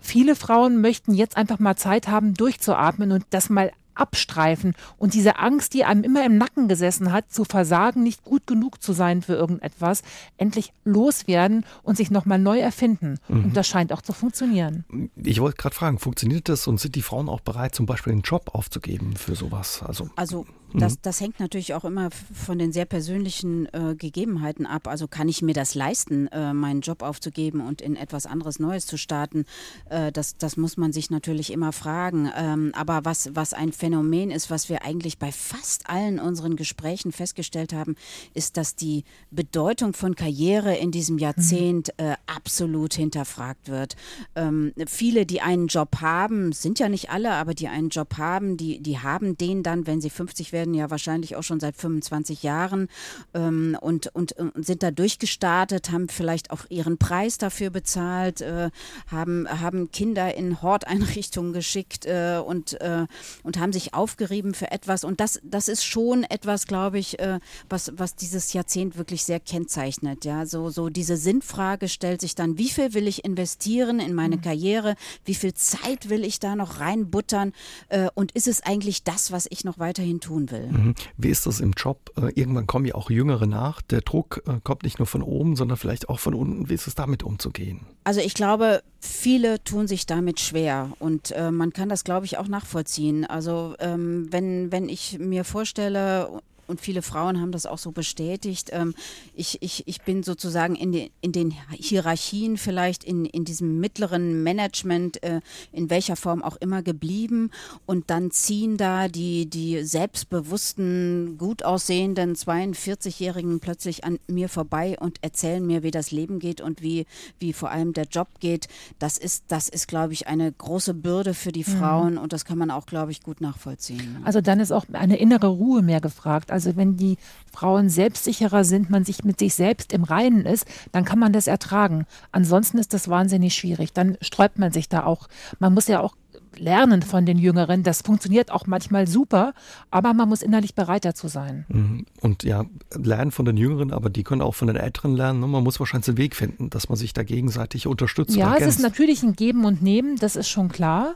viele 0.00 0.36
Frauen 0.36 0.80
möchten 0.80 1.14
jetzt 1.14 1.36
einfach 1.36 1.58
mal 1.58 1.76
Zeit 1.76 2.08
haben, 2.08 2.34
durchzuatmen 2.34 3.12
und 3.12 3.24
das 3.30 3.50
mal 3.50 3.72
abstreifen 3.94 4.74
und 4.96 5.14
diese 5.14 5.38
Angst, 5.38 5.74
die 5.74 5.84
einem 5.84 6.04
immer 6.04 6.24
im 6.24 6.38
Nacken 6.38 6.68
gesessen 6.68 7.12
hat, 7.12 7.32
zu 7.32 7.44
versagen, 7.44 8.02
nicht 8.02 8.24
gut 8.24 8.46
genug 8.46 8.82
zu 8.82 8.92
sein 8.92 9.22
für 9.22 9.34
irgendetwas, 9.34 10.02
endlich 10.36 10.72
loswerden 10.84 11.64
und 11.82 11.96
sich 11.96 12.10
nochmal 12.10 12.38
neu 12.38 12.58
erfinden. 12.58 13.18
Mhm. 13.28 13.44
Und 13.44 13.56
das 13.56 13.68
scheint 13.68 13.92
auch 13.92 14.02
zu 14.02 14.12
funktionieren. 14.12 15.10
Ich 15.16 15.40
wollte 15.40 15.56
gerade 15.56 15.74
fragen, 15.74 15.98
funktioniert 15.98 16.48
das 16.48 16.66
und 16.66 16.80
sind 16.80 16.94
die 16.94 17.02
Frauen 17.02 17.28
auch 17.28 17.40
bereit, 17.40 17.74
zum 17.74 17.86
Beispiel 17.86 18.12
einen 18.12 18.22
Job 18.22 18.54
aufzugeben 18.54 19.16
für 19.16 19.34
sowas? 19.34 19.82
Also, 19.82 20.08
also 20.16 20.46
das, 20.74 20.94
mhm. 20.94 20.98
das 21.02 21.20
hängt 21.20 21.40
natürlich 21.40 21.74
auch 21.74 21.84
immer 21.84 22.10
von 22.10 22.58
den 22.58 22.72
sehr 22.72 22.84
persönlichen 22.84 23.66
äh, 23.72 23.94
Gegebenheiten 23.96 24.66
ab. 24.66 24.88
Also 24.88 25.08
kann 25.08 25.28
ich 25.28 25.42
mir 25.42 25.54
das 25.54 25.74
leisten, 25.74 26.28
äh, 26.28 26.52
meinen 26.52 26.80
Job 26.80 27.02
aufzugeben 27.02 27.60
und 27.60 27.80
in 27.80 27.96
etwas 27.96 28.26
anderes 28.26 28.58
Neues 28.58 28.86
zu 28.86 28.96
starten? 28.96 29.44
Äh, 29.90 30.12
das, 30.12 30.36
das 30.36 30.56
muss 30.56 30.76
man 30.76 30.92
sich 30.92 31.10
natürlich 31.10 31.52
immer 31.52 31.72
fragen. 31.72 32.30
Ähm, 32.36 32.72
aber 32.74 33.04
was, 33.04 33.34
was 33.34 33.52
ein 33.54 33.72
Phänomen 33.72 34.30
ist, 34.30 34.50
was 34.50 34.68
wir 34.68 34.84
eigentlich 34.84 35.18
bei 35.18 35.32
fast 35.32 35.88
allen 35.88 36.18
unseren 36.18 36.56
Gesprächen 36.56 37.12
festgestellt 37.12 37.72
haben, 37.72 37.96
ist, 38.34 38.56
dass 38.56 38.76
die 38.76 39.04
Bedeutung 39.30 39.92
von 39.92 40.14
Karriere 40.14 40.76
in 40.76 40.90
diesem 40.90 41.18
Jahrzehnt 41.18 41.92
mhm. 42.00 42.14
absolut 42.26 42.94
hinterfragt 42.94 43.68
wird. 43.68 43.96
Ähm, 44.36 44.72
viele, 44.86 45.26
die 45.26 45.40
einen 45.40 45.66
Job 45.66 46.00
haben, 46.00 46.52
sind 46.52 46.78
ja 46.78 46.88
nicht 46.88 47.10
alle, 47.10 47.32
aber 47.32 47.54
die 47.54 47.68
einen 47.68 47.88
Job 47.88 48.16
haben, 48.18 48.56
die, 48.56 48.80
die 48.80 48.98
haben 48.98 49.36
den 49.36 49.62
dann, 49.62 49.86
wenn 49.86 50.00
sie 50.00 50.10
50 50.10 50.52
werden, 50.52 50.61
werden 50.62 50.74
ja 50.74 50.90
wahrscheinlich 50.90 51.34
auch 51.34 51.42
schon 51.42 51.58
seit 51.58 51.76
25 51.76 52.44
Jahren 52.44 52.86
ähm, 53.34 53.76
und, 53.80 54.14
und, 54.14 54.30
und, 54.38 54.64
sind 54.64 54.84
da 54.84 54.92
durchgestartet, 54.92 55.90
haben 55.90 56.08
vielleicht 56.08 56.52
auch 56.52 56.66
ihren 56.68 56.98
Preis 56.98 57.36
dafür 57.36 57.70
bezahlt, 57.70 58.42
äh, 58.42 58.70
haben, 59.08 59.48
haben 59.48 59.90
Kinder 59.90 60.36
in 60.36 60.62
Horteinrichtungen 60.62 61.52
geschickt 61.52 62.06
äh, 62.06 62.40
und, 62.44 62.80
äh, 62.80 63.06
und 63.42 63.58
haben 63.58 63.72
sich 63.72 63.92
aufgerieben 63.92 64.54
für 64.54 64.70
etwas. 64.70 65.02
Und 65.02 65.18
das, 65.18 65.40
das 65.42 65.66
ist 65.66 65.84
schon 65.84 66.22
etwas, 66.22 66.68
glaube 66.68 67.00
ich, 67.00 67.18
äh, 67.18 67.40
was, 67.68 67.90
was 67.96 68.14
dieses 68.14 68.52
Jahrzehnt 68.52 68.96
wirklich 68.96 69.24
sehr 69.24 69.40
kennzeichnet. 69.40 70.24
Ja, 70.24 70.46
so, 70.46 70.70
so 70.70 70.90
diese 70.90 71.16
Sinnfrage 71.16 71.88
stellt 71.88 72.20
sich 72.20 72.36
dann, 72.36 72.56
wie 72.56 72.68
viel 72.68 72.94
will 72.94 73.08
ich 73.08 73.24
investieren 73.24 73.98
in 73.98 74.14
meine 74.14 74.36
mhm. 74.36 74.42
Karriere? 74.42 74.94
Wie 75.24 75.34
viel 75.34 75.54
Zeit 75.54 76.08
will 76.08 76.24
ich 76.24 76.38
da 76.38 76.54
noch 76.54 76.78
reinbuttern? 76.78 77.52
Äh, 77.88 78.10
und 78.14 78.30
ist 78.30 78.46
es 78.46 78.62
eigentlich 78.62 79.02
das, 79.02 79.32
was 79.32 79.48
ich 79.50 79.64
noch 79.64 79.80
weiterhin 79.80 80.20
tun 80.20 80.48
will? 80.51 80.51
Will. 80.52 80.68
Mhm. 80.70 80.94
Wie 81.16 81.30
ist 81.30 81.46
das 81.46 81.60
im 81.60 81.72
Job? 81.72 82.12
Äh, 82.16 82.38
irgendwann 82.38 82.66
kommen 82.66 82.84
ja 82.84 82.94
auch 82.94 83.10
Jüngere 83.10 83.46
nach. 83.46 83.82
Der 83.82 84.02
Druck 84.02 84.42
äh, 84.46 84.60
kommt 84.62 84.84
nicht 84.84 84.98
nur 84.98 85.06
von 85.06 85.22
oben, 85.22 85.56
sondern 85.56 85.76
vielleicht 85.76 86.08
auch 86.08 86.20
von 86.20 86.34
unten. 86.34 86.68
Wie 86.68 86.74
ist 86.74 86.86
es 86.86 86.94
damit 86.94 87.22
umzugehen? 87.22 87.80
Also 88.04 88.20
ich 88.20 88.34
glaube, 88.34 88.82
viele 89.00 89.62
tun 89.64 89.88
sich 89.88 90.06
damit 90.06 90.38
schwer 90.38 90.92
und 90.98 91.32
äh, 91.32 91.50
man 91.50 91.72
kann 91.72 91.88
das, 91.88 92.04
glaube 92.04 92.26
ich, 92.26 92.38
auch 92.38 92.48
nachvollziehen. 92.48 93.24
Also 93.24 93.74
ähm, 93.80 94.28
wenn, 94.30 94.70
wenn 94.70 94.88
ich 94.88 95.18
mir 95.18 95.44
vorstelle, 95.44 96.40
und 96.66 96.80
viele 96.80 97.02
Frauen 97.02 97.40
haben 97.40 97.52
das 97.52 97.66
auch 97.66 97.78
so 97.78 97.92
bestätigt. 97.92 98.70
Ähm, 98.72 98.94
ich, 99.34 99.62
ich, 99.62 99.86
ich 99.86 100.02
bin 100.02 100.22
sozusagen 100.22 100.74
in, 100.74 100.92
den, 100.92 101.10
in 101.20 101.32
den 101.32 101.54
Hierarchien 101.70 102.56
vielleicht 102.56 103.04
in, 103.04 103.24
in 103.24 103.44
diesem 103.44 103.80
mittleren 103.80 104.42
Management, 104.42 105.22
äh, 105.22 105.40
in 105.72 105.90
welcher 105.90 106.16
Form 106.16 106.42
auch 106.42 106.56
immer 106.56 106.82
geblieben. 106.82 107.50
Und 107.86 108.10
dann 108.10 108.30
ziehen 108.30 108.76
da 108.76 109.08
die, 109.08 109.46
die 109.46 109.84
selbstbewussten, 109.84 111.36
gut 111.38 111.64
aussehenden 111.64 112.34
42-Jährigen 112.34 113.60
plötzlich 113.60 114.04
an 114.04 114.18
mir 114.26 114.48
vorbei 114.48 114.96
und 114.98 115.18
erzählen 115.22 115.66
mir, 115.66 115.82
wie 115.82 115.90
das 115.90 116.10
Leben 116.10 116.38
geht 116.38 116.60
und 116.60 116.82
wie, 116.82 117.06
wie 117.38 117.52
vor 117.52 117.70
allem 117.70 117.92
der 117.92 118.04
Job 118.04 118.28
geht. 118.40 118.68
Das 118.98 119.18
ist, 119.18 119.44
das 119.48 119.68
ist, 119.68 119.88
glaube 119.88 120.12
ich, 120.12 120.26
eine 120.26 120.50
große 120.50 120.94
Bürde 120.94 121.34
für 121.34 121.52
die 121.52 121.64
mhm. 121.66 121.78
Frauen 121.78 122.12
mhm. 122.14 122.20
und 122.20 122.32
das 122.32 122.44
kann 122.44 122.58
man 122.58 122.70
auch, 122.70 122.86
glaube 122.86 123.10
ich, 123.10 123.22
gut 123.22 123.40
nachvollziehen. 123.40 124.18
Also 124.24 124.40
dann 124.40 124.60
ist 124.60 124.72
auch 124.72 124.86
eine 124.92 125.16
innere 125.16 125.48
Ruhe 125.48 125.82
mehr 125.82 126.00
gefragt. 126.00 126.50
Also 126.50 126.61
wenn 126.76 126.96
die 126.96 127.18
Frauen 127.52 127.88
selbstsicherer 127.88 128.64
sind, 128.64 128.90
man 128.90 129.04
sich 129.04 129.24
mit 129.24 129.38
sich 129.38 129.54
selbst 129.54 129.92
im 129.92 130.04
Reinen 130.04 130.46
ist, 130.46 130.66
dann 130.92 131.04
kann 131.04 131.18
man 131.18 131.32
das 131.32 131.46
ertragen. 131.46 132.06
Ansonsten 132.30 132.78
ist 132.78 132.94
das 132.94 133.08
wahnsinnig 133.08 133.54
schwierig. 133.54 133.92
Dann 133.92 134.16
sträubt 134.20 134.58
man 134.58 134.72
sich 134.72 134.88
da 134.88 135.04
auch. 135.04 135.28
Man 135.58 135.74
muss 135.74 135.88
ja 135.88 136.00
auch 136.00 136.14
lernen 136.58 137.02
von 137.02 137.26
den 137.26 137.38
Jüngeren. 137.38 137.82
Das 137.82 138.02
funktioniert 138.02 138.50
auch 138.50 138.66
manchmal 138.66 139.06
super, 139.06 139.54
aber 139.90 140.14
man 140.14 140.28
muss 140.28 140.42
innerlich 140.42 140.74
bereit 140.74 141.04
dazu 141.04 141.28
sein. 141.28 141.64
Mhm. 141.68 142.06
Und 142.20 142.42
ja, 142.42 142.64
lernen 142.94 143.30
von 143.30 143.44
den 143.44 143.56
Jüngeren, 143.56 143.92
aber 143.92 144.10
die 144.10 144.22
können 144.22 144.42
auch 144.42 144.54
von 144.54 144.68
den 144.68 144.76
Älteren 144.76 145.14
lernen. 145.14 145.40
Ne? 145.40 145.46
Man 145.46 145.62
muss 145.62 145.80
wahrscheinlich 145.80 146.08
einen 146.08 146.18
Weg 146.18 146.36
finden, 146.36 146.70
dass 146.70 146.88
man 146.88 146.96
sich 146.96 147.12
da 147.12 147.22
gegenseitig 147.22 147.86
unterstützt. 147.86 148.36
Ja, 148.36 148.56
es 148.56 148.66
ist 148.66 148.80
natürlich 148.80 149.22
ein 149.22 149.34
Geben 149.34 149.64
und 149.64 149.82
Nehmen, 149.82 150.16
das 150.16 150.36
ist 150.36 150.48
schon 150.48 150.68
klar. 150.68 151.14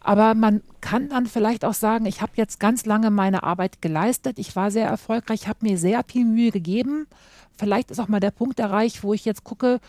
Aber 0.00 0.34
man 0.34 0.62
kann 0.80 1.08
dann 1.08 1.26
vielleicht 1.26 1.64
auch 1.64 1.74
sagen, 1.74 2.06
ich 2.06 2.22
habe 2.22 2.32
jetzt 2.36 2.60
ganz 2.60 2.86
lange 2.86 3.10
meine 3.10 3.42
Arbeit 3.42 3.82
geleistet, 3.82 4.38
ich 4.38 4.54
war 4.54 4.70
sehr 4.70 4.86
erfolgreich, 4.86 5.48
habe 5.48 5.58
mir 5.62 5.78
sehr 5.78 6.04
viel 6.06 6.24
Mühe 6.24 6.50
gegeben. 6.52 7.06
Vielleicht 7.58 7.90
ist 7.90 7.98
auch 7.98 8.08
mal 8.08 8.20
der 8.20 8.30
Punkt 8.30 8.60
erreicht, 8.60 9.02
wo 9.02 9.14
ich 9.14 9.24
jetzt 9.24 9.42
gucke, 9.42 9.80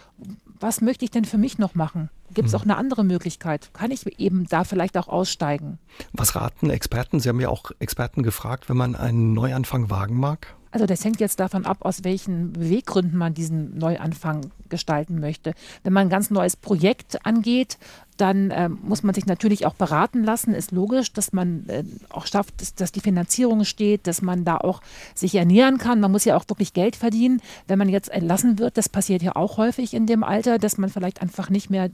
was 0.59 0.81
möchte 0.81 1.05
ich 1.05 1.11
denn 1.11 1.25
für 1.25 1.37
mich 1.37 1.57
noch 1.57 1.75
machen? 1.75 2.09
Gibt 2.33 2.47
es 2.47 2.53
hm. 2.53 2.59
auch 2.59 2.63
eine 2.63 2.77
andere 2.77 3.03
Möglichkeit? 3.03 3.69
Kann 3.73 3.91
ich 3.91 4.19
eben 4.19 4.47
da 4.47 4.63
vielleicht 4.63 4.97
auch 4.97 5.07
aussteigen? 5.07 5.79
Was 6.13 6.35
raten 6.35 6.69
Experten? 6.69 7.19
Sie 7.19 7.29
haben 7.29 7.39
ja 7.39 7.49
auch 7.49 7.71
Experten 7.79 8.23
gefragt, 8.23 8.69
wenn 8.69 8.77
man 8.77 8.95
einen 8.95 9.33
Neuanfang 9.33 9.89
wagen 9.89 10.17
mag. 10.17 10.55
Also 10.71 10.85
das 10.85 11.03
hängt 11.03 11.19
jetzt 11.19 11.39
davon 11.39 11.65
ab, 11.65 11.77
aus 11.81 12.03
welchen 12.03 12.53
Beweggründen 12.53 13.17
man 13.17 13.33
diesen 13.33 13.77
Neuanfang 13.77 14.51
gestalten 14.69 15.19
möchte. 15.19 15.53
Wenn 15.83 15.93
man 15.93 16.07
ein 16.07 16.09
ganz 16.09 16.29
neues 16.29 16.55
Projekt 16.55 17.25
angeht, 17.25 17.77
dann 18.17 18.51
äh, 18.51 18.69
muss 18.69 19.03
man 19.03 19.13
sich 19.15 19.25
natürlich 19.25 19.65
auch 19.65 19.73
beraten 19.73 20.23
lassen. 20.23 20.53
Ist 20.53 20.71
logisch, 20.71 21.13
dass 21.13 21.33
man 21.33 21.67
äh, 21.67 21.83
auch 22.09 22.25
schafft, 22.25 22.61
dass, 22.61 22.75
dass, 22.75 22.91
die 22.91 22.99
Finanzierung 22.99 23.63
steht, 23.63 24.07
dass 24.07 24.21
man 24.21 24.45
da 24.45 24.57
auch 24.57 24.81
sich 25.13 25.35
ernähren 25.35 25.77
kann. 25.77 25.99
Man 25.99 26.11
muss 26.11 26.25
ja 26.25 26.35
auch 26.35 26.45
wirklich 26.47 26.73
Geld 26.73 26.95
verdienen. 26.95 27.41
Wenn 27.67 27.79
man 27.79 27.89
jetzt 27.89 28.09
entlassen 28.09 28.59
wird, 28.59 28.77
das 28.77 28.89
passiert 28.89 29.21
ja 29.21 29.35
auch 29.35 29.57
häufig 29.57 29.93
in 29.93 30.05
dem 30.05 30.23
Alter, 30.23 30.57
dass 30.57 30.77
man 30.77 30.89
vielleicht 30.89 31.21
einfach 31.21 31.49
nicht 31.49 31.69
mehr 31.69 31.89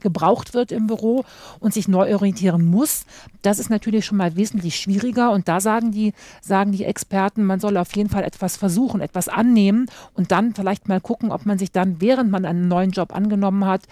gebraucht 0.00 0.54
wird 0.54 0.72
im 0.72 0.86
Büro 0.86 1.24
und 1.60 1.72
sich 1.74 1.88
neu 1.88 2.14
orientieren 2.14 2.64
muss. 2.64 3.04
Das 3.42 3.58
ist 3.58 3.70
natürlich 3.70 4.04
schon 4.04 4.18
mal 4.18 4.36
wesentlich 4.36 4.76
schwieriger. 4.76 5.30
Und 5.30 5.48
da 5.48 5.60
sagen 5.60 5.92
die, 5.92 6.12
sagen 6.40 6.72
die 6.72 6.84
Experten, 6.84 7.44
man 7.44 7.60
soll 7.60 7.76
auf 7.76 7.94
jeden 7.96 8.10
Fall 8.10 8.24
etwas 8.24 8.56
versuchen, 8.56 9.00
etwas 9.00 9.28
annehmen 9.28 9.86
und 10.14 10.32
dann 10.32 10.54
vielleicht 10.54 10.88
mal 10.88 11.00
gucken, 11.00 11.30
ob 11.30 11.46
man 11.46 11.58
sich 11.58 11.72
dann, 11.72 12.00
während 12.00 12.30
man 12.30 12.44
einen 12.44 12.68
neuen 12.68 12.90
Job 12.90 13.14
angenommen 13.14 13.64
hat, 13.64 13.82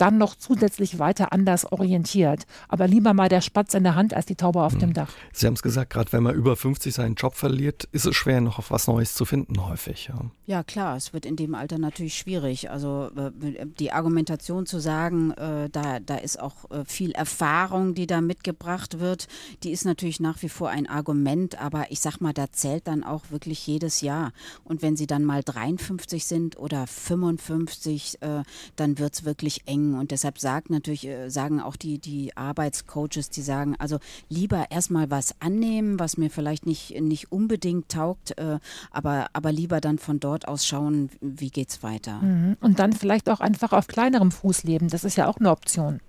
dann 0.00 0.18
noch 0.18 0.34
zusätzlich 0.34 0.98
weiter 0.98 1.32
anders 1.32 1.70
orientiert. 1.70 2.46
Aber 2.68 2.86
lieber 2.86 3.12
mal 3.12 3.28
der 3.28 3.40
Spatz 3.40 3.74
in 3.74 3.82
der 3.82 3.94
Hand 3.94 4.14
als 4.14 4.26
die 4.26 4.34
Taube 4.34 4.62
auf 4.62 4.72
hm. 4.72 4.80
dem 4.80 4.92
Dach. 4.94 5.10
Sie 5.32 5.46
haben 5.46 5.54
es 5.54 5.62
gesagt, 5.62 5.92
gerade 5.92 6.12
wenn 6.12 6.22
man 6.22 6.34
über 6.34 6.56
50 6.56 6.94
seinen 6.94 7.14
Job 7.14 7.34
verliert, 7.34 7.88
ist 7.92 8.06
es 8.06 8.16
schwer, 8.16 8.40
noch 8.40 8.58
auf 8.58 8.70
was 8.70 8.86
Neues 8.86 9.14
zu 9.14 9.24
finden, 9.24 9.66
häufig. 9.66 10.08
Ja, 10.08 10.20
ja 10.46 10.62
klar, 10.62 10.96
es 10.96 11.12
wird 11.12 11.26
in 11.26 11.36
dem 11.36 11.54
Alter 11.54 11.78
natürlich 11.78 12.16
schwierig. 12.16 12.70
Also 12.70 13.10
äh, 13.16 13.66
die 13.78 13.92
Argumentation 13.92 14.66
zu 14.66 14.80
sagen, 14.80 15.32
äh, 15.32 15.68
da, 15.70 16.00
da 16.00 16.16
ist 16.16 16.40
auch 16.40 16.70
äh, 16.70 16.84
viel 16.86 17.12
Erfahrung, 17.12 17.94
die 17.94 18.06
da 18.06 18.20
mitgebracht 18.20 19.00
wird, 19.00 19.28
die 19.62 19.70
ist 19.70 19.84
natürlich 19.84 20.20
nach 20.20 20.40
wie 20.42 20.48
vor 20.48 20.70
ein 20.70 20.88
Argument, 20.88 21.60
aber 21.60 21.90
ich 21.90 22.00
sag 22.00 22.20
mal, 22.20 22.32
da 22.32 22.50
zählt 22.50 22.86
dann 22.86 23.04
auch 23.04 23.30
wirklich 23.30 23.66
jedes 23.66 24.00
Jahr. 24.00 24.32
Und 24.64 24.82
wenn 24.82 24.96
Sie 24.96 25.06
dann 25.06 25.24
mal 25.24 25.42
53 25.42 26.24
sind 26.24 26.58
oder 26.58 26.86
55, 26.86 28.22
äh, 28.22 28.42
dann 28.76 28.98
wird 28.98 29.14
es 29.14 29.24
wirklich 29.24 29.62
eng 29.66 29.89
und 29.94 30.10
deshalb 30.10 30.38
sagt 30.38 30.70
natürlich, 30.70 31.06
äh, 31.06 31.28
sagen 31.28 31.60
auch 31.60 31.76
die, 31.76 31.98
die 31.98 32.36
Arbeitscoaches, 32.36 33.30
die 33.30 33.42
sagen, 33.42 33.76
also 33.78 33.98
lieber 34.28 34.70
erstmal 34.70 35.10
was 35.10 35.34
annehmen, 35.40 35.98
was 35.98 36.16
mir 36.16 36.30
vielleicht 36.30 36.66
nicht, 36.66 37.00
nicht 37.00 37.32
unbedingt 37.32 37.88
taugt, 37.90 38.38
äh, 38.38 38.58
aber, 38.90 39.28
aber 39.32 39.52
lieber 39.52 39.80
dann 39.80 39.98
von 39.98 40.20
dort 40.20 40.48
aus 40.48 40.66
schauen, 40.66 41.10
wie 41.20 41.50
geht's 41.50 41.82
weiter. 41.82 42.20
Mhm. 42.20 42.56
Und 42.60 42.78
dann 42.78 42.92
vielleicht 42.92 43.28
auch 43.30 43.40
einfach 43.40 43.72
auf 43.72 43.86
kleinerem 43.86 44.30
Fuß 44.30 44.64
leben. 44.64 44.88
Das 44.88 45.04
ist 45.04 45.16
ja 45.16 45.28
auch 45.28 45.38
eine 45.38 45.50
Option. 45.50 46.00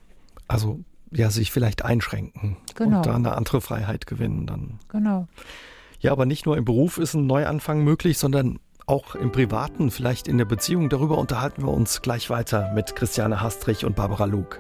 Also 0.47 0.79
ja, 1.11 1.29
sich 1.29 1.51
vielleicht 1.51 1.83
einschränken 1.83 2.57
genau. 2.75 2.97
und 2.97 3.05
da 3.05 3.15
eine 3.15 3.35
andere 3.35 3.61
Freiheit 3.61 4.07
gewinnen 4.07 4.47
dann. 4.47 4.79
Genau. 4.89 5.27
Ja, 5.99 6.11
aber 6.11 6.25
nicht 6.25 6.45
nur 6.45 6.57
im 6.57 6.65
Beruf 6.65 6.97
ist 6.97 7.13
ein 7.13 7.27
Neuanfang 7.27 7.83
möglich, 7.83 8.17
sondern 8.17 8.59
auch 8.91 9.15
im 9.15 9.31
Privaten, 9.31 9.89
vielleicht 9.89 10.27
in 10.27 10.37
der 10.37 10.45
Beziehung. 10.45 10.89
Darüber 10.89 11.17
unterhalten 11.17 11.63
wir 11.63 11.71
uns 11.71 12.01
gleich 12.01 12.29
weiter 12.29 12.71
mit 12.73 12.93
Christiane 12.95 13.41
Hastrich 13.41 13.85
und 13.85 13.95
Barbara 13.95 14.25
Luke. 14.25 14.59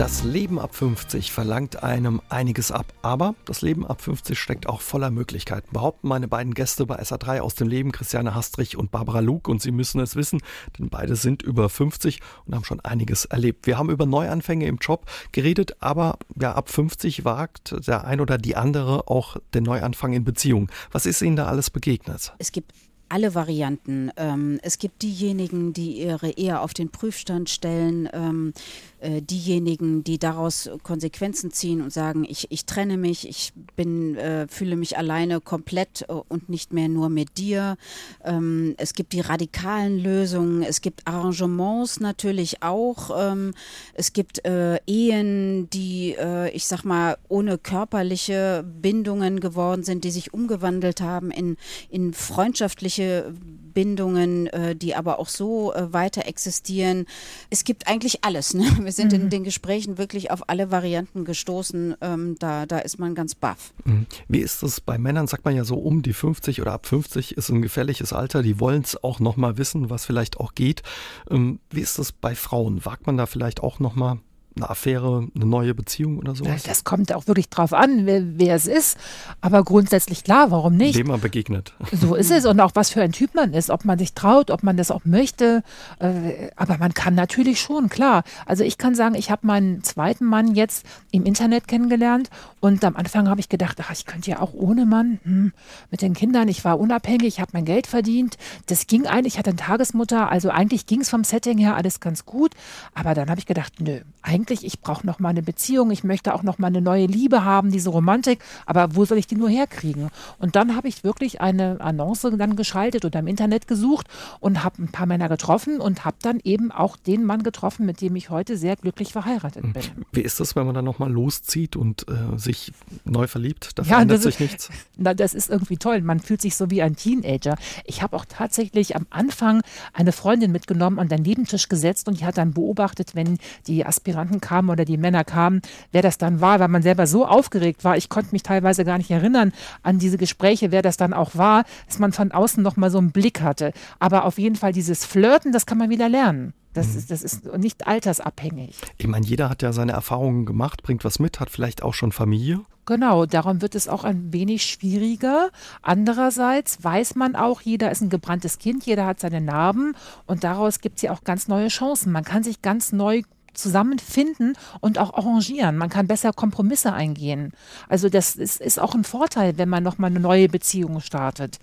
Das 0.00 0.24
Leben 0.24 0.58
ab 0.58 0.74
50 0.74 1.30
verlangt 1.30 1.82
einem 1.82 2.22
einiges 2.30 2.72
ab, 2.72 2.86
aber 3.02 3.34
das 3.44 3.60
Leben 3.60 3.86
ab 3.86 4.00
50 4.00 4.38
steckt 4.38 4.66
auch 4.66 4.80
voller 4.80 5.10
Möglichkeiten. 5.10 5.68
Behaupten 5.74 6.08
meine 6.08 6.26
beiden 6.26 6.54
Gäste 6.54 6.86
bei 6.86 6.98
SA3 7.02 7.40
aus 7.40 7.54
dem 7.54 7.68
Leben, 7.68 7.92
Christiane 7.92 8.34
Hastrich 8.34 8.78
und 8.78 8.90
Barbara 8.90 9.20
Luke, 9.20 9.50
und 9.50 9.60
sie 9.60 9.72
müssen 9.72 10.00
es 10.00 10.16
wissen, 10.16 10.40
denn 10.78 10.88
beide 10.88 11.16
sind 11.16 11.42
über 11.42 11.68
50 11.68 12.20
und 12.46 12.54
haben 12.54 12.64
schon 12.64 12.80
einiges 12.80 13.26
erlebt. 13.26 13.66
Wir 13.66 13.76
haben 13.76 13.90
über 13.90 14.06
Neuanfänge 14.06 14.64
im 14.64 14.78
Job 14.78 15.04
geredet, 15.32 15.76
aber 15.80 16.16
ja, 16.40 16.54
ab 16.54 16.70
50 16.70 17.26
wagt 17.26 17.86
der 17.86 18.06
ein 18.06 18.22
oder 18.22 18.38
die 18.38 18.56
andere 18.56 19.06
auch 19.06 19.36
den 19.52 19.64
Neuanfang 19.64 20.14
in 20.14 20.24
Beziehung. 20.24 20.70
Was 20.92 21.04
ist 21.04 21.20
Ihnen 21.20 21.36
da 21.36 21.44
alles 21.44 21.68
begegnet? 21.68 22.32
Es 22.38 22.52
gibt 22.52 22.72
alle 23.10 23.34
Varianten. 23.34 24.10
Ähm, 24.16 24.58
es 24.62 24.78
gibt 24.78 25.02
diejenigen, 25.02 25.72
die 25.72 26.00
ihre 26.00 26.30
Ehe 26.30 26.60
auf 26.60 26.72
den 26.72 26.90
Prüfstand 26.90 27.50
stellen, 27.50 28.08
ähm, 28.12 28.54
äh, 29.00 29.22
diejenigen, 29.22 30.04
die 30.04 30.18
daraus 30.18 30.70
Konsequenzen 30.82 31.50
ziehen 31.50 31.80
und 31.80 31.92
sagen, 31.92 32.26
ich, 32.28 32.50
ich 32.50 32.66
trenne 32.66 32.96
mich, 32.96 33.28
ich 33.28 33.52
bin, 33.76 34.16
äh, 34.16 34.46
fühle 34.48 34.76
mich 34.76 34.98
alleine 34.98 35.40
komplett 35.40 36.02
äh, 36.08 36.12
und 36.12 36.48
nicht 36.48 36.72
mehr 36.72 36.88
nur 36.88 37.08
mit 37.08 37.38
dir. 37.38 37.76
Ähm, 38.24 38.74
es 38.76 38.94
gibt 38.94 39.12
die 39.12 39.20
radikalen 39.20 39.98
Lösungen, 39.98 40.62
es 40.62 40.80
gibt 40.80 41.06
Arrangements 41.06 42.00
natürlich 42.00 42.62
auch. 42.62 43.10
Ähm, 43.16 43.54
es 43.94 44.12
gibt 44.12 44.44
äh, 44.44 44.78
Ehen, 44.86 45.68
die, 45.70 46.16
äh, 46.18 46.50
ich 46.50 46.66
sag 46.66 46.84
mal, 46.84 47.16
ohne 47.28 47.58
körperliche 47.58 48.64
Bindungen 48.80 49.40
geworden 49.40 49.82
sind, 49.82 50.04
die 50.04 50.10
sich 50.10 50.34
umgewandelt 50.34 51.00
haben 51.00 51.30
in, 51.30 51.56
in 51.88 52.12
freundschaftliche 52.12 53.32
Bindungen, 53.72 54.46
äh, 54.48 54.76
die 54.76 54.94
aber 54.94 55.18
auch 55.18 55.28
so 55.28 55.72
äh, 55.72 55.92
weiter 55.92 56.26
existieren. 56.26 57.06
Es 57.50 57.64
gibt 57.64 57.86
eigentlich 57.86 58.24
alles. 58.24 58.54
Ne? 58.54 58.64
Wir 58.80 58.92
sind 58.92 59.12
mhm. 59.12 59.22
in 59.22 59.30
den 59.30 59.44
Gesprächen 59.44 59.98
wirklich 59.98 60.30
auf 60.30 60.48
alle 60.48 60.70
Varianten 60.70 61.24
gestoßen. 61.24 61.96
Ähm, 62.00 62.36
da, 62.38 62.66
da 62.66 62.78
ist 62.78 62.98
man 62.98 63.14
ganz 63.14 63.34
baff. 63.34 63.72
Mhm. 63.84 64.06
Wie 64.28 64.40
ist 64.40 64.62
das 64.62 64.80
bei 64.80 64.98
Männern? 64.98 65.26
Sagt 65.26 65.44
man 65.44 65.56
ja 65.56 65.64
so 65.64 65.76
um 65.76 66.02
die 66.02 66.12
50 66.12 66.60
oder 66.60 66.72
ab 66.72 66.86
50 66.86 67.36
ist 67.36 67.48
ein 67.48 67.62
gefährliches 67.62 68.12
Alter. 68.12 68.42
Die 68.42 68.60
wollen 68.60 68.82
es 68.82 69.02
auch 69.02 69.20
noch 69.20 69.36
mal 69.36 69.58
wissen, 69.58 69.90
was 69.90 70.04
vielleicht 70.04 70.38
auch 70.38 70.54
geht. 70.54 70.82
Ähm, 71.30 71.60
wie 71.70 71.80
ist 71.80 71.98
das 71.98 72.12
bei 72.12 72.34
Frauen? 72.34 72.84
Wagt 72.84 73.06
man 73.06 73.16
da 73.16 73.26
vielleicht 73.26 73.62
auch 73.62 73.78
noch 73.78 73.94
mal 73.94 74.18
eine 74.56 74.68
Affäre, 74.68 75.28
eine 75.34 75.46
neue 75.46 75.74
Beziehung 75.74 76.18
oder 76.18 76.34
so? 76.34 76.44
Das 76.44 76.84
kommt 76.84 77.12
auch 77.14 77.26
wirklich 77.26 77.48
drauf 77.48 77.72
an, 77.72 78.06
wer, 78.06 78.22
wer, 78.38 78.54
es 78.54 78.66
ist. 78.66 78.98
Aber 79.40 79.62
grundsätzlich 79.62 80.24
klar, 80.24 80.50
warum 80.50 80.76
nicht? 80.76 80.96
Dem 80.96 81.06
man 81.06 81.20
begegnet. 81.20 81.74
So 81.92 82.14
ist 82.14 82.30
es 82.30 82.46
und 82.46 82.58
auch 82.60 82.72
was 82.74 82.90
für 82.90 83.02
ein 83.02 83.12
Typ 83.12 83.34
man 83.34 83.52
ist, 83.52 83.70
ob 83.70 83.84
man 83.84 83.98
sich 83.98 84.14
traut, 84.14 84.50
ob 84.50 84.62
man 84.62 84.76
das 84.76 84.90
auch 84.90 85.04
möchte. 85.04 85.62
Äh, 85.98 86.50
aber 86.56 86.78
man 86.78 86.94
kann 86.94 87.14
natürlich 87.14 87.60
schon, 87.60 87.88
klar. 87.88 88.24
Also 88.46 88.64
ich 88.64 88.78
kann 88.78 88.94
sagen, 88.94 89.14
ich 89.14 89.30
habe 89.30 89.46
meinen 89.46 89.82
zweiten 89.82 90.24
Mann 90.24 90.54
jetzt 90.54 90.84
im 91.12 91.24
Internet 91.24 91.68
kennengelernt 91.68 92.30
und 92.60 92.84
am 92.84 92.96
Anfang 92.96 93.28
habe 93.28 93.40
ich 93.40 93.48
gedacht, 93.48 93.78
ach, 93.80 93.92
ich 93.92 94.04
könnte 94.04 94.30
ja 94.30 94.40
auch 94.40 94.52
ohne 94.52 94.84
Mann 94.84 95.20
hm, 95.22 95.52
mit 95.90 96.02
den 96.02 96.14
Kindern. 96.14 96.48
Ich 96.48 96.64
war 96.64 96.80
unabhängig, 96.80 97.26
ich 97.26 97.40
habe 97.40 97.50
mein 97.54 97.64
Geld 97.64 97.86
verdient. 97.86 98.36
Das 98.66 98.86
ging 98.86 99.06
eigentlich, 99.06 99.34
ich 99.34 99.38
hatte 99.38 99.50
eine 99.50 99.58
Tagesmutter, 99.58 100.28
also 100.28 100.50
eigentlich 100.50 100.86
ging 100.86 101.02
es 101.02 101.08
vom 101.08 101.24
Setting 101.24 101.58
her 101.58 101.76
alles 101.76 102.00
ganz 102.00 102.26
gut. 102.26 102.52
Aber 102.94 103.14
dann 103.14 103.30
habe 103.30 103.38
ich 103.38 103.46
gedacht, 103.46 103.74
nö, 103.80 104.00
eigentlich 104.22 104.39
eigentlich, 104.40 104.64
ich 104.64 104.80
brauche 104.80 105.06
noch 105.06 105.18
mal 105.18 105.28
eine 105.28 105.42
Beziehung, 105.42 105.90
ich 105.90 106.02
möchte 106.02 106.34
auch 106.34 106.42
noch 106.42 106.58
mal 106.58 106.68
eine 106.68 106.80
neue 106.80 107.06
Liebe 107.06 107.44
haben, 107.44 107.70
diese 107.70 107.90
Romantik, 107.90 108.40
aber 108.64 108.94
wo 108.96 109.04
soll 109.04 109.18
ich 109.18 109.26
die 109.26 109.36
nur 109.36 109.50
herkriegen? 109.50 110.08
Und 110.38 110.56
dann 110.56 110.76
habe 110.76 110.88
ich 110.88 111.04
wirklich 111.04 111.40
eine 111.40 111.80
Annonce 111.80 112.28
dann 112.38 112.56
geschaltet 112.56 113.04
oder 113.04 113.18
im 113.18 113.26
Internet 113.26 113.66
gesucht 113.66 114.06
und 114.40 114.64
habe 114.64 114.82
ein 114.82 114.88
paar 114.88 115.06
Männer 115.06 115.28
getroffen 115.28 115.80
und 115.80 116.04
habe 116.06 116.16
dann 116.22 116.40
eben 116.42 116.72
auch 116.72 116.96
den 116.96 117.24
Mann 117.24 117.42
getroffen, 117.42 117.84
mit 117.84 118.00
dem 118.00 118.16
ich 118.16 118.30
heute 118.30 118.56
sehr 118.56 118.76
glücklich 118.76 119.12
verheiratet 119.12 119.62
bin. 119.74 119.82
Wie 120.12 120.22
ist 120.22 120.40
das, 120.40 120.56
wenn 120.56 120.64
man 120.64 120.74
dann 120.74 120.86
noch 120.86 120.98
mal 120.98 121.10
loszieht 121.10 121.76
und 121.76 122.06
äh, 122.08 122.38
sich 122.38 122.72
neu 123.04 123.26
verliebt? 123.26 123.78
Da 123.78 123.82
ja, 123.82 123.96
verändert 123.96 124.22
sich 124.22 124.34
ist, 124.36 124.40
nichts? 124.40 124.70
Na, 124.96 125.12
das 125.12 125.34
ist 125.34 125.50
irgendwie 125.50 125.76
toll. 125.76 126.00
Man 126.00 126.20
fühlt 126.20 126.40
sich 126.40 126.56
so 126.56 126.70
wie 126.70 126.80
ein 126.80 126.96
Teenager. 126.96 127.56
Ich 127.84 128.02
habe 128.02 128.16
auch 128.16 128.24
tatsächlich 128.24 128.96
am 128.96 129.06
Anfang 129.10 129.60
eine 129.92 130.12
Freundin 130.12 130.50
mitgenommen, 130.50 130.98
an 130.98 131.08
den 131.08 131.22
Nebentisch 131.22 131.68
gesetzt 131.68 132.08
und 132.08 132.20
die 132.20 132.24
hat 132.24 132.38
dann 132.38 132.52
beobachtet, 132.52 133.14
wenn 133.14 133.38
die 133.66 133.84
Aspiranten 133.84 134.29
Aspiranten 134.30 134.40
kamen 134.40 134.70
oder 134.70 134.84
die 134.84 134.96
Männer 134.96 135.24
kamen, 135.24 135.60
wer 135.92 136.02
das 136.02 136.18
dann 136.18 136.40
war, 136.40 136.60
weil 136.60 136.68
man 136.68 136.82
selber 136.82 137.06
so 137.06 137.26
aufgeregt 137.26 137.84
war. 137.84 137.96
Ich 137.96 138.08
konnte 138.08 138.32
mich 138.32 138.42
teilweise 138.42 138.84
gar 138.84 138.98
nicht 138.98 139.10
erinnern 139.10 139.52
an 139.82 139.98
diese 139.98 140.18
Gespräche, 140.18 140.70
wer 140.70 140.82
das 140.82 140.96
dann 140.96 141.12
auch 141.12 141.34
war, 141.34 141.64
dass 141.86 141.98
man 141.98 142.12
von 142.12 142.32
außen 142.32 142.62
noch 142.62 142.76
mal 142.76 142.90
so 142.90 142.98
einen 142.98 143.12
Blick 143.12 143.40
hatte. 143.40 143.72
Aber 143.98 144.24
auf 144.24 144.38
jeden 144.38 144.56
Fall 144.56 144.72
dieses 144.72 145.04
Flirten, 145.04 145.52
das 145.52 145.66
kann 145.66 145.78
man 145.78 145.90
wieder 145.90 146.08
lernen. 146.08 146.54
Das, 146.72 146.92
mhm. 146.92 146.98
ist, 146.98 147.10
das 147.10 147.22
ist 147.22 147.56
nicht 147.58 147.88
altersabhängig. 147.88 148.76
Ich 148.96 149.08
meine, 149.08 149.26
jeder 149.26 149.48
hat 149.50 149.62
ja 149.62 149.72
seine 149.72 149.92
Erfahrungen 149.92 150.46
gemacht, 150.46 150.82
bringt 150.82 151.04
was 151.04 151.18
mit, 151.18 151.40
hat 151.40 151.50
vielleicht 151.50 151.82
auch 151.82 151.94
schon 151.94 152.12
Familie. 152.12 152.60
Genau, 152.86 153.26
darum 153.26 153.60
wird 153.60 153.74
es 153.74 153.88
auch 153.88 154.04
ein 154.04 154.32
wenig 154.32 154.64
schwieriger. 154.64 155.50
Andererseits 155.82 156.82
weiß 156.82 157.14
man 157.14 157.36
auch, 157.36 157.60
jeder 157.60 157.90
ist 157.90 158.00
ein 158.00 158.08
gebranntes 158.08 158.58
Kind, 158.58 158.86
jeder 158.86 159.06
hat 159.06 159.20
seine 159.20 159.40
Narben 159.40 159.94
und 160.26 160.44
daraus 160.44 160.80
gibt 160.80 160.96
es 160.96 161.02
ja 161.02 161.12
auch 161.12 161.22
ganz 161.22 161.46
neue 161.46 161.68
Chancen. 161.68 162.12
Man 162.12 162.24
kann 162.24 162.42
sich 162.42 162.62
ganz 162.62 162.92
neu 162.92 163.22
zusammenfinden 163.54 164.56
und 164.80 164.98
auch 164.98 165.14
arrangieren. 165.14 165.76
Man 165.76 165.88
kann 165.88 166.06
besser 166.06 166.32
Kompromisse 166.32 166.92
eingehen. 166.92 167.52
Also 167.88 168.08
das 168.08 168.36
ist, 168.36 168.60
ist 168.60 168.78
auch 168.78 168.94
ein 168.94 169.04
Vorteil, 169.04 169.58
wenn 169.58 169.68
man 169.68 169.82
nochmal 169.82 170.10
eine 170.10 170.20
neue 170.20 170.48
Beziehung 170.48 171.00
startet. 171.00 171.58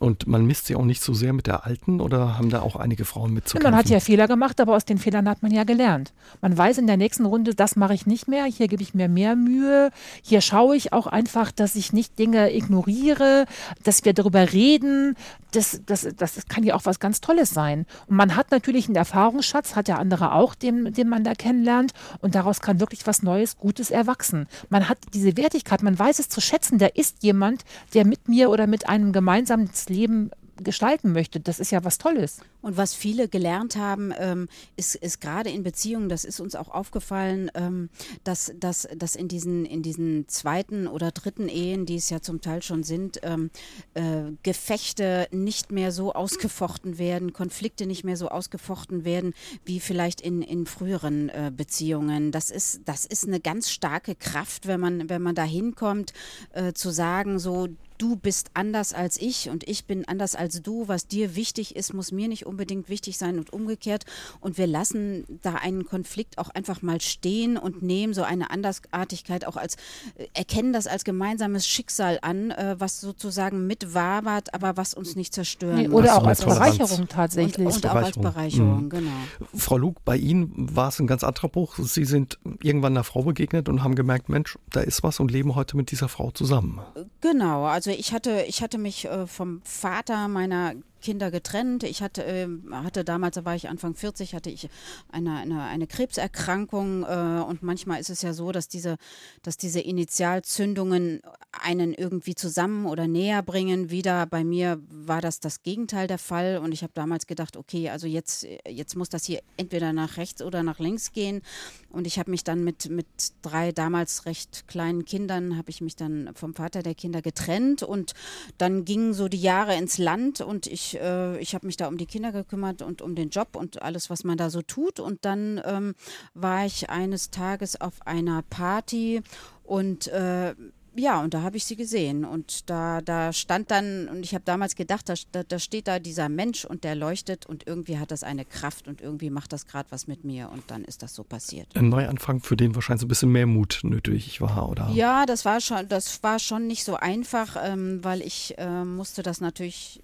Und 0.00 0.26
man 0.26 0.46
misst 0.46 0.66
sie 0.66 0.76
auch 0.76 0.84
nicht 0.84 1.02
so 1.02 1.12
sehr 1.12 1.32
mit 1.32 1.46
der 1.46 1.66
alten 1.66 2.00
oder 2.00 2.38
haben 2.38 2.48
da 2.48 2.62
auch 2.62 2.76
einige 2.76 3.04
Frauen 3.04 3.34
mit 3.34 3.48
zu 3.48 3.58
Man 3.58 3.76
hat 3.76 3.88
ja 3.90 4.00
Fehler 4.00 4.26
gemacht, 4.26 4.60
aber 4.60 4.74
aus 4.74 4.84
den 4.84 4.98
Fehlern 4.98 5.28
hat 5.28 5.42
man 5.42 5.50
ja 5.50 5.64
gelernt. 5.64 6.12
Man 6.40 6.56
weiß 6.56 6.78
in 6.78 6.86
der 6.86 6.96
nächsten 6.96 7.26
Runde, 7.26 7.54
das 7.54 7.76
mache 7.76 7.94
ich 7.94 8.06
nicht 8.06 8.28
mehr, 8.28 8.44
hier 8.44 8.68
gebe 8.68 8.82
ich 8.82 8.94
mir 8.94 9.08
mehr 9.08 9.36
Mühe, 9.36 9.90
hier 10.22 10.40
schaue 10.40 10.76
ich 10.76 10.92
auch 10.92 11.06
einfach, 11.06 11.52
dass 11.52 11.74
ich 11.74 11.92
nicht 11.92 12.18
Dinge 12.18 12.54
ignoriere, 12.54 13.44
dass 13.82 14.04
wir 14.04 14.14
darüber 14.14 14.52
reden. 14.52 15.16
Das, 15.52 15.80
das, 15.86 16.06
das 16.16 16.46
kann 16.48 16.62
ja 16.62 16.74
auch 16.74 16.84
was 16.84 17.00
ganz 17.00 17.20
Tolles 17.20 17.50
sein. 17.50 17.86
Und 18.06 18.16
man 18.16 18.36
hat 18.36 18.50
natürlich 18.50 18.86
einen 18.86 18.96
Erfahrungsschatz, 18.96 19.76
hat 19.76 19.88
der 19.88 19.98
andere 19.98 20.32
auch, 20.32 20.54
den, 20.54 20.92
den 20.92 21.08
man 21.08 21.24
da 21.24 21.34
kennenlernt. 21.34 21.92
Und 22.20 22.34
daraus 22.34 22.60
kann 22.60 22.80
wirklich 22.80 23.06
was 23.06 23.22
Neues, 23.22 23.56
Gutes 23.56 23.90
erwachsen. 23.90 24.46
Man 24.68 24.88
hat 24.88 24.98
diese 25.14 25.36
Wertigkeit, 25.38 25.82
man 25.82 25.98
weiß 25.98 26.18
es 26.18 26.28
zu 26.28 26.40
schätzen, 26.40 26.78
da 26.78 26.86
ist 26.86 27.22
jemand, 27.22 27.64
der 27.94 28.06
mit 28.06 28.28
mir 28.28 28.50
oder 28.50 28.66
mit 28.66 28.88
einem 28.88 29.12
gemeinsam 29.12 29.57
das 29.66 29.88
Leben 29.88 30.30
gestalten 30.62 31.12
möchte. 31.12 31.40
Das 31.40 31.60
ist 31.60 31.70
ja 31.70 31.84
was 31.84 31.98
Tolles. 31.98 32.40
Und 32.60 32.76
was 32.76 32.92
viele 32.94 33.28
gelernt 33.28 33.76
haben, 33.76 34.12
ähm, 34.18 34.48
ist, 34.76 34.96
ist 34.96 35.20
gerade 35.20 35.50
in 35.50 35.62
Beziehungen, 35.62 36.08
das 36.08 36.24
ist 36.24 36.40
uns 36.40 36.56
auch 36.56 36.68
aufgefallen, 36.68 37.50
ähm, 37.54 37.88
dass, 38.24 38.52
dass, 38.58 38.88
dass 38.96 39.14
in, 39.14 39.28
diesen, 39.28 39.64
in 39.64 39.82
diesen 39.82 40.26
zweiten 40.28 40.88
oder 40.88 41.12
dritten 41.12 41.48
Ehen, 41.48 41.86
die 41.86 41.96
es 41.96 42.10
ja 42.10 42.20
zum 42.20 42.40
Teil 42.40 42.62
schon 42.62 42.82
sind, 42.82 43.20
ähm, 43.22 43.50
äh, 43.94 44.32
Gefechte 44.42 45.28
nicht 45.30 45.70
mehr 45.70 45.92
so 45.92 46.12
ausgefochten 46.12 46.98
werden, 46.98 47.32
Konflikte 47.32 47.86
nicht 47.86 48.02
mehr 48.02 48.16
so 48.16 48.28
ausgefochten 48.28 49.04
werden, 49.04 49.34
wie 49.64 49.78
vielleicht 49.78 50.20
in, 50.20 50.42
in 50.42 50.66
früheren 50.66 51.28
äh, 51.28 51.52
Beziehungen. 51.56 52.32
Das 52.32 52.50
ist, 52.50 52.82
das 52.86 53.06
ist 53.06 53.26
eine 53.26 53.38
ganz 53.40 53.70
starke 53.70 54.16
Kraft, 54.16 54.66
wenn 54.66 54.80
man, 54.80 55.08
wenn 55.08 55.22
man 55.22 55.36
da 55.36 55.44
hinkommt, 55.44 56.12
äh, 56.52 56.72
zu 56.72 56.90
sagen, 56.90 57.38
so, 57.38 57.68
du 57.98 58.16
bist 58.16 58.50
anders 58.54 58.94
als 58.94 59.20
ich 59.20 59.50
und 59.50 59.68
ich 59.68 59.84
bin 59.84 60.06
anders 60.06 60.34
als 60.34 60.62
du. 60.62 60.88
Was 60.88 61.06
dir 61.06 61.34
wichtig 61.36 61.76
ist, 61.76 61.92
muss 61.92 62.12
mir 62.12 62.28
nicht 62.28 62.46
unbedingt 62.48 62.88
wichtig 62.88 63.18
sein 63.18 63.38
und 63.38 63.52
umgekehrt. 63.52 64.04
Und 64.40 64.58
wir 64.58 64.66
lassen 64.66 65.24
da 65.42 65.54
einen 65.54 65.84
Konflikt 65.84 66.38
auch 66.38 66.48
einfach 66.48 66.82
mal 66.82 67.00
stehen 67.00 67.56
und 67.56 67.82
nehmen 67.82 68.14
so 68.14 68.22
eine 68.22 68.50
Andersartigkeit 68.50 69.46
auch 69.46 69.56
als, 69.56 69.76
äh, 70.16 70.26
erkennen 70.34 70.72
das 70.72 70.86
als 70.86 71.04
gemeinsames 71.04 71.66
Schicksal 71.66 72.18
an, 72.22 72.50
äh, 72.50 72.76
was 72.78 73.00
sozusagen 73.00 73.66
mitwabert, 73.66 74.54
aber 74.54 74.76
was 74.76 74.94
uns 74.94 75.16
nicht 75.16 75.34
zerstören 75.34 75.76
nee, 75.76 75.88
Oder 75.88 76.16
auch 76.16 76.26
als 76.26 76.44
Bereicherung 76.44 77.08
tatsächlich. 77.08 77.66
Und, 77.66 77.76
und 77.76 77.86
auch 77.86 77.94
als 77.94 78.18
Bereicherung, 78.18 78.84
mhm. 78.84 78.90
genau. 78.90 79.10
Frau 79.54 79.76
Luke, 79.76 80.00
bei 80.04 80.16
Ihnen 80.16 80.52
war 80.74 80.88
es 80.88 80.98
ein 80.98 81.06
ganz 81.06 81.22
anderer 81.22 81.48
Bruch. 81.48 81.76
Sie 81.76 82.04
sind 82.04 82.38
irgendwann 82.62 82.94
einer 82.94 83.04
Frau 83.04 83.22
begegnet 83.22 83.68
und 83.68 83.82
haben 83.82 83.94
gemerkt, 83.94 84.28
Mensch, 84.28 84.58
da 84.70 84.80
ist 84.80 85.02
was 85.02 85.20
und 85.20 85.30
leben 85.30 85.54
heute 85.54 85.76
mit 85.76 85.90
dieser 85.90 86.08
Frau 86.08 86.30
zusammen. 86.30 86.80
Genau, 87.20 87.64
also 87.64 87.90
ich 87.90 88.12
hatte, 88.12 88.44
ich 88.48 88.62
hatte 88.62 88.78
mich 88.78 89.08
vom 89.26 89.60
Vater 89.64 90.28
meiner 90.28 90.74
Kinder 91.00 91.30
getrennt. 91.30 91.82
Ich 91.82 92.02
hatte, 92.02 92.24
äh, 92.24 92.48
hatte 92.72 93.04
damals, 93.04 93.36
da 93.36 93.44
war 93.44 93.54
ich 93.54 93.68
Anfang 93.68 93.94
40, 93.94 94.34
hatte 94.34 94.50
ich 94.50 94.68
eine, 95.10 95.36
eine, 95.36 95.62
eine 95.62 95.86
Krebserkrankung 95.86 97.04
äh, 97.04 97.42
und 97.42 97.62
manchmal 97.62 98.00
ist 98.00 98.10
es 98.10 98.22
ja 98.22 98.32
so, 98.32 98.52
dass 98.52 98.68
diese, 98.68 98.96
dass 99.42 99.56
diese 99.56 99.80
Initialzündungen 99.80 101.20
einen 101.52 101.94
irgendwie 101.94 102.34
zusammen 102.34 102.86
oder 102.86 103.06
näher 103.06 103.42
bringen. 103.42 103.90
Wieder 103.90 104.26
bei 104.26 104.44
mir 104.44 104.80
war 104.88 105.20
das 105.20 105.40
das 105.40 105.62
Gegenteil 105.62 106.06
der 106.06 106.18
Fall 106.18 106.58
und 106.58 106.72
ich 106.72 106.82
habe 106.82 106.92
damals 106.94 107.26
gedacht, 107.26 107.56
okay, 107.56 107.90
also 107.90 108.06
jetzt, 108.06 108.46
jetzt 108.68 108.96
muss 108.96 109.08
das 109.08 109.24
hier 109.24 109.40
entweder 109.56 109.92
nach 109.92 110.16
rechts 110.16 110.42
oder 110.42 110.62
nach 110.62 110.78
links 110.78 111.12
gehen 111.12 111.42
und 111.90 112.06
ich 112.06 112.18
habe 112.18 112.30
mich 112.30 112.44
dann 112.44 112.64
mit, 112.64 112.90
mit 112.90 113.06
drei 113.42 113.72
damals 113.72 114.26
recht 114.26 114.68
kleinen 114.68 115.04
Kindern, 115.04 115.56
habe 115.56 115.70
ich 115.70 115.80
mich 115.80 115.96
dann 115.96 116.30
vom 116.34 116.54
Vater 116.54 116.82
der 116.82 116.94
Kinder 116.94 117.22
getrennt 117.22 117.82
und 117.82 118.12
dann 118.58 118.84
gingen 118.84 119.14
so 119.14 119.28
die 119.28 119.40
Jahre 119.40 119.74
ins 119.76 119.98
Land 119.98 120.40
und 120.40 120.66
ich 120.66 120.98
äh, 121.00 121.38
ich 121.40 121.54
habe 121.54 121.66
mich 121.66 121.76
da 121.76 121.88
um 121.88 121.96
die 121.96 122.06
Kinder 122.06 122.32
gekümmert 122.32 122.82
und 122.82 123.02
um 123.02 123.14
den 123.14 123.30
Job 123.30 123.56
und 123.56 123.82
alles, 123.82 124.10
was 124.10 124.24
man 124.24 124.36
da 124.36 124.50
so 124.50 124.62
tut. 124.62 125.00
Und 125.00 125.24
dann 125.24 125.60
ähm, 125.64 125.94
war 126.34 126.66
ich 126.66 126.90
eines 126.90 127.30
Tages 127.30 127.80
auf 127.80 128.06
einer 128.06 128.42
Party 128.42 129.22
und 129.64 130.08
äh, 130.08 130.54
ja, 130.96 131.20
und 131.20 131.34
da 131.34 131.42
habe 131.42 131.56
ich 131.56 131.64
sie 131.64 131.76
gesehen. 131.76 132.24
Und 132.24 132.68
da, 132.70 133.00
da 133.00 133.32
stand 133.32 133.70
dann, 133.70 134.08
und 134.08 134.24
ich 134.24 134.34
habe 134.34 134.44
damals 134.44 134.74
gedacht, 134.74 135.08
da, 135.08 135.42
da 135.42 135.58
steht 135.58 135.88
da 135.88 135.98
dieser 135.98 136.28
Mensch 136.28 136.64
und 136.64 136.84
der 136.84 136.94
leuchtet 136.94 137.46
und 137.46 137.66
irgendwie 137.66 137.98
hat 137.98 138.10
das 138.10 138.22
eine 138.22 138.44
Kraft 138.44 138.88
und 138.88 139.00
irgendwie 139.00 139.30
macht 139.30 139.52
das 139.52 139.66
gerade 139.66 139.90
was 139.90 140.06
mit 140.06 140.24
mir. 140.24 140.50
Und 140.50 140.64
dann 140.68 140.84
ist 140.84 141.02
das 141.02 141.14
so 141.14 141.24
passiert. 141.24 141.68
Ein 141.76 141.88
Neuanfang, 141.88 142.40
für 142.40 142.56
den 142.56 142.74
wahrscheinlich 142.74 143.00
so 143.00 143.06
ein 143.06 143.08
bisschen 143.08 143.32
mehr 143.32 143.46
Mut 143.46 143.80
nötig 143.82 144.40
war, 144.40 144.68
oder? 144.68 144.90
Ja, 144.92 145.26
das 145.26 145.44
war 145.44 145.60
schon, 145.60 145.88
das 145.88 146.22
war 146.22 146.38
schon 146.38 146.66
nicht 146.66 146.84
so 146.84 146.96
einfach, 146.96 147.56
ähm, 147.62 148.02
weil 148.02 148.22
ich 148.22 148.56
äh, 148.58 148.84
musste 148.84 149.22
das 149.22 149.40
natürlich 149.40 150.02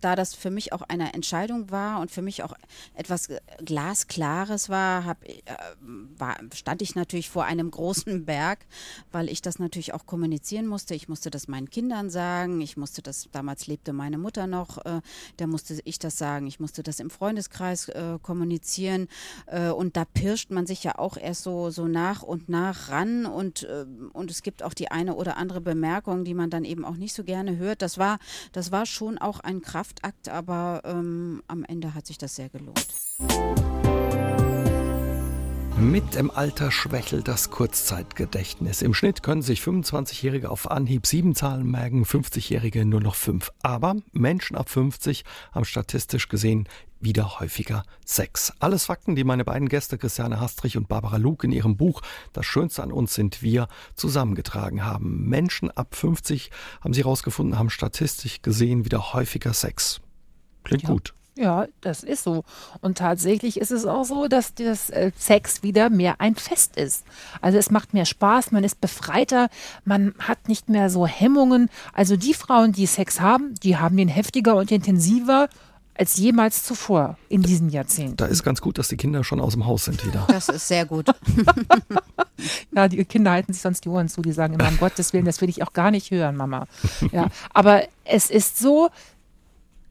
da 0.00 0.16
das 0.16 0.34
für 0.34 0.50
mich 0.50 0.72
auch 0.72 0.82
eine 0.82 1.14
Entscheidung 1.14 1.70
war 1.70 2.00
und 2.00 2.10
für 2.10 2.22
mich 2.22 2.42
auch 2.42 2.54
etwas 2.94 3.28
Glasklares 3.64 4.68
war, 4.68 5.04
hab, 5.04 5.24
äh, 5.24 5.42
war, 6.16 6.36
stand 6.54 6.82
ich 6.82 6.94
natürlich 6.94 7.30
vor 7.30 7.44
einem 7.44 7.70
großen 7.70 8.24
Berg, 8.26 8.66
weil 9.12 9.28
ich 9.28 9.42
das 9.42 9.58
natürlich 9.58 9.94
auch 9.94 10.06
kommunizieren 10.06 10.66
musste. 10.66 10.94
Ich 10.94 11.08
musste 11.08 11.30
das 11.30 11.48
meinen 11.48 11.70
Kindern 11.70 12.10
sagen. 12.10 12.60
Ich 12.60 12.76
musste 12.76 13.02
das, 13.02 13.28
damals 13.32 13.66
lebte 13.66 13.92
meine 13.92 14.18
Mutter 14.18 14.46
noch, 14.46 14.84
äh, 14.84 15.00
da 15.36 15.46
musste 15.46 15.80
ich 15.84 15.98
das 15.98 16.18
sagen. 16.18 16.46
Ich 16.46 16.60
musste 16.60 16.82
das 16.82 17.00
im 17.00 17.10
Freundeskreis 17.10 17.88
äh, 17.88 18.18
kommunizieren. 18.22 19.08
Äh, 19.46 19.70
und 19.70 19.96
da 19.96 20.04
pirscht 20.04 20.50
man 20.50 20.66
sich 20.66 20.84
ja 20.84 20.98
auch 20.98 21.16
erst 21.16 21.42
so, 21.42 21.70
so 21.70 21.86
nach 21.86 22.22
und 22.22 22.48
nach 22.48 22.90
ran. 22.90 23.26
Und, 23.26 23.64
äh, 23.64 23.86
und 24.12 24.30
es 24.30 24.42
gibt 24.42 24.62
auch 24.62 24.74
die 24.74 24.90
eine 24.90 25.14
oder 25.14 25.36
andere 25.36 25.60
Bemerkung, 25.60 26.24
die 26.24 26.34
man 26.34 26.50
dann 26.50 26.64
eben 26.64 26.84
auch 26.84 26.96
nicht 26.96 27.14
so 27.14 27.24
gerne 27.24 27.56
hört. 27.56 27.82
Das 27.82 27.98
war, 27.98 28.18
das 28.52 28.72
war 28.72 28.86
schon 28.86 29.18
auch 29.18 29.40
ein 29.40 29.62
Kraft 29.62 29.75
Kraftakt, 29.76 30.30
aber 30.30 30.80
ähm, 30.86 31.42
am 31.48 31.62
Ende 31.62 31.94
hat 31.94 32.06
sich 32.06 32.16
das 32.16 32.34
sehr 32.34 32.48
gelohnt. 32.48 32.94
Mit 35.78 36.14
dem 36.14 36.30
Alter 36.30 36.70
schwächelt 36.70 37.28
das 37.28 37.50
Kurzzeitgedächtnis. 37.50 38.80
Im 38.80 38.94
Schnitt 38.94 39.22
können 39.22 39.42
sich 39.42 39.60
25-Jährige 39.60 40.48
auf 40.48 40.70
Anhieb 40.70 41.06
sieben 41.06 41.34
Zahlen 41.34 41.70
merken, 41.70 42.04
50-Jährige 42.04 42.86
nur 42.86 43.02
noch 43.02 43.14
fünf. 43.14 43.52
Aber 43.62 43.96
Menschen 44.12 44.56
ab 44.56 44.70
50 44.70 45.24
haben 45.52 45.66
statistisch 45.66 46.28
gesehen 46.28 46.66
wieder 46.98 47.40
häufiger 47.40 47.82
Sex. 48.06 48.54
Alles 48.58 48.86
Fakten, 48.86 49.16
die 49.16 49.24
meine 49.24 49.44
beiden 49.44 49.68
Gäste 49.68 49.98
Christiane 49.98 50.40
Hastrich 50.40 50.78
und 50.78 50.88
Barbara 50.88 51.18
Luke 51.18 51.46
in 51.46 51.52
ihrem 51.52 51.76
Buch 51.76 52.00
Das 52.32 52.46
Schönste 52.46 52.82
an 52.82 52.90
uns 52.90 53.12
sind 53.12 53.42
wir 53.42 53.68
zusammengetragen 53.94 54.82
haben. 54.82 55.28
Menschen 55.28 55.70
ab 55.70 55.94
50 55.94 56.50
haben 56.80 56.94
sie 56.94 57.02
herausgefunden, 57.02 57.58
haben 57.58 57.68
statistisch 57.68 58.40
gesehen 58.40 58.86
wieder 58.86 59.12
häufiger 59.12 59.52
Sex. 59.52 60.00
Klingt 60.64 60.84
ja. 60.84 60.88
gut. 60.88 61.12
Ja, 61.36 61.66
das 61.82 62.02
ist 62.02 62.24
so. 62.24 62.44
Und 62.80 62.96
tatsächlich 62.96 63.60
ist 63.60 63.70
es 63.70 63.84
auch 63.84 64.04
so, 64.04 64.26
dass 64.26 64.54
das 64.54 64.88
äh, 64.88 65.12
Sex 65.18 65.62
wieder 65.62 65.90
mehr 65.90 66.20
ein 66.20 66.34
Fest 66.34 66.76
ist. 66.76 67.04
Also 67.42 67.58
es 67.58 67.70
macht 67.70 67.92
mehr 67.92 68.06
Spaß, 68.06 68.52
man 68.52 68.64
ist 68.64 68.80
befreiter, 68.80 69.48
man 69.84 70.14
hat 70.18 70.48
nicht 70.48 70.70
mehr 70.70 70.88
so 70.88 71.06
Hemmungen. 71.06 71.68
Also 71.92 72.16
die 72.16 72.32
Frauen, 72.32 72.72
die 72.72 72.86
Sex 72.86 73.20
haben, 73.20 73.54
die 73.62 73.76
haben 73.76 73.98
den 73.98 74.08
heftiger 74.08 74.56
und 74.56 74.72
intensiver 74.72 75.48
als 75.98 76.16
jemals 76.16 76.62
zuvor 76.62 77.16
in 77.28 77.42
diesem 77.42 77.68
Jahrzehnt. 77.68 78.20
Da 78.20 78.26
ist 78.26 78.42
ganz 78.42 78.60
gut, 78.60 78.78
dass 78.78 78.88
die 78.88 78.96
Kinder 78.96 79.24
schon 79.24 79.40
aus 79.40 79.54
dem 79.54 79.66
Haus 79.66 79.86
sind 79.86 80.06
wieder. 80.06 80.26
Das 80.28 80.48
ist 80.48 80.68
sehr 80.68 80.84
gut. 80.84 81.06
ja, 82.74 82.88
die 82.88 83.04
Kinder 83.04 83.30
halten 83.30 83.52
sich 83.52 83.62
sonst 83.62 83.84
die 83.84 83.88
Ohren 83.88 84.08
zu, 84.08 84.22
die 84.22 84.32
sagen 84.32 84.54
immer, 84.54 84.68
um 84.68 84.78
Gottes 84.78 85.12
Willen, 85.12 85.24
das 85.24 85.40
will 85.40 85.48
ich 85.48 85.62
auch 85.62 85.72
gar 85.72 85.90
nicht 85.90 86.10
hören, 86.10 86.36
Mama. 86.36 86.66
Ja, 87.12 87.28
aber 87.52 87.84
es 88.04 88.30
ist 88.30 88.58
so, 88.58 88.90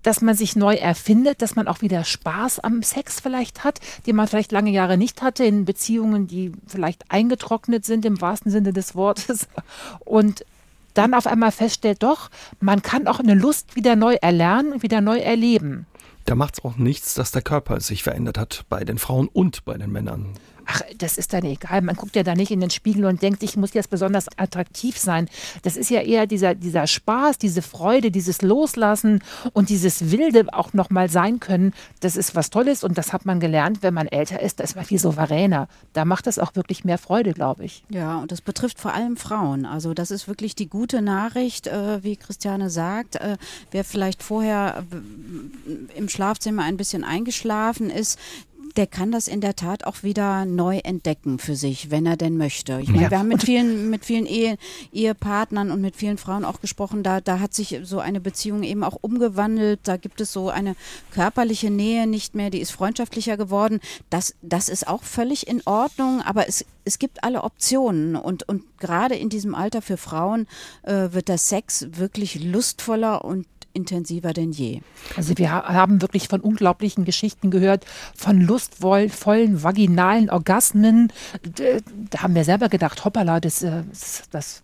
dass 0.06 0.22
man 0.22 0.36
sich 0.36 0.56
neu 0.56 0.76
erfindet, 0.76 1.42
dass 1.42 1.56
man 1.56 1.68
auch 1.68 1.82
wieder 1.82 2.04
Spaß 2.04 2.60
am 2.60 2.84
Sex 2.84 3.20
vielleicht 3.20 3.64
hat, 3.64 3.80
den 4.06 4.16
man 4.16 4.28
vielleicht 4.28 4.52
lange 4.52 4.70
Jahre 4.70 4.98
nicht 4.98 5.22
hatte, 5.22 5.44
in 5.46 5.66
Beziehungen, 5.66 6.28
die 6.28 6.52
vielleicht 6.68 7.10
eingetrocknet 7.10 7.86
sind 7.86 8.06
im 8.06 8.22
wahrsten 8.22 8.52
Sinne 8.52 8.72
des 8.72 8.96
Wortes. 8.96 9.48
Und 10.00 10.46
dann 10.94 11.14
auf 11.14 11.28
einmal 11.28 11.52
feststellt, 11.52 12.04
doch, 12.04 12.30
man 12.60 12.82
kann 12.82 13.08
auch 13.08 13.20
eine 13.20 13.34
Lust 13.34 13.76
wieder 13.76 13.96
neu 13.96 14.16
erlernen 14.22 14.74
und 14.74 14.84
wieder 14.84 15.02
neu 15.02 15.18
erleben. 15.18 15.88
Da 16.26 16.36
macht 16.36 16.56
es 16.60 16.66
auch 16.66 16.78
nichts, 16.78 17.14
dass 17.14 17.32
der 17.32 17.42
Körper 17.42 17.80
sich 17.82 18.04
verändert 18.04 18.38
hat 18.38 18.66
bei 18.70 18.84
den 18.84 18.98
Frauen 18.98 19.28
und 19.28 19.66
bei 19.66 19.78
den 19.78 19.92
Männern 19.92 20.34
ach, 20.66 20.82
das 20.98 21.18
ist 21.18 21.34
dann 21.34 21.44
egal. 21.44 21.82
Man 21.82 21.96
guckt 21.96 22.16
ja 22.16 22.24
da 22.24 22.36
nicht 22.36 22.52
in 22.52 22.60
den 22.60 22.70
Spiegel 22.70 23.06
und 23.06 23.22
denkt, 23.22 23.44
ich 23.44 23.58
muss 23.58 23.74
jetzt 23.74 23.90
besonders 23.90 24.28
attraktiv 24.38 24.98
sein. 24.98 25.30
Das 25.64 25.78
ist 25.78 25.90
ja 25.90 26.02
eher 26.02 26.28
dieser, 26.28 26.56
dieser 26.56 26.88
Spaß, 26.88 27.38
diese 27.38 27.62
Freude, 27.62 28.12
dieses 28.12 28.42
Loslassen 28.42 29.24
und 29.54 29.70
dieses 29.70 30.12
Wilde 30.12 30.46
auch 30.54 30.74
nochmal 30.74 31.10
sein 31.10 31.40
können. 31.40 31.74
Das 32.00 32.16
ist 32.16 32.36
was 32.36 32.50
Tolles 32.50 32.84
und 32.84 32.98
das 32.98 33.14
hat 33.14 33.26
man 33.26 33.40
gelernt, 33.40 33.84
wenn 33.84 33.94
man 33.94 34.08
älter 34.08 34.42
ist. 34.42 34.60
Das 34.60 34.76
war 34.76 34.84
viel 34.84 35.00
souveräner. 35.00 35.68
Da 35.94 36.06
macht 36.06 36.28
es 36.28 36.40
auch 36.40 36.56
wirklich 36.56 36.84
mehr 36.84 36.98
Freude, 36.98 37.34
glaube 37.34 37.66
ich. 37.66 37.84
Ja, 37.90 38.18
und 38.20 38.32
das 38.32 38.42
betrifft 38.42 38.80
vor 38.80 38.94
allem 38.94 39.18
Frauen. 39.18 39.66
Also 39.66 39.94
das 39.94 40.12
ist 40.12 40.28
wirklich 40.28 40.56
die 40.56 40.70
gute 40.70 41.02
Nachricht, 41.02 41.68
äh, 41.68 42.04
wie 42.04 42.16
Christiane 42.16 42.70
sagt. 42.70 43.18
Äh, 43.18 43.38
wer 43.72 43.84
vielleicht 43.84 44.24
vorher 44.24 44.84
äh, 44.92 45.98
im 45.98 46.10
Schlafzimmer 46.10 46.64
ein 46.64 46.78
bisschen 46.78 47.04
eingeschlafen 47.04 47.90
ist, 47.90 48.20
der 48.76 48.88
kann 48.88 49.12
das 49.12 49.28
in 49.28 49.42
der 49.42 49.56
Tat 49.56 49.86
auch 49.86 50.04
wieder 50.04 50.46
neu 50.46 50.78
entdecken 50.80 51.40
für 51.40 51.56
sich, 51.56 51.92
wenn 51.92 52.06
er 52.06 52.18
denn 52.18 52.38
möchte. 52.38 52.80
Ich 52.82 52.90
meine, 52.90 53.04
ja. 53.04 53.12
wir 53.12 53.20
haben 53.20 53.30
mit 53.30 53.44
vielen, 53.44 53.90
mit 53.90 54.06
vielen 54.06 54.26
Ehe, 54.26 54.58
Ehepartnern 54.92 55.72
und 55.72 55.82
mit 55.82 55.96
vielen 55.96 56.18
Frauen 56.18 56.46
auch 56.46 56.62
gesprochen, 56.62 57.04
da, 57.04 57.22
da 57.22 57.40
hat 57.40 57.54
sich 57.54 57.80
so 57.84 58.00
eine 58.00 58.20
Beziehung 58.20 58.64
eben 58.64 58.84
auch 58.84 58.98
umgewandelt. 59.00 59.80
Da 59.84 59.98
gibt 59.98 60.22
es 60.22 60.34
so 60.34 60.50
eine 60.50 60.76
körperliche 61.12 61.72
Nähe 61.72 62.08
nicht 62.08 62.36
mehr, 62.36 62.50
die 62.50 62.60
ist 62.60 62.72
freundschaftlicher 62.72 63.38
geworden. 63.38 63.80
Das, 64.10 64.36
das 64.42 64.70
ist 64.70 64.88
auch 64.88 65.04
völlig 65.04 65.48
in 65.48 65.62
Ordnung, 65.66 66.22
aber 66.22 66.48
es, 66.48 66.66
es 66.84 67.00
gibt 67.00 67.24
alle 67.24 67.44
Optionen 67.44 68.16
und, 68.16 68.48
und 68.48 68.64
gerade 68.80 69.16
in 69.16 69.30
diesem 69.30 69.56
Alter 69.56 69.82
für 69.82 69.98
Frauen 69.98 70.48
äh, 70.84 71.10
wird 71.12 71.30
der 71.30 71.38
Sex 71.38 71.88
wirklich 71.92 72.44
lustvoller 72.44 73.24
und 73.26 73.48
intensiver 73.76 74.34
denn 74.34 74.52
je. 74.52 74.82
Also 75.16 75.38
wir 75.38 75.52
haben 75.52 76.02
wirklich 76.02 76.28
von 76.28 76.42
unglaublichen 76.42 77.06
Geschichten 77.06 77.52
gehört, 77.52 77.86
von 78.16 78.40
lustvollen 78.42 79.64
vaginalen 79.64 80.30
Orgasmen. 80.30 81.12
Da 81.44 82.22
haben 82.22 82.36
wir 82.36 82.44
selber 82.44 82.70
gedacht, 82.70 83.06
hoppala, 83.06 83.40
das, 83.40 83.62
äh, 83.62 83.84
das 84.32 84.64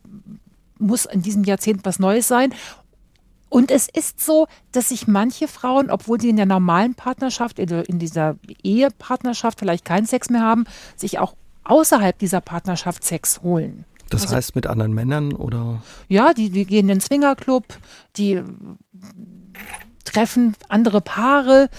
muss 0.79 1.05
in 1.05 1.21
diesem 1.21 1.43
Jahrzehnt 1.43 1.81
was 1.83 1.99
Neues 1.99 2.27
sein. 2.27 2.53
Und 3.49 3.69
es 3.69 3.89
ist 3.89 4.23
so, 4.23 4.47
dass 4.71 4.89
sich 4.89 5.07
manche 5.07 5.49
Frauen, 5.49 5.91
obwohl 5.91 6.21
sie 6.21 6.29
in 6.29 6.37
der 6.37 6.45
normalen 6.45 6.95
Partnerschaft, 6.95 7.59
in 7.59 7.99
dieser 7.99 8.37
Ehepartnerschaft 8.63 9.59
vielleicht 9.59 9.83
keinen 9.83 10.05
Sex 10.05 10.29
mehr 10.29 10.41
haben, 10.41 10.63
sich 10.95 11.19
auch 11.19 11.35
außerhalb 11.65 12.17
dieser 12.17 12.39
Partnerschaft 12.39 13.03
Sex 13.03 13.41
holen. 13.43 13.83
Das 14.11 14.23
also, 14.23 14.35
heißt 14.35 14.55
mit 14.55 14.67
anderen 14.67 14.93
Männern 14.93 15.33
oder? 15.33 15.81
Ja, 16.07 16.33
die, 16.33 16.49
die 16.49 16.65
gehen 16.65 16.81
in 16.81 16.99
den 16.99 17.01
Swingerclub, 17.01 17.63
die 18.17 18.41
treffen 20.03 20.55
andere 20.67 21.01
Paare. 21.01 21.69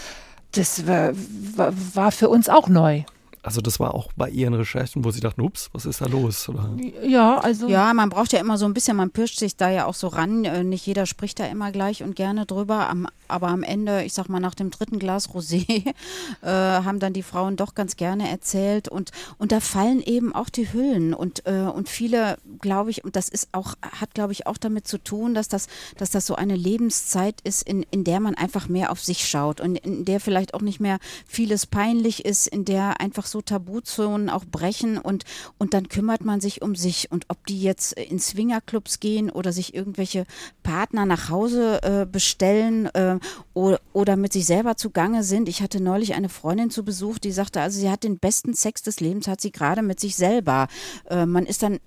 Das 0.53 0.87
war, 0.87 1.13
war 1.15 2.11
für 2.11 2.29
uns 2.29 2.49
auch 2.49 2.69
neu. 2.69 3.05
Also 3.45 3.61
das 3.61 3.81
war 3.81 3.95
auch 3.95 4.13
bei 4.17 4.31
Ihren 4.31 4.55
Recherchen, 4.55 5.05
wo 5.05 5.11
Sie 5.11 5.21
dachten, 5.21 5.41
ups, 5.41 5.69
was 5.73 5.85
ist 5.85 6.01
da 6.01 6.07
los? 6.07 6.49
Oder? 6.49 6.77
Ja, 7.03 7.39
also. 7.39 7.69
Ja, 7.69 7.93
man 7.93 8.09
braucht 8.09 8.33
ja 8.33 8.39
immer 8.39 8.57
so 8.57 8.67
ein 8.67 8.75
bisschen, 8.75 8.97
man 8.97 9.11
pirscht 9.11 9.41
sich 9.41 9.57
da 9.57 9.69
ja 9.69 9.87
auch 9.87 9.95
so 9.95 10.07
ran. 10.07 10.45
Äh, 10.45 10.63
nicht 10.63 10.87
jeder 10.87 11.07
spricht 11.07 11.41
da 11.41 11.47
immer 11.47 11.73
gleich 11.73 12.05
und 12.05 12.15
gerne 12.15 12.47
drüber. 12.47 12.95
aber 13.27 13.49
am 13.49 13.65
Ende, 13.65 14.05
ich 14.05 14.13
sag 14.13 14.29
mal, 14.29 14.39
nach 14.39 14.55
dem 14.55 14.71
dritten 14.71 15.01
Glas 15.01 15.31
Rosé 15.31 15.67
äh, 16.43 16.47
haben 16.47 17.01
dann 17.01 17.13
die 17.13 17.25
Frauen 17.25 17.57
doch 17.57 17.75
ganz 17.75 17.97
gerne 17.97 18.31
erzählt. 18.31 18.89
Und, 18.89 19.11
und 19.39 19.51
da 19.51 19.59
fallen 19.59 20.03
eben 20.03 20.33
auch 20.33 20.49
die 20.49 20.73
Hüllen. 20.73 21.13
Und, 21.13 21.45
äh, 21.45 21.63
und 21.63 21.89
viele, 21.89 22.39
glaube 22.61 22.91
ich, 22.91 23.03
und 23.03 23.17
das 23.17 23.29
ist 23.29 23.49
auch, 23.51 23.75
hat, 23.83 24.15
glaube 24.15 24.33
ich, 24.33 24.47
auch 24.47 24.57
damit 24.57 24.87
zu 24.87 24.99
tun, 24.99 25.35
dass 25.35 25.49
das, 25.49 25.67
dass 25.97 26.11
das 26.11 26.27
so 26.27 26.37
eine 26.37 26.55
Lebenszeit 26.55 27.41
ist, 27.43 27.63
in, 27.63 27.85
in 27.91 28.05
der 28.05 28.21
man 28.21 28.37
einfach 28.37 28.69
mehr 28.69 28.93
auf 28.93 29.01
sich 29.01 29.27
schaut 29.29 29.61
und 29.61 29.77
in 29.77 30.05
der 30.05 30.21
vielleicht 30.21 30.55
auch 30.55 30.61
nicht 30.61 30.79
mehr 30.79 30.99
vieles 31.27 31.67
peinlich 31.67 32.25
ist, 32.25 32.47
in 32.47 32.65
der 32.65 33.01
einfach 33.01 33.27
so 33.32 33.32
Tabuzonen 33.41 34.29
auch 34.29 34.45
brechen 34.45 34.99
und, 34.99 35.25
und 35.59 35.75
dann 35.75 35.89
kümmert 35.89 36.25
man 36.25 36.41
sich 36.41 36.63
um 36.63 36.75
sich. 36.75 37.11
Und 37.11 37.27
ob 37.29 37.47
die 37.47 37.63
jetzt 37.63 37.93
in 37.95 38.19
Swingerclubs 38.19 39.01
gehen 39.01 39.31
oder 39.31 39.53
sich 39.53 39.75
irgendwelche 39.75 40.25
Partner 40.63 41.07
nach 41.07 41.29
Hause 41.31 41.83
äh, 41.83 42.07
bestellen 42.07 42.87
äh, 42.95 43.19
oder, 43.55 43.81
oder 43.93 44.17
mit 44.17 44.33
sich 44.33 44.47
selber 44.47 44.77
zugange 44.77 45.25
sind. 45.25 45.49
Ich 45.49 45.63
hatte 45.63 45.83
neulich 45.83 46.15
eine 46.15 46.29
Freundin 46.29 46.71
zu 46.71 46.85
Besuch, 46.85 47.19
die 47.19 47.33
sagte, 47.33 47.61
also 47.61 47.81
sie 47.81 47.91
hat 47.91 48.05
den 48.05 48.19
besten 48.19 48.55
Sex 48.55 48.83
des 48.83 49.01
Lebens, 49.01 49.29
hat 49.29 49.41
sie 49.41 49.53
gerade 49.53 49.83
mit 49.83 50.01
sich 50.01 50.17
selber. 50.17 50.69
Äh, 51.09 51.27
man 51.27 51.47
ist 51.47 51.63
dann 51.63 51.79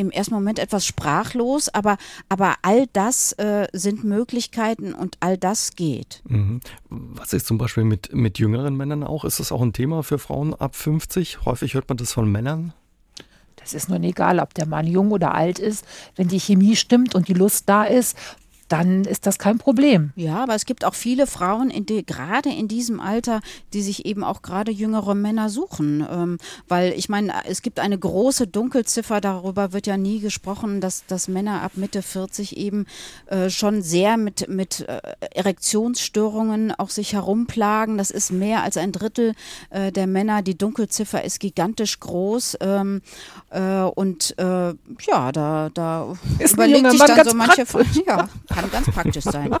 im 0.00 0.10
ersten 0.10 0.34
Moment 0.34 0.58
etwas 0.58 0.86
sprachlos, 0.86 1.68
aber, 1.68 1.98
aber 2.28 2.54
all 2.62 2.86
das 2.92 3.32
äh, 3.32 3.68
sind 3.72 4.02
Möglichkeiten 4.02 4.94
und 4.94 5.16
all 5.20 5.36
das 5.36 5.76
geht. 5.76 6.22
Mhm. 6.28 6.60
Was 6.88 7.32
ist 7.32 7.46
zum 7.46 7.58
Beispiel 7.58 7.84
mit, 7.84 8.12
mit 8.14 8.38
jüngeren 8.38 8.76
Männern 8.76 9.04
auch? 9.04 9.24
Ist 9.24 9.40
das 9.40 9.52
auch 9.52 9.60
ein 9.60 9.72
Thema 9.72 10.02
für 10.02 10.18
Frauen 10.18 10.54
ab 10.54 10.74
50? 10.74 11.44
Häufig 11.44 11.74
hört 11.74 11.88
man 11.88 11.98
das 11.98 12.12
von 12.12 12.30
Männern. 12.30 12.72
Das 13.56 13.74
ist 13.74 13.90
nun 13.90 14.02
egal, 14.02 14.40
ob 14.40 14.54
der 14.54 14.66
Mann 14.66 14.86
jung 14.86 15.10
oder 15.10 15.34
alt 15.34 15.58
ist. 15.58 15.84
Wenn 16.16 16.28
die 16.28 16.40
Chemie 16.40 16.76
stimmt 16.76 17.14
und 17.14 17.28
die 17.28 17.34
Lust 17.34 17.68
da 17.68 17.84
ist 17.84 18.16
dann 18.70 19.04
ist 19.04 19.26
das 19.26 19.38
kein 19.38 19.58
Problem. 19.58 20.12
Ja, 20.14 20.44
aber 20.44 20.54
es 20.54 20.64
gibt 20.64 20.84
auch 20.84 20.94
viele 20.94 21.26
Frauen, 21.26 21.70
in 21.70 21.86
die, 21.86 22.06
gerade 22.06 22.50
in 22.50 22.68
diesem 22.68 23.00
Alter, 23.00 23.40
die 23.72 23.82
sich 23.82 24.06
eben 24.06 24.22
auch 24.22 24.42
gerade 24.42 24.70
jüngere 24.70 25.16
Männer 25.16 25.48
suchen. 25.48 26.06
Ähm, 26.08 26.38
weil 26.68 26.92
ich 26.92 27.08
meine, 27.08 27.32
es 27.46 27.62
gibt 27.62 27.80
eine 27.80 27.98
große 27.98 28.46
Dunkelziffer, 28.46 29.20
darüber 29.20 29.72
wird 29.72 29.88
ja 29.88 29.96
nie 29.96 30.20
gesprochen, 30.20 30.80
dass, 30.80 31.04
dass 31.06 31.26
Männer 31.26 31.62
ab 31.62 31.72
Mitte 31.74 32.00
40 32.00 32.56
eben 32.56 32.86
äh, 33.26 33.50
schon 33.50 33.82
sehr 33.82 34.16
mit, 34.16 34.48
mit 34.48 34.88
äh, 34.88 35.00
Erektionsstörungen 35.34 36.72
auch 36.72 36.90
sich 36.90 37.12
herumplagen. 37.12 37.98
Das 37.98 38.12
ist 38.12 38.30
mehr 38.30 38.62
als 38.62 38.76
ein 38.76 38.92
Drittel 38.92 39.34
äh, 39.70 39.90
der 39.90 40.06
Männer. 40.06 40.42
Die 40.42 40.56
Dunkelziffer 40.56 41.24
ist 41.24 41.40
gigantisch 41.40 41.98
groß. 41.98 42.58
Ähm, 42.60 43.02
äh, 43.50 43.80
und 43.82 44.38
äh, 44.38 44.74
ja, 45.08 45.32
da, 45.32 45.70
da 45.74 46.16
ist 46.38 46.54
überlegt 46.54 46.90
sich 46.92 47.00
dann 47.00 47.28
so 47.28 47.34
manche. 47.34 47.64
Ja, 48.06 48.28
kann 48.60 48.70
ganz 48.70 48.90
praktisch 48.90 49.24
sein. 49.24 49.50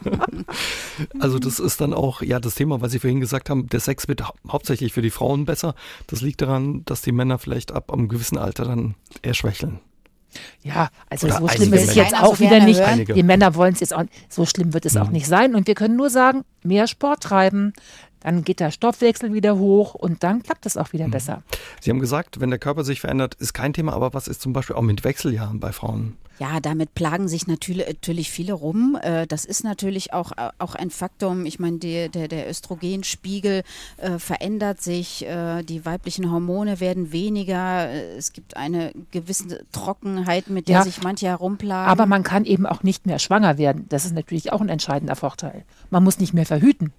Also 1.18 1.38
das 1.38 1.60
ist 1.60 1.80
dann 1.80 1.94
auch, 1.94 2.20
ja, 2.22 2.40
das 2.40 2.54
Thema, 2.54 2.80
was 2.80 2.92
Sie 2.92 2.98
vorhin 2.98 3.20
gesagt 3.20 3.48
haben, 3.48 3.68
der 3.68 3.80
Sex 3.80 4.08
wird 4.08 4.26
hau 4.26 4.34
hauptsächlich 4.48 4.92
für 4.92 5.02
die 5.02 5.10
Frauen 5.10 5.44
besser. 5.44 5.74
Das 6.08 6.20
liegt 6.20 6.42
daran, 6.42 6.82
dass 6.84 7.00
die 7.02 7.12
Männer 7.12 7.38
vielleicht 7.38 7.72
ab 7.72 7.92
einem 7.92 8.08
gewissen 8.08 8.36
Alter 8.36 8.64
dann 8.64 8.94
eher 9.22 9.34
schwächeln. 9.34 9.80
Ja, 10.62 10.90
also 11.08 11.26
Oder 11.26 11.38
so 11.38 11.48
schlimm 11.48 11.72
ist 11.72 11.88
es 11.88 11.94
jetzt 11.94 12.14
auch 12.14 12.36
so 12.36 12.44
wieder 12.44 12.60
nicht. 12.60 12.80
Einige. 12.80 13.14
Die 13.14 13.22
Männer 13.22 13.54
wollen 13.54 13.74
es 13.74 13.80
jetzt 13.80 13.94
auch, 13.94 14.04
so 14.28 14.46
schlimm 14.46 14.74
wird 14.74 14.86
es 14.86 14.94
mhm. 14.94 15.02
auch 15.02 15.10
nicht 15.10 15.26
sein. 15.26 15.54
Und 15.54 15.66
wir 15.66 15.74
können 15.74 15.96
nur 15.96 16.10
sagen, 16.10 16.44
mehr 16.62 16.86
Sport 16.86 17.22
treiben, 17.22 17.72
dann 18.20 18.44
geht 18.44 18.60
der 18.60 18.70
Stoffwechsel 18.70 19.32
wieder 19.32 19.58
hoch 19.58 19.94
und 19.94 20.22
dann 20.22 20.42
klappt 20.42 20.66
es 20.66 20.76
auch 20.76 20.92
wieder 20.92 21.06
mhm. 21.06 21.12
besser. 21.12 21.42
Sie 21.80 21.90
haben 21.90 22.00
gesagt, 22.00 22.40
wenn 22.40 22.50
der 22.50 22.58
Körper 22.58 22.84
sich 22.84 23.00
verändert, 23.00 23.34
ist 23.34 23.52
kein 23.52 23.72
Thema, 23.72 23.92
aber 23.92 24.14
was 24.14 24.28
ist 24.28 24.40
zum 24.40 24.52
Beispiel 24.52 24.76
auch 24.76 24.82
mit 24.82 25.04
Wechseljahren 25.04 25.60
bei 25.60 25.72
Frauen? 25.72 26.16
Ja, 26.40 26.58
damit 26.58 26.94
plagen 26.94 27.28
sich 27.28 27.46
natürlich, 27.46 27.86
natürlich 27.86 28.30
viele 28.30 28.54
rum. 28.54 28.98
Äh, 29.02 29.26
das 29.26 29.44
ist 29.44 29.62
natürlich 29.62 30.14
auch, 30.14 30.32
auch 30.58 30.74
ein 30.74 30.88
Faktum. 30.88 31.44
Ich 31.44 31.58
meine, 31.58 31.76
der, 31.76 32.08
der, 32.08 32.28
der 32.28 32.48
Östrogenspiegel 32.48 33.62
äh, 33.98 34.18
verändert 34.18 34.80
sich, 34.80 35.26
äh, 35.26 35.62
die 35.62 35.84
weiblichen 35.84 36.32
Hormone 36.32 36.80
werden 36.80 37.12
weniger, 37.12 37.90
es 37.90 38.32
gibt 38.32 38.56
eine 38.56 38.92
gewisse 39.10 39.66
Trockenheit, 39.70 40.48
mit 40.48 40.68
der 40.68 40.76
ja, 40.76 40.82
sich 40.82 41.02
manche 41.02 41.26
herumplagen. 41.26 41.90
Aber 41.90 42.06
man 42.06 42.22
kann 42.22 42.46
eben 42.46 42.64
auch 42.64 42.82
nicht 42.82 43.04
mehr 43.04 43.18
schwanger 43.18 43.58
werden. 43.58 43.84
Das 43.90 44.06
ist 44.06 44.14
natürlich 44.14 44.50
auch 44.50 44.62
ein 44.62 44.70
entscheidender 44.70 45.16
Vorteil. 45.16 45.64
Man 45.90 46.02
muss 46.02 46.20
nicht 46.20 46.32
mehr 46.32 46.46
verhüten. 46.46 46.90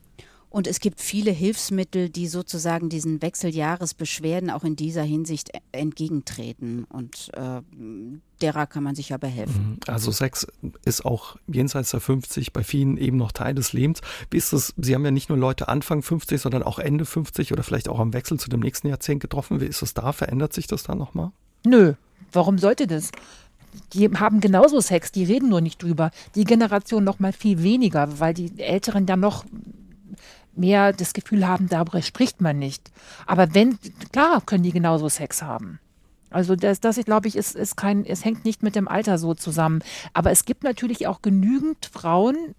Und 0.51 0.67
es 0.67 0.81
gibt 0.81 0.99
viele 0.99 1.31
Hilfsmittel, 1.31 2.09
die 2.09 2.27
sozusagen 2.27 2.89
diesen 2.89 3.21
Wechseljahresbeschwerden 3.21 4.49
auch 4.49 4.65
in 4.65 4.75
dieser 4.75 5.01
Hinsicht 5.01 5.49
e-, 5.55 5.59
entgegentreten. 5.71 6.83
Und 6.83 7.31
äh, 7.35 7.61
derer 8.41 8.67
kann 8.67 8.83
man 8.83 8.93
sich 8.93 9.09
ja 9.09 9.17
behelfen. 9.17 9.69
Mhm. 9.69 9.79
Also 9.87 10.11
Sex 10.11 10.45
ist 10.83 11.05
auch 11.05 11.37
jenseits 11.47 11.91
der 11.91 12.01
50 12.01 12.51
bei 12.51 12.65
vielen 12.65 12.97
eben 12.97 13.15
noch 13.15 13.31
Teil 13.31 13.55
des 13.55 13.71
Lebens. 13.71 14.01
Wie 14.29 14.37
ist 14.37 14.51
das? 14.51 14.73
Sie 14.75 14.93
haben 14.93 15.05
ja 15.05 15.11
nicht 15.11 15.29
nur 15.29 15.37
Leute 15.37 15.69
Anfang 15.69 16.03
50, 16.03 16.41
sondern 16.41 16.63
auch 16.63 16.79
Ende 16.79 17.05
50 17.05 17.53
oder 17.53 17.63
vielleicht 17.63 17.87
auch 17.87 17.99
am 17.99 18.11
Wechsel 18.11 18.37
zu 18.37 18.49
dem 18.49 18.59
nächsten 18.59 18.89
Jahrzehnt 18.89 19.21
getroffen. 19.21 19.61
Wie 19.61 19.67
ist 19.67 19.81
das 19.81 19.93
da? 19.93 20.11
Verändert 20.11 20.51
sich 20.51 20.67
das 20.67 20.83
da 20.83 20.95
nochmal? 20.95 21.31
Nö. 21.65 21.93
Warum 22.33 22.57
sollte 22.57 22.87
das? 22.87 23.11
die 23.93 24.09
haben 24.09 24.41
genauso 24.41 24.81
Sex, 24.81 25.13
die 25.13 25.23
reden 25.23 25.47
nur 25.47 25.61
nicht 25.61 25.81
drüber. 25.81 26.11
Die 26.35 26.43
Generation 26.43 27.05
noch 27.05 27.19
mal 27.19 27.31
viel 27.31 27.63
weniger, 27.63 28.19
weil 28.19 28.33
die 28.33 28.59
Älteren 28.59 29.05
dann 29.05 29.21
noch 29.21 29.45
mehr 30.55 30.93
das 30.93 31.13
Gefühl 31.13 31.47
haben, 31.47 31.69
darüber 31.69 32.01
spricht 32.01 32.41
man 32.41 32.59
nicht. 32.59 32.91
Aber 33.25 33.53
wenn, 33.53 33.77
klar, 34.11 34.41
können 34.41 34.63
die 34.63 34.71
genauso 34.71 35.09
Sex 35.09 35.41
haben. 35.41 35.79
Also 36.29 36.55
das, 36.55 36.79
das 36.79 36.95
glaube 36.97 37.27
ich, 37.27 37.35
ist, 37.35 37.55
ist 37.55 37.75
kein, 37.75 38.05
es 38.05 38.23
hängt 38.23 38.45
nicht 38.45 38.63
mit 38.63 38.75
dem 38.75 38.87
Alter 38.87 39.17
so 39.17 39.33
zusammen. 39.33 39.83
Aber 40.13 40.31
es 40.31 40.45
gibt 40.45 40.63
natürlich 40.63 41.07
auch 41.07 41.21
genügend 41.21 41.85
Frauen, 41.85 42.55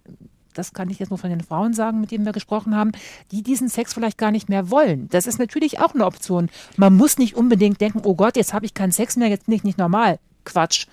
das 0.55 0.75
kann 0.75 0.91
ich 0.91 0.99
jetzt 0.99 1.09
nur 1.09 1.19
von 1.19 1.31
den 1.31 1.41
Frauen 1.41 1.73
sagen, 1.73 2.01
mit 2.01 2.11
denen 2.11 2.27
wir 2.27 2.33
gesprochen 2.33 2.77
haben, 2.77 2.93
die 3.31 3.43
diesen 3.43 3.69
Sex 3.69 3.95
vielleicht 3.95 4.19
gar 4.19 4.31
nicht 4.31 4.51
mehr 4.51 4.71
wollen. 4.71 5.09
Das 5.09 5.27
ist 5.27 5.39
natürlich 5.39 5.81
auch 5.81 5.95
eine 5.95 6.05
Option. 6.05 6.51
Man 6.77 6.95
muss 6.95 7.17
nicht 7.17 7.35
unbedingt 7.37 7.81
denken, 7.81 8.03
oh 8.05 8.15
Gott, 8.15 8.37
jetzt 8.37 8.53
habe 8.53 8.67
ich 8.67 8.75
keinen 8.75 8.93
Sex 8.93 9.17
mehr, 9.17 9.29
jetzt 9.29 9.47
bin 9.47 9.55
ich 9.55 9.65
nicht 9.65 9.79
normal. 9.79 10.19
Quatsch 10.45 10.87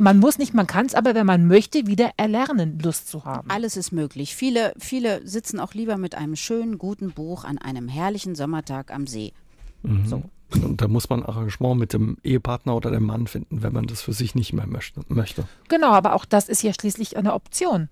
man 0.00 0.18
muss 0.18 0.38
nicht, 0.38 0.54
man 0.54 0.66
kann 0.66 0.86
es 0.86 0.94
aber, 0.94 1.14
wenn 1.14 1.26
man 1.26 1.46
möchte, 1.46 1.86
wieder 1.86 2.10
erlernen, 2.16 2.78
Lust 2.78 3.08
zu 3.08 3.24
haben. 3.24 3.50
Alles 3.50 3.76
ist 3.76 3.92
möglich. 3.92 4.34
Viele, 4.34 4.72
viele 4.78 5.26
sitzen 5.26 5.60
auch 5.60 5.74
lieber 5.74 5.96
mit 5.96 6.14
einem 6.14 6.36
schönen, 6.36 6.78
guten 6.78 7.12
Buch 7.12 7.44
an 7.44 7.58
einem 7.58 7.88
herrlichen 7.88 8.34
Sommertag 8.34 8.92
am 8.92 9.06
See. 9.06 9.32
Mhm. 9.82 10.06
So. 10.06 10.22
Und 10.52 10.80
da 10.80 10.88
muss 10.88 11.08
man 11.08 11.22
Arrangement 11.22 11.78
mit 11.78 11.92
dem 11.92 12.16
Ehepartner 12.24 12.74
oder 12.74 12.90
dem 12.90 13.04
Mann 13.04 13.28
finden, 13.28 13.62
wenn 13.62 13.72
man 13.72 13.86
das 13.86 14.02
für 14.02 14.12
sich 14.12 14.34
nicht 14.34 14.52
mehr 14.52 14.66
möchte. 14.66 15.44
Genau, 15.68 15.92
aber 15.92 16.14
auch 16.14 16.24
das 16.24 16.48
ist 16.48 16.62
ja 16.62 16.72
schließlich 16.72 17.16
eine 17.16 17.34
Option. 17.34 17.88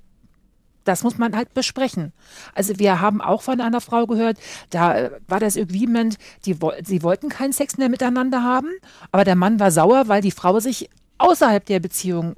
Das 0.85 1.05
muss 1.05 1.19
man 1.19 1.37
halt 1.37 1.53
besprechen. 1.53 2.13
Also 2.55 2.79
wir 2.79 3.01
haben 3.01 3.21
auch 3.21 3.43
von 3.43 3.61
einer 3.61 3.83
Frau 3.83 4.07
gehört, 4.07 4.39
da 4.71 4.97
äh, 4.97 5.11
war 5.29 5.39
das 5.39 5.57
Agreement, 5.57 6.17
die, 6.47 6.57
sie 6.83 7.03
wollten 7.03 7.29
keinen 7.29 7.53
Sex 7.53 7.77
mehr 7.77 7.91
miteinander 7.91 8.43
haben, 8.43 8.71
aber 9.13 9.25
der 9.25 9.37
Mann 9.37 9.61
war 9.61 9.71
sauer, 9.71 10.09
weil 10.09 10.23
die 10.23 10.31
Frau 10.31 10.59
sich 10.61 10.89
außerhalb 11.19 11.65
der 11.67 11.81
Beziehung 11.81 12.35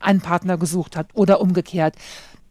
einen 0.00 0.20
Partner 0.20 0.58
gesucht 0.58 0.96
hat 0.96 1.08
oder 1.14 1.40
umgekehrt. 1.40 1.94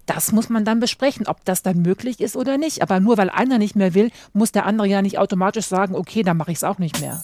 Das 0.05 0.31
muss 0.31 0.49
man 0.49 0.65
dann 0.65 0.79
besprechen, 0.79 1.27
ob 1.27 1.43
das 1.45 1.63
dann 1.63 1.81
möglich 1.81 2.19
ist 2.21 2.35
oder 2.35 2.57
nicht. 2.57 2.81
Aber 2.81 2.99
nur 2.99 3.17
weil 3.17 3.29
einer 3.29 3.57
nicht 3.57 3.75
mehr 3.75 3.93
will, 3.93 4.11
muss 4.33 4.51
der 4.51 4.65
andere 4.65 4.87
ja 4.87 5.01
nicht 5.01 5.17
automatisch 5.17 5.65
sagen, 5.65 5.95
okay, 5.95 6.21
dann 6.21 6.37
mache 6.37 6.51
ich 6.51 6.57
es 6.57 6.63
auch 6.63 6.77
nicht 6.77 7.01
mehr. 7.01 7.21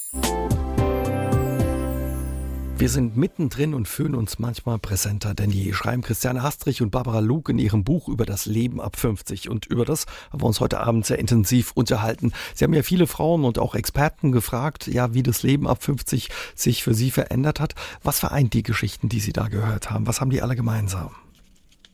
Wir 2.82 2.90
sind 2.90 3.16
mittendrin 3.16 3.76
und 3.76 3.88
fühlen 3.88 4.16
uns 4.16 4.40
manchmal 4.40 4.80
präsenter 4.80 5.36
denn 5.36 5.52
je, 5.52 5.72
schreiben 5.72 6.02
Christiane 6.02 6.42
Hastrich 6.42 6.82
und 6.82 6.90
Barbara 6.90 7.20
Luke 7.20 7.52
in 7.52 7.60
ihrem 7.60 7.84
Buch 7.84 8.10
über 8.10 8.26
das 8.26 8.48
Leben 8.48 8.82
ab 8.82 8.96
50. 8.96 9.50
Und 9.50 9.68
über 9.68 9.86
das 9.86 10.08
haben 10.32 10.42
wir 10.42 10.48
uns 10.48 10.60
heute 10.60 10.80
Abend 10.80 11.06
sehr 11.06 11.20
intensiv 11.20 11.74
unterhalten. 11.74 12.34
Sie 12.56 12.64
haben 12.64 12.74
ja 12.74 12.82
viele 12.82 13.06
Frauen 13.06 13.46
und 13.46 13.60
auch 13.60 13.76
Experten 13.76 14.32
gefragt, 14.32 14.88
ja, 14.88 15.14
wie 15.14 15.22
das 15.22 15.44
Leben 15.44 15.68
ab 15.68 15.84
50 15.84 16.30
sich 16.56 16.82
für 16.82 16.96
sie 16.96 17.12
verändert 17.12 17.60
hat. 17.60 17.76
Was 18.02 18.20
vereint 18.20 18.56
die 18.56 18.64
Geschichten, 18.64 19.10
die 19.10 19.20
Sie 19.20 19.32
da 19.32 19.48
gehört 19.48 19.92
haben? 19.92 20.08
Was 20.08 20.20
haben 20.20 20.32
die 20.32 20.42
alle 20.42 20.56
gemeinsam? 20.56 21.12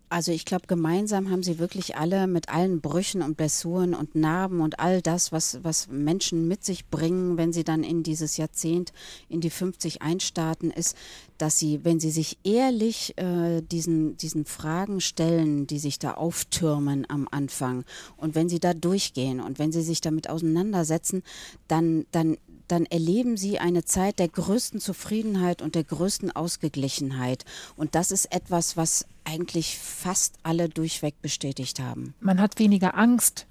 Also 0.09 0.31
ich 0.31 0.45
glaube, 0.45 0.67
gemeinsam 0.67 1.29
haben 1.29 1.43
sie 1.43 1.59
wirklich 1.59 1.97
alle 1.97 2.27
mit 2.27 2.47
allen 2.47 2.79
Brüchen 2.79 3.21
und 3.21 3.35
Blessuren 3.35 3.93
und 3.93 4.15
Narben 4.15 4.61
und 4.61 4.79
all 4.79 5.01
das, 5.01 5.33
was, 5.33 5.59
was 5.63 5.89
Menschen 5.89 6.47
mit 6.47 6.63
sich 6.63 6.87
bringen, 6.87 7.37
wenn 7.37 7.51
sie 7.51 7.65
dann 7.65 7.83
in 7.83 8.03
dieses 8.03 8.37
Jahrzehnt, 8.37 8.93
in 9.27 9.41
die 9.41 9.49
50 9.49 10.01
einstarten, 10.01 10.71
ist, 10.71 10.95
dass 11.37 11.59
sie, 11.59 11.83
wenn 11.83 11.99
sie 11.99 12.11
sich 12.11 12.37
ehrlich 12.45 13.17
äh, 13.17 13.61
diesen, 13.61 14.15
diesen 14.15 14.45
Fragen 14.45 15.01
stellen, 15.01 15.67
die 15.67 15.79
sich 15.79 15.99
da 15.99 16.13
auftürmen 16.13 17.05
am 17.09 17.27
Anfang 17.29 17.83
und 18.15 18.33
wenn 18.33 18.47
sie 18.47 18.59
da 18.59 18.73
durchgehen 18.73 19.41
und 19.41 19.59
wenn 19.59 19.73
sie 19.73 19.81
sich 19.81 19.99
damit 19.99 20.29
auseinandersetzen, 20.29 21.21
dann, 21.67 22.05
dann 22.11 22.37
dann 22.67 22.85
erleben 22.85 23.37
sie 23.37 23.59
eine 23.59 23.85
Zeit 23.85 24.19
der 24.19 24.27
größten 24.27 24.79
Zufriedenheit 24.79 25.61
und 25.61 25.75
der 25.75 25.83
größten 25.83 26.35
Ausgeglichenheit. 26.35 27.45
Und 27.75 27.95
das 27.95 28.11
ist 28.11 28.31
etwas, 28.33 28.77
was 28.77 29.05
eigentlich 29.23 29.77
fast 29.77 30.35
alle 30.43 30.69
durchweg 30.69 31.21
bestätigt 31.21 31.79
haben. 31.79 32.13
Man 32.19 32.41
hat 32.41 32.59
weniger 32.59 32.97
Angst, 32.97 33.47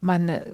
man 0.00 0.28
äh, 0.28 0.52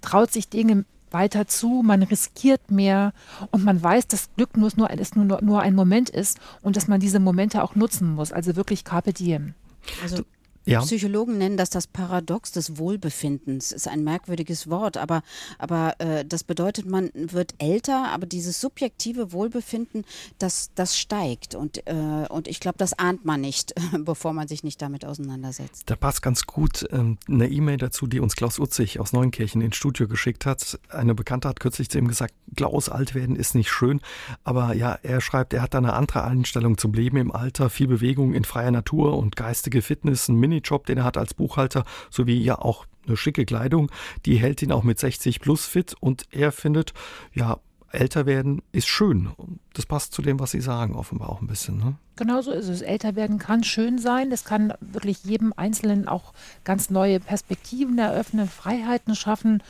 traut 0.00 0.32
sich 0.32 0.48
Dinge 0.48 0.84
weiter 1.10 1.46
zu, 1.46 1.82
man 1.84 2.02
riskiert 2.02 2.70
mehr 2.70 3.12
und 3.52 3.64
man 3.64 3.82
weiß, 3.82 4.08
dass 4.08 4.34
Glück 4.36 4.56
nur, 4.56 4.70
nur, 4.76 4.88
nur, 5.14 5.42
nur 5.42 5.60
ein 5.60 5.74
Moment 5.74 6.10
ist 6.10 6.38
und 6.60 6.76
dass 6.76 6.88
man 6.88 7.00
diese 7.00 7.20
Momente 7.20 7.62
auch 7.62 7.76
nutzen 7.76 8.14
muss. 8.14 8.32
Also 8.32 8.56
wirklich 8.56 8.84
Carpe 8.84 9.12
Diem. 9.12 9.54
Also 10.02 10.24
ja. 10.66 10.80
Psychologen 10.80 11.38
nennen 11.38 11.56
das 11.56 11.70
das 11.70 11.86
Paradox 11.86 12.52
des 12.52 12.78
Wohlbefindens. 12.78 13.72
Ist 13.72 13.88
ein 13.88 14.04
merkwürdiges 14.04 14.70
Wort, 14.70 14.96
aber, 14.96 15.22
aber 15.58 15.94
äh, 16.00 16.24
das 16.24 16.44
bedeutet, 16.44 16.86
man 16.86 17.10
wird 17.14 17.54
älter, 17.58 18.08
aber 18.10 18.26
dieses 18.26 18.60
subjektive 18.60 19.32
Wohlbefinden, 19.32 20.04
das, 20.38 20.70
das 20.74 20.98
steigt. 20.98 21.54
Und, 21.54 21.86
äh, 21.86 22.26
und 22.28 22.48
ich 22.48 22.60
glaube, 22.60 22.78
das 22.78 22.98
ahnt 22.98 23.24
man 23.24 23.40
nicht, 23.40 23.74
bevor 23.98 24.32
man 24.32 24.48
sich 24.48 24.64
nicht 24.64 24.80
damit 24.80 25.04
auseinandersetzt. 25.04 25.84
Da 25.86 25.96
passt 25.96 26.22
ganz 26.22 26.46
gut 26.46 26.86
ähm, 26.92 27.18
eine 27.28 27.48
E-Mail 27.48 27.76
dazu, 27.76 28.06
die 28.06 28.20
uns 28.20 28.36
Klaus 28.36 28.58
Utzig 28.58 29.00
aus 29.00 29.12
Neunkirchen 29.12 29.60
ins 29.60 29.76
Studio 29.76 30.08
geschickt 30.08 30.46
hat. 30.46 30.78
Eine 30.88 31.14
Bekannte 31.14 31.48
hat 31.48 31.60
kürzlich 31.60 31.90
zu 31.90 31.98
ihm 31.98 32.08
gesagt, 32.08 32.34
Klaus, 32.56 32.88
alt 32.88 33.14
werden 33.14 33.36
ist 33.36 33.54
nicht 33.54 33.70
schön. 33.70 34.00
Aber 34.44 34.74
ja, 34.74 34.98
er 35.02 35.20
schreibt, 35.20 35.52
er 35.52 35.62
hat 35.62 35.74
da 35.74 35.78
eine 35.78 35.92
andere 35.92 36.24
Einstellung 36.24 36.78
zum 36.78 36.94
Leben 36.94 37.16
im 37.16 37.32
Alter, 37.32 37.68
viel 37.68 37.88
Bewegung 37.88 38.34
in 38.34 38.44
freier 38.44 38.70
Natur 38.70 39.16
und 39.18 39.36
geistige 39.36 39.82
Fitness, 39.82 40.28
ein 40.28 40.36
Mini 40.36 40.53
Minijob, 40.54 40.86
den 40.86 40.98
er 40.98 41.04
hat 41.04 41.16
als 41.16 41.34
Buchhalter, 41.34 41.84
sowie 42.10 42.40
ja 42.40 42.58
auch 42.58 42.86
eine 43.06 43.16
schicke 43.16 43.44
Kleidung, 43.44 43.90
die 44.24 44.36
hält 44.36 44.62
ihn 44.62 44.72
auch 44.72 44.82
mit 44.82 44.98
60 44.98 45.40
plus 45.40 45.66
fit 45.66 45.94
und 46.00 46.24
er 46.30 46.52
findet, 46.52 46.94
ja, 47.32 47.58
älter 47.90 48.26
werden 48.26 48.62
ist 48.72 48.88
schön. 48.88 49.30
Das 49.72 49.86
passt 49.86 50.12
zu 50.12 50.22
dem, 50.22 50.40
was 50.40 50.50
Sie 50.50 50.60
sagen, 50.60 50.96
offenbar 50.96 51.28
auch 51.28 51.40
ein 51.40 51.46
bisschen. 51.46 51.78
Ne? 51.78 51.94
Genau 52.16 52.40
so 52.40 52.50
ist 52.50 52.68
es. 52.68 52.82
Älter 52.82 53.14
werden 53.14 53.38
kann 53.38 53.62
schön 53.62 53.98
sein. 53.98 54.32
Es 54.32 54.44
kann 54.44 54.72
wirklich 54.80 55.24
jedem 55.24 55.52
Einzelnen 55.56 56.08
auch 56.08 56.32
ganz 56.64 56.90
neue 56.90 57.20
Perspektiven 57.20 57.98
eröffnen, 57.98 58.48
Freiheiten 58.48 59.14
schaffen. 59.14 59.62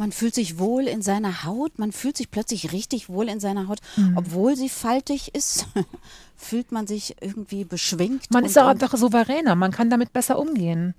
Man 0.00 0.12
fühlt 0.12 0.34
sich 0.34 0.58
wohl 0.58 0.84
in 0.84 1.02
seiner 1.02 1.44
Haut, 1.44 1.78
man 1.78 1.92
fühlt 1.92 2.16
sich 2.16 2.30
plötzlich 2.30 2.72
richtig 2.72 3.10
wohl 3.10 3.28
in 3.28 3.38
seiner 3.38 3.68
Haut, 3.68 3.80
mhm. 3.98 4.16
obwohl 4.16 4.56
sie 4.56 4.70
faltig 4.70 5.34
ist. 5.34 5.66
fühlt 6.38 6.72
man 6.72 6.86
sich 6.86 7.16
irgendwie 7.20 7.64
beschwingt. 7.64 8.30
Man 8.30 8.46
ist 8.46 8.58
auch 8.58 8.68
einfach 8.68 8.96
souveräner, 8.96 9.56
man 9.56 9.72
kann 9.72 9.90
damit 9.90 10.14
besser 10.14 10.38
umgehen. 10.38 10.94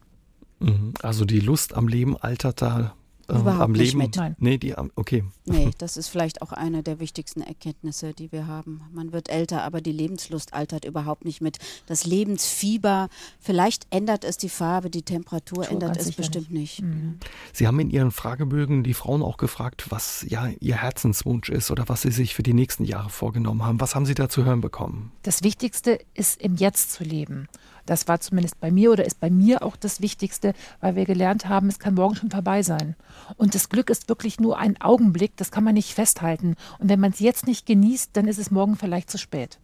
Mhm. 0.59 0.93
Also 1.01 1.25
die 1.25 1.39
Lust 1.39 1.73
am 1.73 1.87
Leben 1.87 2.15
altert 2.15 2.61
da 2.61 2.93
äh, 3.31 3.39
Überhaupt 3.39 3.61
am 3.61 3.71
nicht 3.71 3.93
Leben. 3.93 3.97
Mit. 3.97 4.15
Nein. 4.15 4.35
Nee, 4.39 4.57
die, 4.57 4.75
okay. 4.95 5.23
Nee, 5.45 5.71
das 5.77 5.97
ist 5.97 6.07
vielleicht 6.07 6.41
auch 6.41 6.51
eine 6.51 6.83
der 6.83 6.99
wichtigsten 6.99 7.41
Erkenntnisse, 7.41 8.13
die 8.13 8.31
wir 8.31 8.47
haben. 8.47 8.81
Man 8.93 9.11
wird 9.11 9.29
älter, 9.29 9.63
aber 9.63 9.81
die 9.81 9.91
Lebenslust 9.91 10.53
altert 10.53 10.85
überhaupt 10.85 11.25
nicht 11.25 11.41
mit. 11.41 11.57
Das 11.85 12.05
Lebensfieber, 12.05 13.09
vielleicht 13.39 13.87
ändert 13.89 14.23
es 14.23 14.37
die 14.37 14.49
Farbe, 14.49 14.89
die 14.89 15.03
Temperatur 15.03 15.63
so, 15.63 15.71
ändert 15.71 15.97
es 15.97 16.11
bestimmt 16.11 16.51
nicht. 16.51 16.81
nicht. 16.81 16.83
Mhm. 16.83 17.17
Sie 17.53 17.67
haben 17.67 17.79
in 17.79 17.89
Ihren 17.89 18.11
Fragebögen 18.11 18.83
die 18.83 18.93
Frauen 18.93 19.21
auch 19.21 19.37
gefragt, 19.37 19.85
was 19.89 20.25
ja 20.27 20.49
ihr 20.59 20.75
Herzenswunsch 20.75 21.49
ist 21.49 21.71
oder 21.71 21.89
was 21.89 22.01
sie 22.03 22.11
sich 22.11 22.35
für 22.35 22.43
die 22.43 22.53
nächsten 22.53 22.83
Jahre 22.83 23.09
vorgenommen 23.09 23.63
haben. 23.63 23.79
Was 23.79 23.95
haben 23.95 24.05
Sie 24.05 24.13
da 24.13 24.29
zu 24.29 24.45
hören 24.45 24.61
bekommen? 24.61 25.11
Das 25.23 25.43
Wichtigste 25.43 25.99
ist, 26.13 26.41
im 26.41 26.55
Jetzt 26.55 26.91
zu 26.93 27.03
leben. 27.03 27.47
Das 27.85 28.07
war 28.07 28.19
zumindest 28.19 28.59
bei 28.59 28.71
mir 28.71 28.91
oder 28.91 29.05
ist 29.05 29.19
bei 29.19 29.29
mir 29.29 29.63
auch 29.63 29.75
das 29.75 30.01
Wichtigste, 30.01 30.53
weil 30.79 30.95
wir 30.95 31.05
gelernt 31.05 31.47
haben, 31.47 31.67
es 31.67 31.79
kann 31.79 31.95
morgen 31.95 32.15
schon 32.15 32.31
vorbei 32.31 32.63
sein. 32.63 32.95
Und 33.37 33.55
das 33.55 33.69
Glück 33.69 33.89
ist 33.89 34.09
wirklich 34.09 34.39
nur 34.39 34.57
ein 34.57 34.79
Augenblick, 34.81 35.35
das 35.37 35.51
kann 35.51 35.63
man 35.63 35.73
nicht 35.73 35.93
festhalten. 35.93 36.55
Und 36.79 36.89
wenn 36.89 36.99
man 36.99 37.11
es 37.11 37.19
jetzt 37.19 37.47
nicht 37.47 37.65
genießt, 37.65 38.11
dann 38.13 38.27
ist 38.27 38.39
es 38.39 38.51
morgen 38.51 38.75
vielleicht 38.75 39.09
zu 39.09 39.17
spät. 39.17 39.59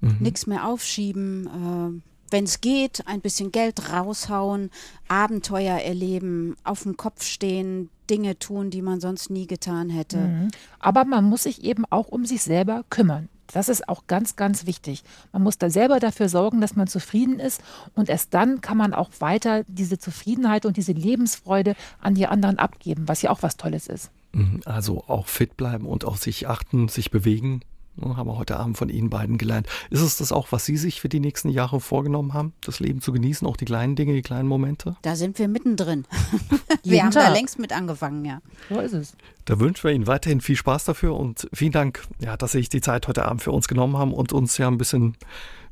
Mhm. 0.00 0.16
Nichts 0.20 0.46
mehr 0.46 0.66
aufschieben. 0.66 2.00
Äh, 2.02 2.02
wenn 2.30 2.44
es 2.44 2.60
geht, 2.60 3.06
ein 3.06 3.20
bisschen 3.20 3.52
Geld 3.52 3.92
raushauen, 3.92 4.70
Abenteuer 5.08 5.78
erleben, 5.78 6.56
auf 6.64 6.82
dem 6.82 6.96
Kopf 6.96 7.22
stehen, 7.22 7.88
Dinge 8.10 8.38
tun, 8.38 8.70
die 8.70 8.82
man 8.82 9.00
sonst 9.00 9.30
nie 9.30 9.46
getan 9.46 9.90
hätte. 9.90 10.18
Mhm. 10.18 10.48
Aber 10.78 11.04
man 11.04 11.24
muss 11.24 11.44
sich 11.44 11.64
eben 11.64 11.84
auch 11.90 12.08
um 12.08 12.24
sich 12.24 12.42
selber 12.42 12.84
kümmern. 12.90 13.28
Das 13.56 13.70
ist 13.70 13.88
auch 13.88 14.06
ganz, 14.06 14.36
ganz 14.36 14.66
wichtig. 14.66 15.02
Man 15.32 15.42
muss 15.42 15.56
da 15.56 15.70
selber 15.70 15.98
dafür 15.98 16.28
sorgen, 16.28 16.60
dass 16.60 16.76
man 16.76 16.88
zufrieden 16.88 17.40
ist 17.40 17.62
und 17.94 18.10
erst 18.10 18.34
dann 18.34 18.60
kann 18.60 18.76
man 18.76 18.92
auch 18.92 19.08
weiter 19.20 19.64
diese 19.66 19.98
Zufriedenheit 19.98 20.66
und 20.66 20.76
diese 20.76 20.92
Lebensfreude 20.92 21.74
an 21.98 22.14
die 22.14 22.26
anderen 22.26 22.58
abgeben, 22.58 23.08
was 23.08 23.22
ja 23.22 23.30
auch 23.30 23.42
was 23.42 23.56
Tolles 23.56 23.86
ist. 23.86 24.10
Mhm, 24.32 24.60
also 24.66 25.04
auch 25.06 25.26
fit 25.26 25.56
bleiben 25.56 25.86
und 25.86 26.04
auch 26.04 26.18
sich 26.18 26.46
achten, 26.46 26.88
sich 26.88 27.10
bewegen, 27.10 27.62
haben 28.02 28.28
wir 28.28 28.36
heute 28.36 28.56
Abend 28.58 28.76
von 28.76 28.88
Ihnen 28.88 29.10
beiden 29.10 29.38
gelernt. 29.38 29.66
Ist 29.90 30.00
es 30.00 30.16
das 30.16 30.32
auch, 30.32 30.52
was 30.52 30.64
Sie 30.64 30.76
sich 30.76 31.00
für 31.00 31.08
die 31.08 31.20
nächsten 31.20 31.48
Jahre 31.48 31.80
vorgenommen 31.80 32.34
haben, 32.34 32.52
das 32.64 32.80
Leben 32.80 33.00
zu 33.00 33.12
genießen, 33.12 33.46
auch 33.46 33.56
die 33.56 33.64
kleinen 33.64 33.96
Dinge, 33.96 34.12
die 34.12 34.22
kleinen 34.22 34.48
Momente? 34.48 34.96
Da 35.02 35.16
sind 35.16 35.38
wir 35.38 35.48
mittendrin. 35.48 36.04
wir 36.82 37.02
haben 37.02 37.10
da 37.12 37.32
längst 37.32 37.58
mit 37.58 37.72
angefangen, 37.72 38.24
ja. 38.24 38.40
So 38.68 38.80
ist 38.80 38.92
es. 38.92 39.16
Da 39.44 39.58
wünschen 39.60 39.84
wir 39.84 39.92
Ihnen 39.92 40.06
weiterhin 40.06 40.40
viel 40.40 40.56
Spaß 40.56 40.84
dafür 40.84 41.16
und 41.16 41.48
vielen 41.52 41.72
Dank, 41.72 42.02
ja, 42.20 42.36
dass 42.36 42.52
Sie 42.52 42.58
sich 42.58 42.68
die 42.68 42.80
Zeit 42.80 43.08
heute 43.08 43.24
Abend 43.24 43.42
für 43.42 43.52
uns 43.52 43.68
genommen 43.68 43.96
haben 43.96 44.12
und 44.12 44.32
uns 44.32 44.58
ja 44.58 44.68
ein 44.68 44.78
bisschen 44.78 45.16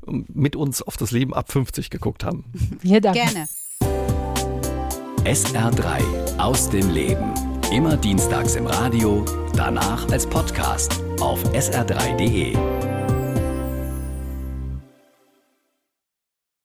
ähm, 0.07 0.25
mit 0.33 0.55
uns 0.55 0.81
auf 0.81 0.97
das 0.97 1.11
Leben 1.11 1.33
ab 1.33 1.51
50 1.51 1.89
geguckt 1.89 2.23
haben. 2.23 2.45
Wir 2.81 3.01
danken. 3.01 3.21
Gerne. 3.21 3.47
SR3 5.25 6.37
aus 6.37 6.69
dem 6.69 6.89
Leben. 6.89 7.33
Immer 7.71 7.97
dienstags 7.97 8.55
im 8.55 8.67
Radio, 8.67 9.25
danach 9.55 10.07
als 10.09 10.27
Podcast 10.27 11.04
auf 11.19 11.43
sr3.de. 11.53 12.94